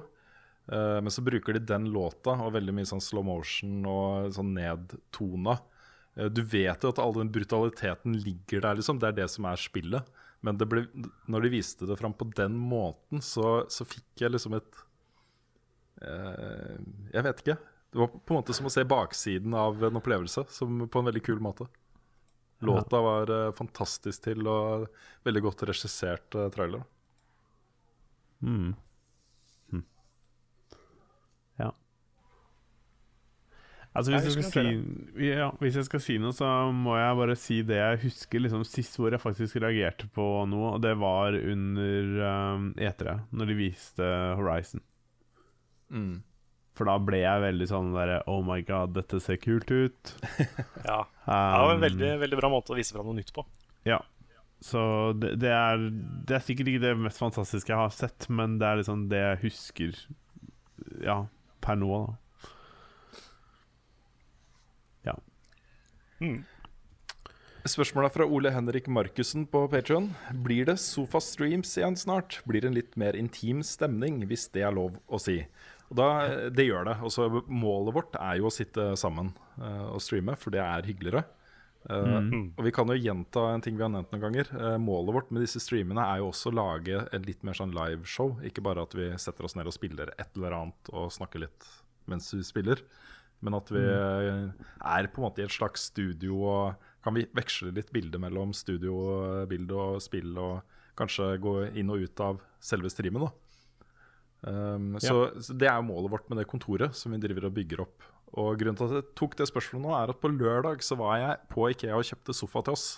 [0.68, 4.52] Uh, men så bruker de den låta og veldig mye sånn slow motion og sånn
[4.56, 5.56] nedtona.
[6.18, 9.00] Uh, du vet jo at all den brutaliteten ligger der, liksom.
[9.00, 10.12] Det er det som er spillet.
[10.44, 10.84] Men ble,
[11.26, 14.84] når de viste det fram på den måten, så, så fikk jeg liksom et
[16.04, 16.76] uh,
[17.14, 17.58] Jeg vet ikke.
[17.88, 21.08] Det var på en måte som å se baksiden av en opplevelse som på en
[21.08, 21.64] veldig kul måte.
[22.60, 24.88] Låta var fantastisk til og
[25.24, 26.82] veldig godt regissert trailer.
[28.42, 28.74] Mm.
[29.70, 29.84] Hm.
[31.56, 31.72] Ja.
[33.98, 37.34] Altså hvis jeg, jeg si, ja, hvis jeg skal si noe, så må jeg bare
[37.38, 41.34] si det jeg husker liksom sist hvor jeg faktisk reagerte på noe, og det var
[41.34, 42.12] under
[42.54, 44.84] um, E3, når de viste Horizon.
[45.90, 46.20] Mm.
[46.78, 50.14] For da ble jeg veldig sånn derre Oh my god, dette ser kult ut.
[50.90, 51.00] ja.
[51.02, 53.42] det var en veldig, veldig bra måte å vise fram noe nytt på.
[53.88, 53.98] Ja.
[54.62, 54.80] Så
[55.18, 55.82] det, det, er,
[56.26, 59.24] det er sikkert ikke det mest fantastiske jeg har sett, men det er liksom det
[59.24, 60.00] jeg husker
[61.02, 61.24] Ja,
[61.64, 62.16] per nå, da.
[66.22, 66.42] Mm.
[67.68, 70.08] Spørsmålet er fra Ole Henrik Markussen på Patreon
[70.44, 72.40] Blir det Sofa Streams igjen snart?
[72.48, 75.42] Blir det en litt mer intim stemning, hvis det er lov å si?
[75.88, 76.08] Og da,
[76.52, 76.98] Det gjør det.
[77.04, 81.24] Også målet vårt er jo å sitte sammen uh, og streame, for det er hyggeligere.
[81.88, 82.52] Uh, Mm.
[82.58, 84.50] Og vi kan jo gjenta en ting vi har nevnt noen ganger.
[84.52, 87.72] Uh, målet vårt med disse streamene er jo også å lage et litt mer sånn
[87.76, 88.36] liveshow.
[88.44, 91.68] Ikke bare at vi setter oss ned og spiller et eller annet og snakker litt
[92.08, 92.82] mens vi spiller.
[93.44, 97.70] Men at vi er på en måte i et slags studio og kan vi veksle
[97.76, 100.34] litt bilde mellom studiobilde og spill.
[100.42, 103.28] Og kanskje gå inn og ut av selve streamen.
[104.42, 107.56] um, så, så det er jo målet vårt med det kontoret som vi driver og
[107.58, 108.06] bygger opp.
[108.38, 111.20] Og grunnen til at jeg tok det spørsmålet nå, er at på lørdag så var
[111.22, 112.88] jeg på Ikea og kjøpte sofa til oss.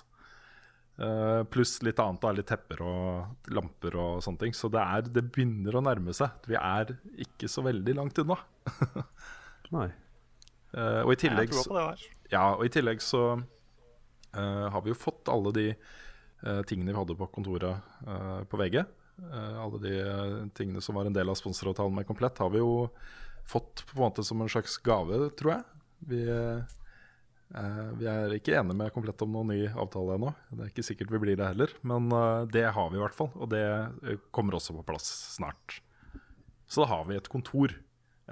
[1.01, 4.57] Uh, pluss litt annet, da, litt tepper og lamper og sånne ting.
[4.57, 6.35] Så det, er, det begynner å nærme seg.
[6.51, 8.41] Vi er ikke så veldig langt unna.
[9.77, 9.91] Nei.
[10.71, 11.51] Uh, og i tillegg
[12.31, 16.99] ja, og i tillegg så uh, har vi jo fått alle de uh, tingene vi
[17.01, 17.87] hadde på kontoret
[18.51, 18.83] på VG.
[19.21, 19.97] Alle de
[20.57, 22.87] tingene som var en del av sponsoravtalen med Komplett, har vi jo
[23.45, 25.83] fått på en måte som en slags gave, tror jeg.
[26.09, 26.21] Vi,
[28.01, 30.33] vi er ikke enige med Komplett om noen ny avtale ennå.
[30.49, 32.09] Det er ikke sikkert vi blir det heller, men
[32.49, 33.29] det har vi i hvert fall.
[33.37, 33.61] Og det
[34.33, 35.83] kommer også på plass snart.
[36.65, 37.77] Så da har vi et kontor,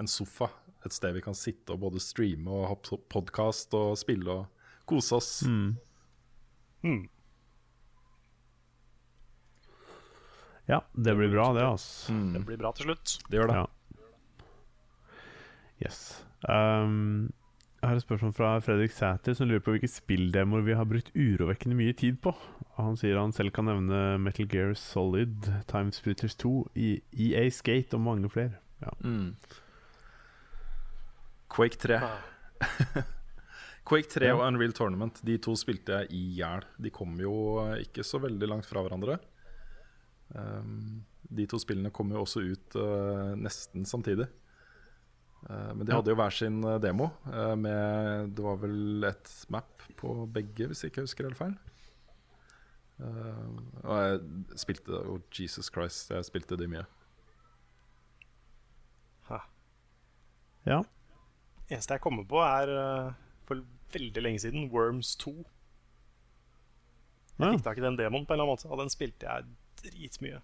[0.01, 0.49] en sofa,
[0.85, 2.75] et sted vi kan sitte og både streame og ha
[3.11, 4.45] podkast og spille og
[4.87, 5.31] kose oss.
[5.47, 5.73] Mm.
[6.87, 7.01] Mm.
[10.69, 12.13] Ja, det blir bra, det, altså.
[12.13, 13.17] Mm, Det blir bra til slutt.
[13.29, 13.55] det gjør det.
[13.57, 13.65] Ja.
[15.81, 15.99] Yes.
[16.47, 17.31] Um,
[17.81, 21.09] jeg har et spørsmål fra Fredrik Sæter, som lurer på hvilke spilldemoer vi har brukt
[21.15, 22.33] urovekkende mye tid på.
[22.77, 27.95] Han sier han selv kan nevne Metal Gear Solid, Time Splitters 2, E- EA Skate
[27.97, 28.59] og mange flere.
[28.83, 28.91] Ja.
[29.03, 29.33] Mm.
[31.49, 31.99] Quake 3.
[31.99, 32.19] Ah.
[33.89, 36.65] Quake 3 og Unreal Tournament De to spilte jeg i hjel.
[36.77, 39.17] De kom jo eh, ikke så veldig langt fra hverandre.
[40.29, 44.27] Um, de to spillene kom jo også ut uh, nesten samtidig.
[45.47, 47.09] Uh, men de hadde jo hver sin demo.
[47.25, 51.57] Uh, med, det var vel et map på begge, hvis jeg ikke husker helt feil.
[52.99, 53.51] Eh,
[53.87, 56.85] og jeg spilte oh, Jesus Christ, jeg spilte de mye.
[60.67, 60.81] ja.
[61.69, 63.09] Eneste jeg kommer på, er eh,
[63.47, 63.61] for
[63.93, 65.33] veldig lenge siden Worms 2.
[67.39, 67.51] Jeg ja.
[67.53, 69.47] fikk tak i den demoen på en eller annen måte, og den spilte jeg
[69.83, 70.41] dritmye.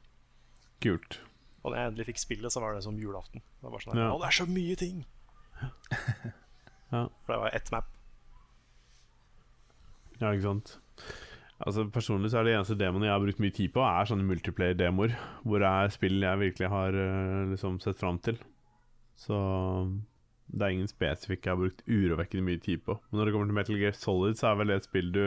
[0.85, 1.19] Kult.
[1.65, 3.43] Og da jeg endelig fikk spillet, så var det som julaften.
[3.61, 4.13] Det var sånn her, Ja.
[4.13, 5.05] Å, det er så mye ting!
[6.93, 7.07] Ja.
[7.25, 7.87] For det var ett map.
[10.19, 10.75] Ja, ikke sant.
[11.65, 14.27] Altså Personlig så er det eneste demoene jeg har brukt mye tid på, er sånne
[14.29, 15.15] multiplayer-demoer.
[15.43, 18.37] Hvor det er spill jeg virkelig har eh, liksom sett fram til.
[19.19, 19.35] Så
[20.45, 22.95] det er ingen spesifikke jeg har brukt urovekkende mye tid på.
[23.09, 25.23] Men når det kommer til Metal Gear Solid, så er vel det et spill du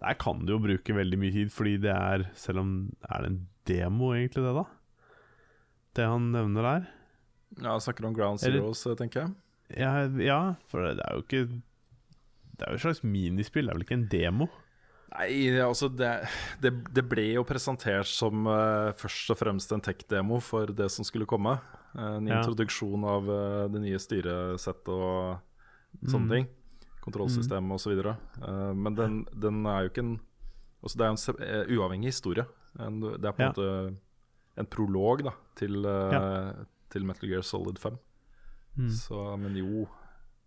[0.00, 2.70] Der kan du jo bruke veldig mye tid, fordi det er Selv om
[3.08, 4.64] Er det en demo, egentlig, det, da?
[5.96, 6.88] Det han nevner der?
[7.58, 9.32] Ja, snakker om Ground Zeroes, eh, tenker jeg.
[9.80, 13.78] Ja, ja for det er jo ikke Det er jo et slags minispill, det er
[13.78, 14.50] vel ikke en demo?
[15.10, 16.10] Nei, altså det,
[16.62, 21.06] det, det ble jo presentert som uh, først og fremst en tech-demo for det som
[21.06, 21.56] skulle komme.
[21.96, 22.40] Eh, en Ja.
[22.40, 25.40] introduksjon av eh, det nye styresettet og
[26.06, 26.30] sånne Mm.
[26.30, 26.48] ting.
[27.00, 27.92] Kontrollsystemet osv.
[28.42, 30.20] Uh, men den, den er jo ikke en
[30.84, 32.46] også Det er en eh, uavhengig historie.
[32.78, 33.52] En, det er på en Ja.
[33.52, 33.96] måte
[34.56, 36.52] en prolog da til, ja.
[36.90, 37.98] til Metal Gear Solid 5.
[38.78, 38.88] Mm.
[38.88, 39.88] Så, men jo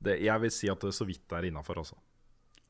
[0.02, 1.96] det, Jeg vil si at det så vidt er innafor, altså.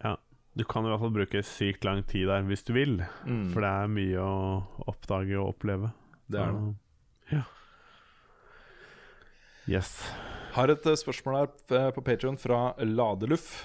[0.04, 0.16] Ja.
[0.56, 2.98] Du kan i hvert fall bruke sykt lang tid der hvis du vil.
[3.26, 5.92] Mm, For det er mye å oppdage og oppleve.
[6.30, 6.76] det er det.
[7.32, 7.44] Ja.
[9.70, 9.94] Yes.
[10.54, 13.64] Har et eh, spørsmål her eh, på Patreon fra Ladeluff.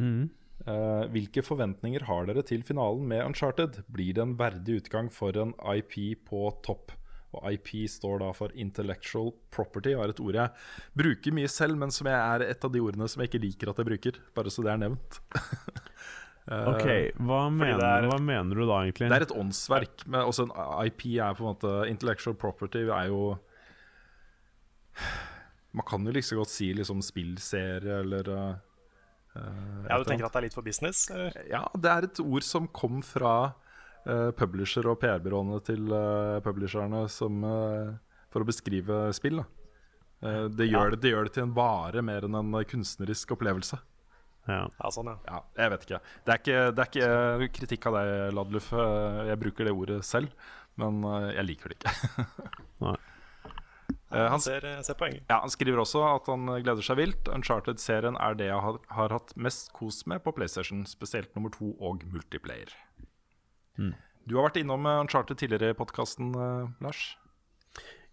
[0.00, 0.28] Mm.
[0.66, 3.82] Eh, hvilke forventninger har dere til finalen med Uncharted?
[3.92, 5.98] Blir det en verdig utgang for en IP
[6.28, 6.94] på topp?
[7.36, 10.48] Og IP står da for Intellectual Property, og er et ord jeg
[10.96, 13.70] bruker mye selv, men som jeg er et av de ordene som jeg ikke liker
[13.74, 14.20] at jeg bruker.
[14.34, 15.20] Bare så det er nevnt.
[16.48, 16.86] Ok,
[17.28, 19.10] hva mener, er- hva mener du da, egentlig?
[19.12, 20.06] Det er et åndsverk.
[20.08, 20.52] Men også en
[20.88, 23.34] IP er på en måte Intellectual property er jo
[25.76, 28.54] Man kan jo like så godt si liksom spillserie eller uh,
[29.36, 31.04] Ja, Du tenker at det er litt for business?
[31.12, 31.36] Eller?
[31.50, 33.34] Ja, det er et ord som kom fra
[34.08, 37.44] uh, publisher og PR-byråene til uh, publisherne som,
[38.32, 39.42] for å beskrive spill.
[39.42, 39.46] Da.
[40.20, 43.78] Eh, det, gjør det, det gjør det til en vare mer enn en kunstnerisk opplevelse.
[44.48, 44.64] Ja.
[44.64, 45.18] Ja, sånn, ja.
[45.28, 46.00] Ja, jeg vet ikke.
[46.24, 48.70] Det er ikke, det er ikke kritikk av deg, Ladluf.
[49.28, 50.48] Jeg bruker det ordet selv,
[50.80, 51.02] men
[51.34, 52.26] jeg liker det ikke.
[52.86, 52.96] Nei.
[54.10, 55.24] Eh, Han, ser, ser poenget.
[55.28, 57.28] ja, han skriver også at han gleder seg vilt.
[57.28, 61.74] Uncharted-serien er det jeg har, har hatt mest kos med på PlayStation, spesielt nummer to
[61.78, 62.72] og multiplayer.
[63.78, 66.32] Du har vært innom eh, Uncharted tidligere i podkasten,
[66.84, 67.16] Lars.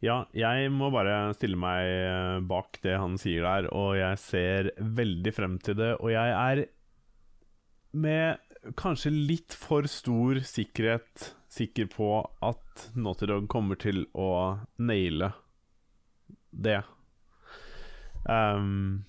[0.03, 4.69] Ja, jeg må bare stille meg eh, bak det han sier der, og jeg ser
[4.77, 5.93] veldig frem til det.
[6.03, 6.65] Og jeg er
[7.95, 8.43] med
[8.77, 12.09] kanskje litt for stor sikkerhet sikker på
[12.43, 15.31] at Naughty Dog kommer til å naile
[16.55, 16.79] det.
[18.25, 19.05] Um,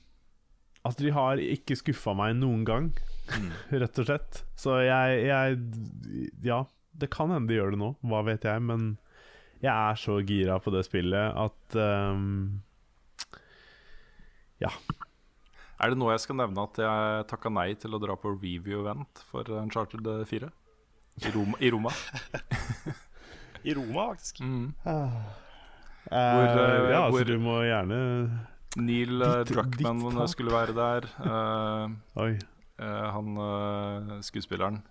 [0.83, 2.91] altså, de har ikke skuffa meg noen gang,
[3.83, 4.43] rett og slett.
[4.59, 6.65] Så jeg, jeg Ja,
[6.97, 8.95] det kan hende de gjør det nå, hva vet jeg, men
[9.63, 12.61] jeg er så gira på det spillet at um,
[14.63, 14.73] Ja.
[15.77, 19.25] Er det nå jeg skal nevne at jeg takka nei til å dra på review-event
[19.29, 20.49] for Uncharted 4?
[21.25, 21.59] I Roma.
[21.61, 21.93] I Roma.
[23.67, 24.41] I Roma, faktisk.
[26.07, 27.99] Eh, uh, ja, altså, hvor- du må gjerne
[28.77, 31.07] Neil eh, Ditt- Druckmann ditt skulle være der.
[31.19, 31.89] Uh,
[32.23, 32.33] Oi.
[32.79, 34.83] eh, han uh, skuespilleren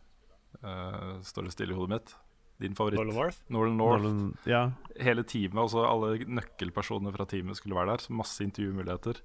[0.63, 2.15] eh, står det stille i hodet mitt.
[2.59, 2.97] Din favoritt.
[2.97, 3.37] Nolan North.
[3.51, 4.03] Northern North.
[4.03, 4.71] Northern, ja.
[5.03, 8.03] Hele teamet, også alle nøkkelpersonene fra teamet skulle være der.
[8.07, 9.19] Så masse intervjumuligheter.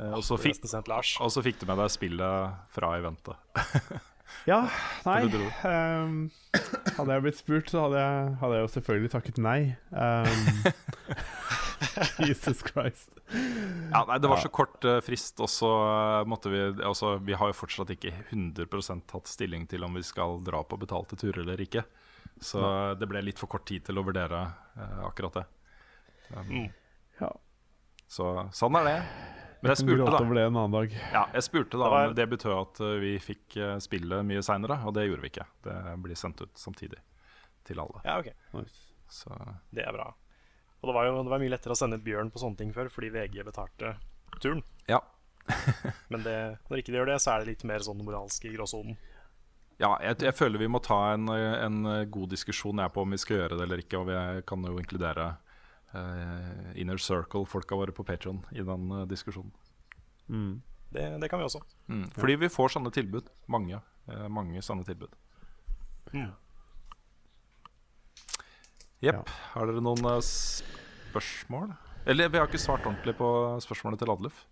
[0.00, 0.58] Eh, og, så fikk,
[1.44, 3.36] fikk du med deg spillet fra eventet.
[4.48, 4.58] ja,
[5.06, 6.16] nei um,
[6.96, 9.58] Hadde jeg blitt spurt, så hadde jeg, hadde jeg jo selvfølgelig takket nei.
[9.90, 10.48] Um,
[12.28, 13.10] Jesus Christ.
[13.32, 17.36] Ja, nei, Det var så kort uh, frist, og så eh, måtte vi altså, Vi
[17.38, 21.42] har jo fortsatt ikke 100 tatt stilling til om vi skal dra på betalte turer
[21.44, 21.84] eller ikke.
[22.42, 22.60] Så
[22.98, 24.40] det ble litt for kort tid til å vurdere
[24.76, 25.46] uh, akkurat det.
[26.34, 26.68] Um, Mm.
[27.20, 27.30] Ja.
[28.10, 28.26] Så
[28.56, 28.98] sånn er det.
[29.64, 30.18] Men jeg spurte, da.
[30.20, 30.94] det en annen dag.
[31.14, 34.42] Ja, jeg spurte da Det var- det betød at eh, vi fikk spille spillet mye
[34.44, 35.46] seinere, og det gjorde vi ikke.
[35.64, 37.00] Det blir sendt ut samtidig
[37.64, 38.02] til alle.
[38.04, 38.28] Ja, ok.
[38.58, 38.92] Nice.
[39.08, 39.32] Så
[39.72, 40.10] Det er bra.
[40.82, 42.90] Og det var jo det var mye lettere å sende Bjørn på sånne ting før,
[42.92, 43.96] fordi VG betalte
[44.40, 44.62] turen.
[44.86, 45.00] ja.
[46.10, 48.52] Men det, når ikke de gjør det, så er det litt mer sånn moralsk i
[48.54, 48.96] gråsonen.
[49.80, 53.18] Ja, jeg, jeg føler vi må ta en, en god diskusjon jeg på om vi
[53.20, 53.98] skal gjøre det eller ikke.
[54.00, 55.43] Og vi kan jo inkludere eh,
[56.74, 59.52] Inner Circle-folka våre på Patron i den eh, diskusjonen.
[60.28, 60.62] Mm.
[60.94, 61.60] Det, det kan vi også.
[61.88, 62.08] Mm.
[62.14, 63.28] Fordi vi får sånne tilbud.
[63.50, 63.80] Mange,
[64.10, 65.14] eh, mange sånne tilbud.
[66.14, 66.32] Mm.
[69.04, 69.30] Jepp.
[69.52, 71.74] Har dere noen eh, spørsmål?
[72.06, 73.30] Eller vi har ikke svart ordentlig på
[73.64, 74.44] spørsmålet til Adluf.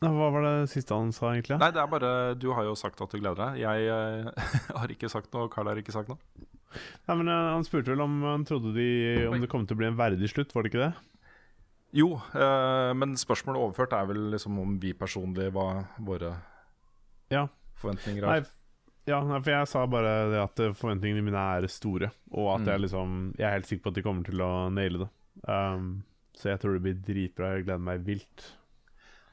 [0.00, 1.58] Hva var det siste han sa, egentlig?
[1.60, 2.10] Nei, det er bare
[2.40, 3.60] Du har jo sagt at du gleder deg.
[3.60, 6.20] Jeg eh, har ikke sagt noe, og Carl har ikke sagt noe.
[7.08, 8.88] Nei, men eh, Han spurte vel om han trodde de,
[9.28, 10.92] om det kom til å bli en verdig slutt, var det ikke det?
[11.98, 16.36] Jo, eh, men spørsmålet overført er vel liksom om vi personlig hva våre
[17.34, 17.48] Ja.
[17.82, 18.44] forventninger er.
[18.44, 18.46] Nei,
[19.10, 22.60] ja, nei, for jeg sa bare det at eh, forventningene mine er store, og at
[22.60, 22.66] Mm.
[22.70, 25.10] jeg liksom Jeg er helt sikker på at de kommer til å naile det.
[25.48, 26.04] Um,
[26.36, 27.56] så jeg tror det blir dritbra.
[27.56, 28.46] Jeg gleder meg vilt.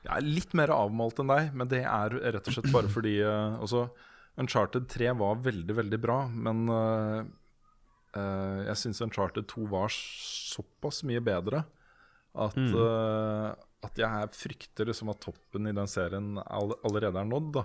[0.07, 3.19] Jeg er litt mer avmalt enn deg, men det er rett og slett bare fordi
[3.21, 3.89] uh, altså,
[4.37, 7.21] Uncharted 3 var veldig, veldig bra, men uh,
[8.13, 11.63] uh, jeg syns Uncharted 2 var såpass mye bedre
[12.37, 12.75] at, Mm.
[12.77, 13.55] uh,
[13.87, 17.63] at jeg frykter liksom at toppen i den serien all, allerede er nådd.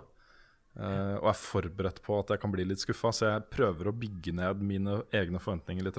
[0.72, 4.32] og er forberedt på at jeg kan bli litt skuffa, så jeg prøver å bygge
[4.32, 5.98] ned mine egne forventninger litt.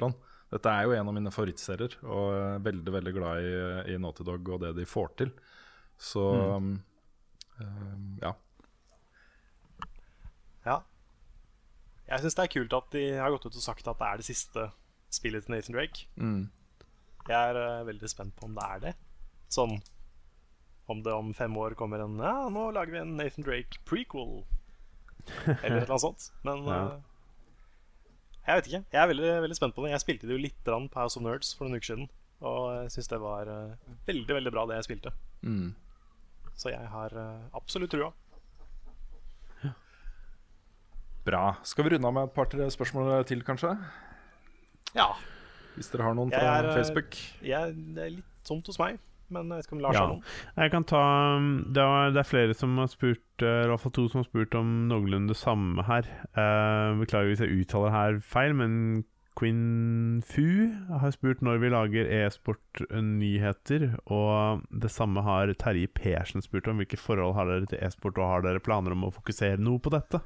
[0.49, 3.51] Dette er jo en av mine favorittserier, og jeg er veldig veldig glad i,
[3.93, 5.35] i Naughty Dog og det de får til.
[6.01, 6.25] Så
[6.57, 6.73] mm.
[8.23, 8.33] Ja.
[12.13, 14.19] Jeg syns det er kult at de har gått ut og sagt at det er
[14.21, 14.67] det siste
[15.13, 16.05] spillet til Nathan Drake.
[16.21, 16.43] Mm.
[17.29, 18.93] Jeg er uh, veldig spent på om det er det.
[19.53, 19.79] Sånn
[20.91, 24.43] om det om fem år kommer en Ja, nå lager vi en Nathan Drake prequel.
[25.47, 26.29] Eller et eller annet sånt.
[26.45, 26.83] Men Ja.
[26.91, 27.09] uh,
[28.43, 28.83] jeg vet ikke.
[28.91, 29.93] Jeg er veldig, veldig spent på det.
[29.93, 32.09] Jeg spilte det jo litt på House of Nerds for noen uker siden.
[32.43, 35.13] Og jeg syns det var uh, veldig, veldig bra, det jeg spilte.
[35.47, 35.71] Mm.
[36.59, 37.15] Så jeg har
[37.55, 38.11] absolutt trua.
[41.23, 41.55] Bra.
[41.63, 43.77] Skal vi runde av med et par-tre spørsmål til, kanskje?
[44.97, 45.13] Ja.
[45.77, 47.17] Hvis dere har noen Jeg fra er, eh, Facebook.
[47.41, 48.99] Jeg, det er litt tomt hos meg,
[49.33, 50.01] men jeg vet ikke om Lars Ja.
[50.01, 50.23] har noen.
[50.57, 51.03] Jeg kan ta
[51.37, 54.19] um, det, er, det er flere som har spurt eh, i hvert fall to som
[54.21, 56.11] har spurt om noenlunde det samme her.
[56.35, 59.05] Uh, beklager hvis jeg uttaler her feil, men
[59.39, 63.87] Quinn Fu har spurt når vi lager e-sport-nyheter.
[64.13, 66.77] Og det samme har Terje Persen spurt om.
[66.77, 69.89] Hvilke forhold har dere til e-sport, og har dere planer om å fokusere noe på
[69.95, 70.21] dette?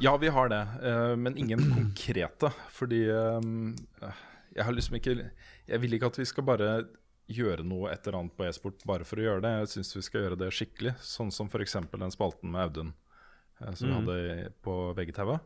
[0.00, 2.50] Ja, vi har det, eh, men ingen konkrete.
[2.72, 4.10] Fordi eh,
[4.56, 5.16] jeg har liksom ikke
[5.68, 6.70] Jeg vil ikke at vi skal bare
[7.30, 9.52] gjøre noe et eller annet på e-sport bare for å gjøre det.
[9.60, 11.76] Jeg syns vi skal gjøre det skikkelig, sånn som f.eks.
[11.92, 12.92] den spalten med Audun
[13.60, 14.00] eh, som vi Mhm.
[14.00, 15.38] hadde på VGTV.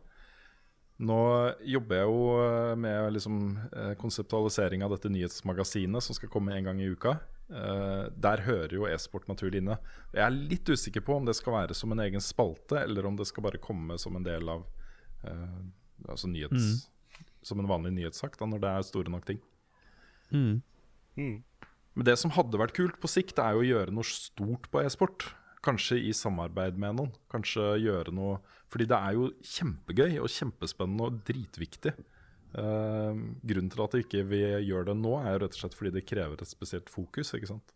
[1.05, 1.19] Nå
[1.67, 3.39] jobber jeg jo med liksom,
[3.99, 7.17] konseptualisering av dette nyhetsmagasinet som skal komme en gang i uka.
[7.53, 9.77] Eh, der hører jo e-sport naturlig inne.
[10.15, 13.19] Jeg er litt usikker på om det skal være som en egen spalte, eller om
[13.19, 14.65] det skal bare komme som en del av
[15.29, 15.61] uh,
[16.09, 16.89] altså nyhets,
[17.45, 19.41] Som en vanlig nyhetssak, da, når det er store nok ting.
[20.33, 20.63] Mm.
[21.21, 21.37] Mm.
[21.95, 24.81] Men det som hadde vært kult på sikt, er jo å gjøre noe stort på
[24.81, 25.29] e-sport.
[25.65, 27.13] Kanskje i samarbeid med noen.
[27.33, 28.41] Kanskje gjøre noe
[28.73, 31.93] Fordi det er jo kjempegøy og kjempespennende og dritviktig.
[32.55, 34.25] Eh, grunnen til at vi ikke
[34.63, 37.35] gjør det nå, er jo rett og slett fordi det krever et spesielt fokus.
[37.35, 37.75] ikke sant?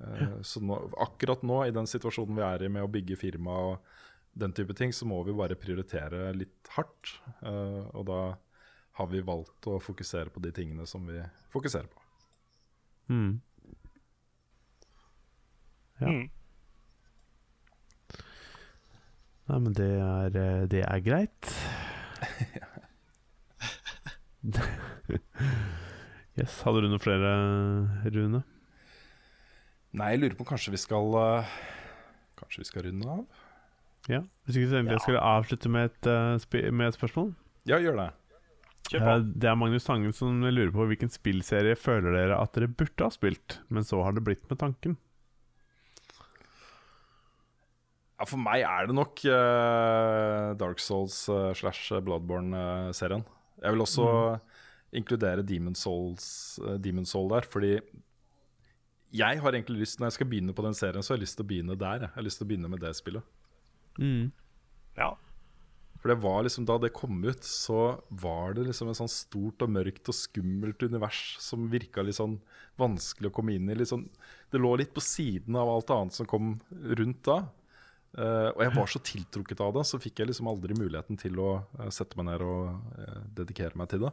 [0.00, 3.58] Eh, Så nå, akkurat nå, i den situasjonen vi er i med å bygge firma
[3.72, 3.96] og
[4.38, 7.16] den type ting, så må vi bare prioritere litt hardt.
[7.42, 8.20] Uh, og da
[8.98, 11.18] har vi valgt å fokusere på de tingene som vi
[11.50, 12.04] fokuserer på.
[13.08, 13.40] Mm.
[15.98, 16.12] Ja.
[16.12, 16.28] Mm.
[19.48, 21.52] Nei, men det er, eh, det er greit.
[26.38, 26.60] yes.
[26.62, 27.32] Hadde du noen flere,
[28.14, 28.44] Rune?
[29.98, 31.52] Nei, jeg lurer på kanskje vi skal eh,
[32.38, 33.24] Kanskje vi skal runde av?
[34.08, 34.22] Ja.
[34.46, 37.32] Hvis ikke så tenkte jeg skal skulle avslutte med et, eh, med et spørsmål.
[37.68, 38.08] Ja, gjør det.
[38.88, 39.10] Kjør på.
[39.10, 43.04] Eh, Det er Magnus Tangen som lurer på hvilken spillserie føler dere at dere burde
[43.04, 44.96] ha spilt, men så har det blitt med tanken.
[48.18, 53.22] Ja, For meg er det nok uh, Dark Souls uh, slash Bloodborne-serien.
[53.62, 54.08] Jeg vil også
[54.96, 57.78] inkludere Demon, Souls, eh, Demon Soul der, fordi
[59.08, 61.38] jeg har egentlig lyst Når jeg skal begynne på den serien, så har jeg lyst
[61.38, 62.02] til å begynne der.
[62.04, 63.24] Jeg har lyst til å begynne med det spillet.
[63.98, 64.32] Mm.
[64.98, 65.14] Ja.
[65.98, 69.64] For det var liksom Da det kom ut, så var det liksom et sånn stort
[69.64, 72.38] og mørkt og skummelt univers som virka litt sånn
[72.78, 73.74] vanskelig å komme inn i.
[73.78, 74.06] Litt sånn,
[74.52, 77.40] det lå litt på siden av alt annet som kom rundt da.
[78.16, 81.38] Eh, og jeg var så tiltrukket av det, så fikk jeg liksom aldri muligheten til
[81.42, 84.12] å uh, sette meg ned og uh, dedikere meg til det.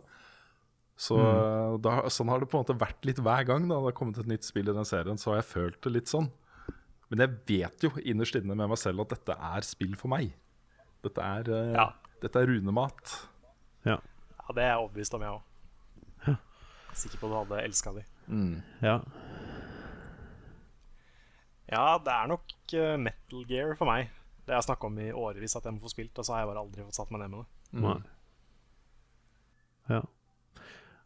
[1.00, 1.78] Så mm.
[1.84, 4.20] da, sånn har det på en måte vært litt hver gang da det har kommet
[4.22, 5.20] et nytt spill i den serien.
[5.20, 6.30] Så har jeg følt det litt sånn.
[7.12, 10.32] Men jeg vet jo innerst inne med meg selv at dette er spill for meg.
[11.04, 11.90] Dette er, Ja.
[12.24, 13.12] dette er runemat.
[13.84, 14.00] Ja.
[14.00, 16.40] ja, det er jeg overbevist om, jeg òg.
[16.96, 18.06] Sikker på at du hadde elska de.
[18.82, 19.00] ja.
[21.72, 24.12] Ja, det er nok eh, Metal Gear for meg.
[24.46, 26.44] Det har jeg snakka om i årevis at jeg må få spilt, og så har
[26.44, 27.82] jeg bare aldri fått satt meg ned med det.
[27.82, 27.96] Nei.
[29.90, 30.02] Ja.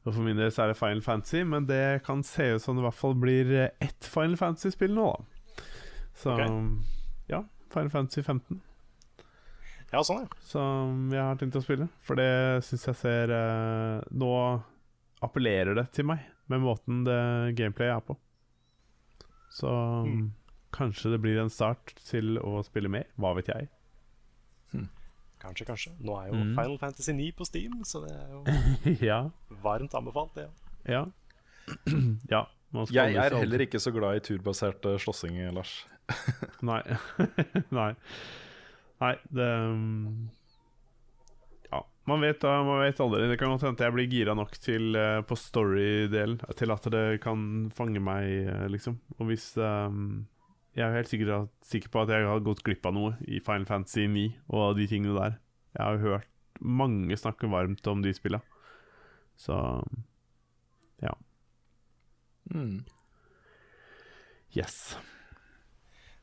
[0.07, 2.75] Og for min del så er det Final Fantasy, men det kan se ut som
[2.77, 5.63] det i hvert fall blir eh, ett Final Fantasy-spill nå, da.
[6.19, 6.49] Så okay.
[7.31, 8.59] ja, Final Fantasy 15
[9.93, 10.39] Ja, sånn, ja.
[10.43, 11.87] som jeg har tenkt å spille.
[12.03, 14.31] For det syns jeg ser eh, Nå
[15.23, 17.21] appellerer det til meg med måten det
[17.59, 18.17] gameplayet er på.
[19.53, 19.71] Så
[20.05, 20.27] Mm.
[20.75, 23.07] Kanskje det blir en start til å spille mer.
[23.19, 23.69] Hva vet jeg.
[25.39, 25.91] Kanskje, kanskje.
[26.03, 26.55] Nå er jo Mm.
[26.55, 28.43] Final Fantasy 9 på Steam, så det er jo
[29.09, 29.19] ja.
[29.63, 30.49] varmt anbefalt, det.
[30.85, 31.05] Ja.
[32.29, 32.45] ja.
[32.71, 35.85] man Jeg er heller ikke så glad i turbasert eh, slåssing, Lars.
[36.61, 36.81] Nei.
[37.79, 37.93] Nei.
[38.99, 40.29] Nei, det um,
[41.71, 43.29] Ja, man vet, man vet aldri.
[43.31, 47.21] Det kan godt hende jeg blir gira nok til eh, på story-delen til at det
[47.23, 48.99] kan fange meg, eh, liksom.
[49.19, 50.27] Og hvis um,
[50.77, 53.65] Jeg er helt sikker, sikker på at jeg har gått glipp av noe i Final
[53.65, 55.39] Fantasy 9 og de tingene der.
[55.75, 56.27] Jeg har hørt
[56.61, 58.39] mange snakke varmt om de spilla.
[59.39, 59.55] Så
[61.01, 61.13] ja.
[62.53, 62.83] Mm.
[64.55, 64.97] Yes.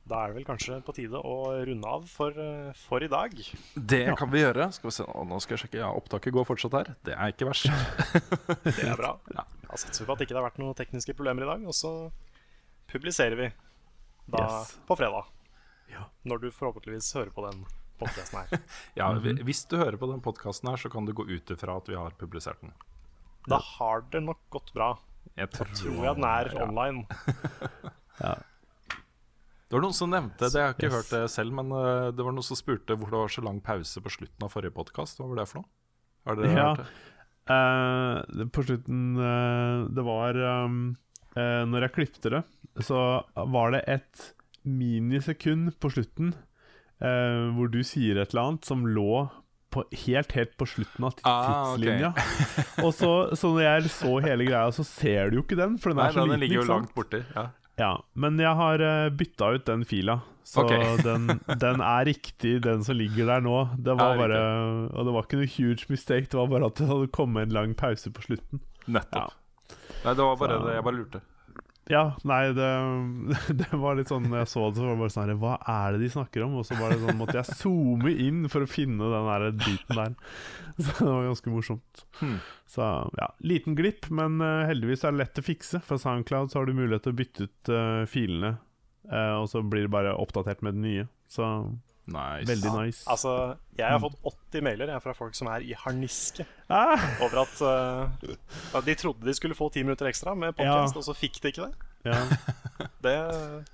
[0.06, 1.36] Da er det vel kanskje på tide å
[1.66, 3.32] runde av for, eh, for i dag.
[3.74, 4.14] Det Ja.
[4.14, 4.72] kan vi gjøre.
[4.72, 5.78] Skal vi se, nå skal jeg sjekke.
[5.82, 6.94] Ja, opptaket går fortsatt her.
[7.02, 7.66] Det er ikke verst.
[8.78, 9.16] Det er bra.
[9.34, 9.44] Da
[9.74, 12.12] satser vi på at ikke det har vært noen tekniske problemer i dag, og så
[12.86, 13.48] publiserer vi
[14.26, 14.78] da Yes.
[14.88, 15.24] på fredag.
[15.92, 16.04] Ja.
[16.26, 17.64] Når du forhåpentligvis hører på den
[18.00, 18.60] podkasten her.
[18.98, 21.76] Ja, hvi- Hvis du hører på den podkasten her, så kan du gå ut ifra
[21.76, 22.72] at vi har publisert den.
[23.46, 24.96] Da har det nok gått bra.
[25.36, 26.66] Jeg tror, Tror jeg den er ja.
[26.66, 27.06] online.
[28.20, 28.34] Ja.
[29.68, 30.94] Det var noen som nevnte det, jeg har ikke Yes.
[30.94, 33.58] hørt det selv, men eh, det var noen som spurte hvor det var så lang
[33.60, 35.18] pause på slutten av forrige podkast.
[35.18, 35.68] Hva var det for noe?
[36.26, 36.68] Har dere Ja.
[36.74, 36.86] hørt det?
[37.46, 40.34] Uh, på slutten uh, Det var
[40.64, 40.96] um,
[41.36, 42.42] eh, Når jeg klipte det,
[42.84, 43.00] så
[43.54, 44.26] var det et
[44.66, 46.32] minisekund på slutten
[47.00, 49.26] eh, hvor du sier et eller annet som lå
[49.74, 51.84] på, helt, helt på slutten av Ah, okay.
[51.84, 52.10] tidslinja.
[52.86, 55.92] Og så, så når jeg så hele greia, så ser du jo ikke den, for
[55.92, 56.42] den Nei, er så den liten.
[56.46, 57.20] ligger jo langt borti.
[57.36, 57.46] Ja.
[57.76, 60.14] Ja, men jeg har uh, bytta ut den fila,
[60.48, 60.94] så okay.
[61.04, 61.26] den,
[61.60, 63.56] den er riktig, den som ligger der nå.
[63.76, 64.38] Det var Ja, bare,
[64.96, 67.56] og det var ikke noe huge mistake, det var bare at det hadde kommet en
[67.58, 68.62] lang pause på slutten.
[68.88, 69.28] Nettopp.
[69.34, 69.42] Ja.
[70.06, 71.22] Nei, det var bare Så- det jeg bare lurte.
[71.86, 72.68] Ja, nei, det,
[73.60, 75.52] det var litt sånn Når jeg så det, så var det bare sånn her, Hva
[75.70, 76.56] er det de snakker om?
[76.58, 80.16] Og så bare sånn, måtte jeg zoome inn for å finne den der biten der.
[80.82, 82.02] Så det var ganske morsomt.
[82.18, 82.40] Hmm.
[82.68, 85.80] Så ja, liten glipp, men eh, heldigvis er det lett å fikse.
[85.86, 88.50] For SoundCloud så har du mulighet til å bytte ut uh, filene,
[89.08, 91.06] uh, og så blir det bare oppdatert med den nye.
[91.32, 91.46] Så
[92.06, 92.46] Nice.
[92.46, 93.02] veldig nice.
[93.10, 97.40] Altså, jeg har fått 80 mailer jeg, fra folk som er i harniske Ah, over
[97.42, 100.98] at uh, de trodde de skulle få ti minutter ekstra med podcast, Ja.
[100.98, 101.74] og så fikk de ikke det.
[102.12, 102.20] ja.
[103.02, 103.16] Det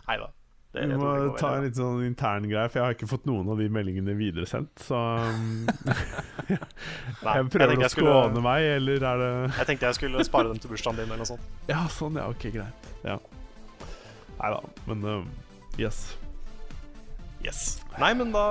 [0.08, 0.30] Nei da.
[0.72, 3.26] Det, Vi må det ta en litt sånn intern greie, for jeg har ikke fått
[3.28, 4.72] noen av de meldingene videresendt.
[4.80, 5.66] Så um,
[6.48, 6.56] Nei,
[7.36, 10.48] jeg prøver prøver å skåne skulle- meg, eller er det Jeg tenkte jeg skulle spare
[10.48, 11.44] dem til bursdagen din eller noe sånt.
[11.68, 12.24] Ja, sånn, ja.
[12.32, 12.88] Ok, greit.
[13.04, 13.18] Ja.
[14.40, 15.20] Nei da, men uh,
[15.76, 16.16] yes.
[17.44, 17.81] Yes.
[18.00, 18.44] Nei, men da,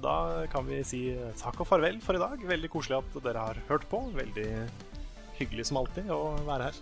[0.00, 0.14] da
[0.52, 1.02] kan vi si
[1.40, 2.44] takk og farvel for i dag.
[2.48, 4.00] Veldig koselig at dere har hørt på.
[4.16, 4.48] Veldig
[5.38, 6.80] hyggelig som alltid å være her.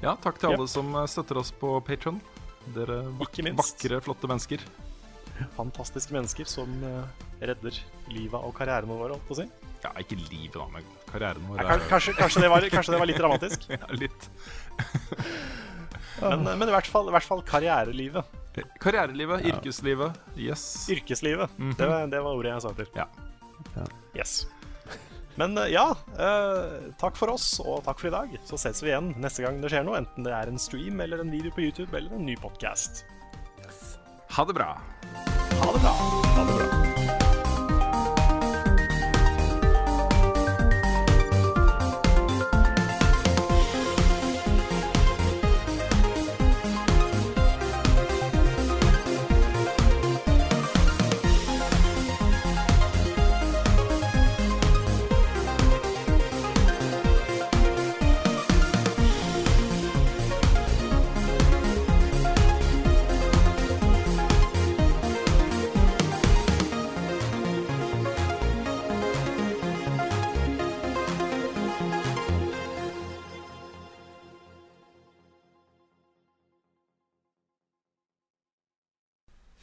[0.00, 2.20] Ja, takk til alle som eh, støtter oss på Patron.
[2.76, 4.62] Dere vak vakre, flotte mennesker.
[5.56, 7.76] Fantastiske mennesker som eh, redder
[8.12, 9.48] livet og karrieren vår, holdt på å si.
[9.80, 11.62] Ja, ikke livet, da, men karrieren vår.
[11.64, 14.30] Ja, kanskje, kanskje, det var, kanskje det var litt dramatisk, ja, litt.
[16.20, 18.38] Men, men i, hvert fall, i hvert fall karrierelivet.
[18.82, 20.16] Karrierelivet, yrkeslivet.
[20.36, 20.64] Yes.
[20.92, 21.52] Yrkeslivet.
[21.58, 21.74] Mhm.
[21.78, 22.90] det, var, det var ordet jeg sa til.
[22.98, 23.06] Ja.
[23.76, 23.86] Ja.
[24.16, 24.40] Yes.
[25.40, 25.86] Men eh, ja,
[26.18, 28.36] eh, takk for oss, og takk for i dag.
[28.48, 30.00] Så ses vi igjen neste gang det skjer noe.
[30.02, 33.04] Enten det er en stream eller en video på YouTube eller en ny podkast.
[34.30, 34.74] Ha det bra.
[35.60, 35.96] Ha det bra.
[36.36, 36.89] Ha det bra.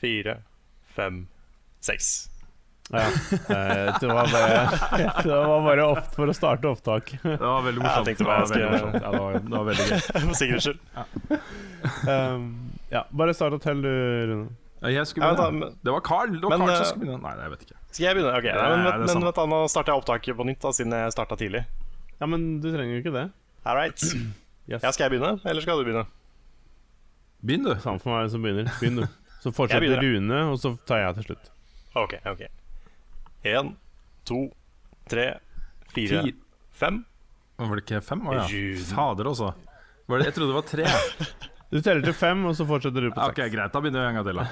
[0.01, 0.39] Fire,
[0.95, 1.23] fem,
[1.81, 2.29] seks.
[2.93, 3.01] Ja.
[3.03, 4.59] Eh, det var bare,
[5.23, 7.09] det var bare opp for å starte opptak.
[7.23, 8.07] Det var veldig morsomt.
[8.07, 8.61] jeg det, var veldig.
[8.61, 9.99] Ja, det, var, det var veldig gøy.
[10.27, 10.79] For sikkerhets skyld.
[12.07, 12.47] Um,
[12.93, 13.91] ja, bare start og tell, du,
[14.31, 14.47] Rune.
[14.87, 15.59] Jeg skulle Ja, begynne.
[15.65, 16.31] men- Det var Carl.
[16.37, 17.21] Det var Men, Carl eh, som skulle begynne.
[17.25, 17.77] Nei, nei, jeg vet ikke.
[17.91, 18.33] Skal jeg begynne?
[18.37, 20.61] Ok, Ja, nei, men, ja, er men vet du, Nå starter jeg opptaket på nytt,
[20.61, 21.63] da, siden jeg starta tidlig.
[22.21, 23.25] Ja, men du trenger jo ikke det.
[23.65, 23.99] All right.
[24.67, 24.81] Yes.
[24.83, 26.01] Ja, skal jeg begynne, eller skal du begynne?
[27.39, 27.69] Begynn, du.
[27.79, 28.67] Samme for meg som begynner.
[28.81, 29.05] Begynn, du.
[29.43, 31.51] Så fortsetter Rune, og så tar jeg til slutt.
[31.97, 32.41] Ok, ok.
[33.47, 33.73] Én,
[34.27, 34.39] to,
[35.09, 35.27] tre,
[35.93, 36.33] fire, Fire.
[36.77, 37.03] fem.
[37.57, 38.21] Var det ikke fem?
[38.27, 38.45] Å ja.
[38.49, 38.87] Rune.
[38.91, 39.51] Fader også.
[40.07, 40.85] Var det, jeg trodde det var tre.
[41.67, 43.27] Du teller til fem, og så fortsetter du på seks.
[43.33, 43.39] Ok.
[43.51, 44.45] Greit, da begynner vi en gang til, da.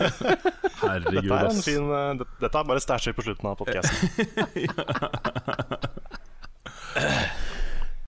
[0.84, 1.64] Herregud, Dette er en ass.
[1.64, 2.12] fin uh,
[2.42, 3.96] Dette er bare stæsjer på slutten av podkasten.